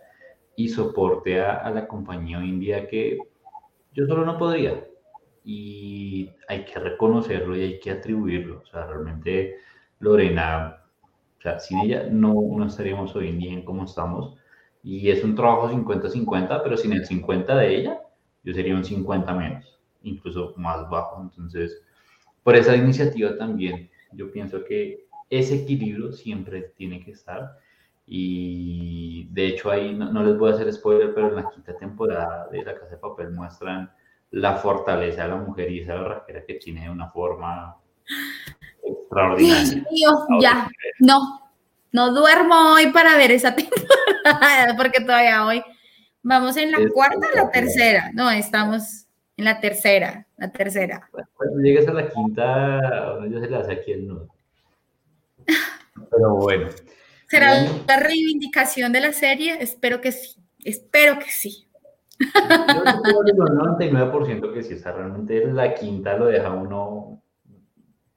y 0.56 0.68
soporte 0.68 1.40
a, 1.40 1.70
la 1.70 1.88
compañía 1.88 2.38
hoy 2.38 2.50
en 2.50 2.60
día 2.60 2.88
que 2.88 3.18
yo 3.94 4.06
solo 4.06 4.24
no 4.24 4.38
podría. 4.38 4.86
y 5.44 6.30
hay 6.48 6.64
que 6.64 6.78
reconocerlo 6.78 7.56
y 7.56 7.62
hay 7.62 7.80
que 7.80 7.90
atribuirlo. 7.92 8.60
O 8.60 8.66
sea, 8.66 8.86
realmente 8.86 9.56
Lorena, 10.00 10.82
o 11.38 11.42
sea, 11.42 11.58
sin 11.58 11.80
ella 11.80 12.06
no, 12.10 12.34
no 12.34 12.66
estaríamos 12.66 13.14
hoy 13.16 13.28
en 13.28 13.38
día 13.38 13.52
en 13.52 13.64
cómo 13.64 13.84
estamos. 13.84 14.36
Y 14.82 15.10
es 15.10 15.24
un 15.24 15.34
trabajo 15.34 15.70
50-50, 15.70 16.62
pero 16.62 16.76
sin 16.76 16.92
el 16.92 17.06
50 17.06 17.56
de 17.56 17.76
ella, 17.76 18.00
yo 18.42 18.54
sería 18.54 18.74
un 18.74 18.84
50 18.84 19.32
menos, 19.34 19.78
incluso 20.02 20.54
más 20.56 20.88
bajo. 20.88 21.22
Entonces, 21.22 21.82
por 22.42 22.56
esa 22.56 22.76
iniciativa 22.76 23.36
también, 23.36 23.90
yo 24.12 24.30
pienso 24.30 24.64
que 24.64 25.06
ese 25.28 25.62
equilibrio 25.62 26.12
siempre 26.12 26.72
tiene 26.76 27.04
que 27.04 27.12
estar. 27.12 27.58
Y 28.06 29.28
de 29.30 29.46
hecho 29.46 29.70
ahí, 29.70 29.94
no, 29.94 30.22
les 30.24 30.36
voy 30.36 30.50
a 30.50 30.54
hacer 30.54 30.72
spoiler, 30.72 31.14
pero 31.14 31.28
en 31.28 31.36
la 31.36 31.48
quinta 31.48 31.76
temporada 31.76 32.48
de 32.48 32.64
La 32.64 32.74
Casa 32.74 32.90
de 32.90 32.96
Papel 32.96 33.30
muestran 33.30 33.90
la 34.32 34.56
fortaleza 34.56 35.24
de 35.24 35.28
la 35.28 35.36
mujer 35.36 35.70
y 35.70 35.80
esa 35.80 35.94
barraquera 35.94 36.44
que 36.44 36.54
tiene 36.54 36.90
una 36.90 37.08
forma 37.08 37.76
extraordinaria. 38.82 39.84
Dios 39.90 40.20
ya, 40.40 40.68
no, 40.98 41.52
no 41.92 42.12
duermo 42.12 42.74
hoy 42.74 42.88
para 42.88 43.16
ver 43.16 43.32
esa 43.32 43.54
temporada, 43.54 44.76
porque 44.76 45.00
todavía 45.00 45.46
hoy 45.46 45.62
vamos 46.22 46.56
en 46.56 46.70
la 46.72 46.78
cuarta 46.92 47.26
o 47.32 47.36
la 47.36 47.50
tercera. 47.50 48.10
No, 48.14 48.30
estamos 48.30 49.06
en 49.36 49.44
la 49.44 49.60
tercera, 49.60 50.26
la 50.36 50.50
tercera. 50.50 51.08
Cuando 51.34 51.60
llegues 51.62 51.88
a 51.88 51.92
la 51.92 52.08
quinta, 52.08 52.80
yo 53.28 53.40
se 53.40 53.48
la 53.48 53.60
hace 53.60 53.72
aquí 53.72 53.92
el 53.92 54.06
nudo. 54.06 54.28
Pero 56.10 56.34
bueno. 56.36 56.68
¿Será 57.28 57.54
la 57.86 57.96
reivindicación 57.96 58.92
de 58.92 59.00
la 59.00 59.12
serie? 59.12 59.56
Espero 59.60 60.00
que 60.00 60.12
sí. 60.12 60.42
Espero 60.64 61.18
que 61.18 61.30
sí. 61.30 61.68
Yo 62.18 62.82
tengo 63.24 63.44
un 63.44 63.58
99% 63.78 64.52
que 64.52 64.62
sí, 64.62 64.74
está 64.74 64.92
realmente 64.92 65.46
la 65.46 65.74
quinta 65.74 66.16
lo 66.16 66.26
deja 66.26 66.50
uno 66.50 67.22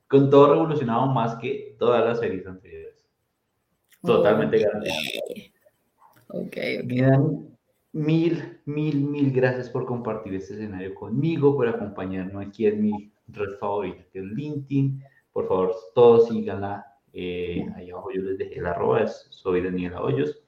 con 0.09 0.29
todo 0.29 0.53
revolucionado 0.53 1.07
más 1.07 1.35
que 1.35 1.75
todas 1.79 2.03
las 2.05 2.19
series 2.19 2.45
anteriores. 2.45 3.05
Totalmente 4.01 4.59
garantizado. 4.59 4.99
Ok, 6.27 6.57
ok. 6.83 7.52
Mil, 7.93 8.59
mil, 8.65 9.01
mil 9.01 9.31
gracias 9.31 9.69
por 9.69 9.85
compartir 9.85 10.33
este 10.35 10.55
escenario 10.55 10.93
conmigo, 10.93 11.55
por 11.55 11.67
acompañarnos 11.67 12.45
aquí 12.45 12.65
en 12.65 12.83
mi 12.83 13.11
red 13.27 13.57
favorita, 13.59 14.03
que 14.11 14.19
es 14.19 14.25
LinkedIn. 14.25 15.01
Por 15.31 15.47
favor, 15.47 15.73
todos 15.95 16.27
síganla. 16.27 16.85
Eh, 17.13 17.65
ahí 17.75 17.91
abajo 17.91 18.11
yo 18.11 18.21
les 18.23 18.37
dejé 18.37 18.59
el 18.59 18.65
arroba, 18.65 19.07
soy 19.07 19.61
Daniela 19.63 20.01
Hoyos. 20.01 20.43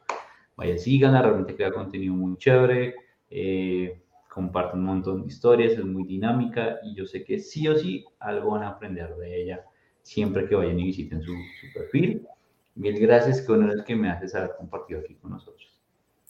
Vayan, 0.58 0.80
síganla, 0.80 1.22
realmente 1.22 1.56
crea 1.56 1.72
contenido 1.72 2.14
muy 2.14 2.38
chévere. 2.38 2.96
Eh, 3.30 4.02
comparte 4.30 4.76
un 4.76 4.84
montón 4.84 5.22
de 5.22 5.28
historias, 5.28 5.74
es 5.74 5.86
muy 5.86 6.04
dinámica 6.04 6.80
y 6.84 6.96
yo 6.96 7.06
sé 7.06 7.24
que 7.24 7.40
sí 7.40 7.68
o 7.68 7.76
sí 7.78 8.06
algo 8.20 8.52
van 8.52 8.64
a 8.64 8.70
aprender 8.70 9.16
de 9.16 9.42
ella 9.42 9.66
siempre 10.02 10.48
que 10.48 10.56
vayan 10.56 10.80
y 10.80 10.86
visiten 10.86 11.22
su, 11.22 11.34
perfil. 11.74 12.28
Mil 12.76 13.00
gracias, 13.00 13.42
que 13.42 13.52
una 13.52 13.68
vez 13.68 13.84
que 13.84 13.96
me 13.96 14.10
haces 14.10 14.36
haber 14.36 14.56
compartido 14.58 15.00
aquí 15.00 15.16
con 15.16 15.32
nosotros. 15.32 15.75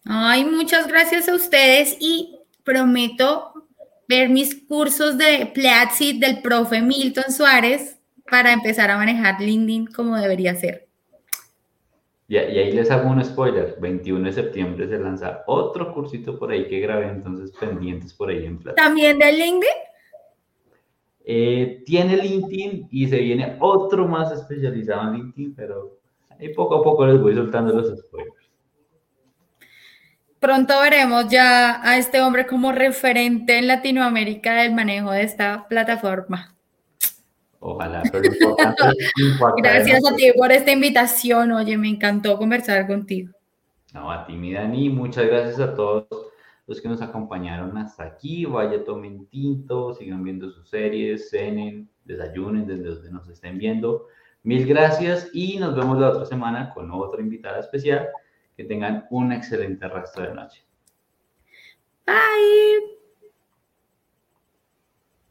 Ay, 0.05 0.45
muchas 0.45 0.87
gracias 0.87 1.27
a 1.27 1.35
ustedes 1.35 1.97
y 1.99 2.39
prometo 2.63 3.53
ver 4.07 4.29
mis 4.29 4.63
cursos 4.67 5.17
de 5.17 5.51
Platzi 5.51 6.19
del 6.19 6.41
profe 6.43 6.81
Milton 6.81 7.31
Suárez 7.31 7.99
para 8.29 8.53
empezar 8.53 8.91
a 8.91 8.97
manejar 8.97 9.41
LinkedIn 9.41 9.87
como 9.87 10.15
debería 10.15 10.53
ser. 10.55 10.87
Y, 12.27 12.37
ahí 12.37 12.71
les 12.71 12.89
hago 12.89 13.09
un 13.09 13.23
spoiler, 13.23 13.77
21 13.79 14.25
de 14.25 14.33
septiembre 14.33 14.87
se 14.87 14.97
lanza 14.97 15.43
otro 15.45 15.93
cursito 15.93 16.39
por 16.39 16.51
ahí 16.51 16.67
que 16.67 16.79
grabé, 16.79 17.07
entonces 17.07 17.51
pendientes 17.59 18.13
por 18.13 18.29
ahí 18.29 18.45
en 18.45 18.59
plata. 18.59 18.81
¿También 18.81 19.19
de 19.19 19.31
LinkedIn? 19.31 19.69
Eh, 21.23 21.83
tiene 21.85 22.17
LinkedIn 22.17 22.87
y 22.91 23.07
se 23.07 23.17
viene 23.17 23.57
otro 23.59 24.07
más 24.07 24.31
especializado 24.31 25.09
en 25.09 25.13
LinkedIn, 25.15 25.55
pero 25.55 25.99
ahí 26.39 26.49
poco 26.49 26.75
a 26.75 26.83
poco 26.83 27.05
les 27.05 27.19
voy 27.19 27.35
soltando 27.35 27.73
los 27.73 27.95
spoilers. 27.99 28.44
Pronto 30.45 30.79
veremos 30.79 31.27
ya 31.27 31.81
a 31.81 31.97
este 31.97 32.21
hombre 32.21 32.45
como 32.45 32.71
referente 32.71 33.57
en 33.57 33.65
Latinoamérica 33.65 34.53
del 34.53 34.75
manejo 34.75 35.09
de 35.09 35.23
esta 35.23 35.67
plataforma. 35.67 36.53
Ojalá, 37.59 38.03
pero 38.11 38.29
Gracias 39.57 40.05
a 40.05 40.15
ti 40.15 40.31
por 40.37 40.51
esta 40.51 40.71
invitación. 40.71 41.51
Oye, 41.51 41.75
me 41.79 41.89
encantó 41.89 42.37
conversar 42.37 42.85
contigo. 42.85 43.33
No, 43.91 44.11
a 44.11 44.27
ti, 44.27 44.33
mi 44.33 44.53
Dani, 44.53 44.87
muchas 44.89 45.25
gracias 45.25 45.59
a 45.59 45.73
todos 45.73 46.05
los 46.67 46.79
que 46.79 46.89
nos 46.89 47.01
acompañaron 47.01 47.75
hasta 47.79 48.03
aquí. 48.03 48.45
Vaya, 48.45 48.83
tomen 48.85 49.25
tinto, 49.25 49.95
sigan 49.95 50.23
viendo 50.23 50.51
sus 50.51 50.69
series, 50.69 51.31
cenen, 51.31 51.89
desayunen 52.03 52.67
desde 52.67 52.83
donde 52.83 53.11
nos 53.11 53.27
estén 53.29 53.57
viendo. 53.57 54.05
Mil 54.43 54.67
gracias 54.67 55.27
y 55.33 55.57
nos 55.57 55.75
vemos 55.75 55.97
la 55.99 56.09
otra 56.09 56.27
semana 56.27 56.71
con 56.71 56.91
otra 56.91 57.19
invitada 57.19 57.61
especial. 57.61 58.09
Que 58.55 58.63
tengan 58.63 59.07
un 59.09 59.31
excelente 59.31 59.87
resto 59.87 60.21
de 60.21 60.33
noche. 60.33 60.65
Bye. 62.05 62.94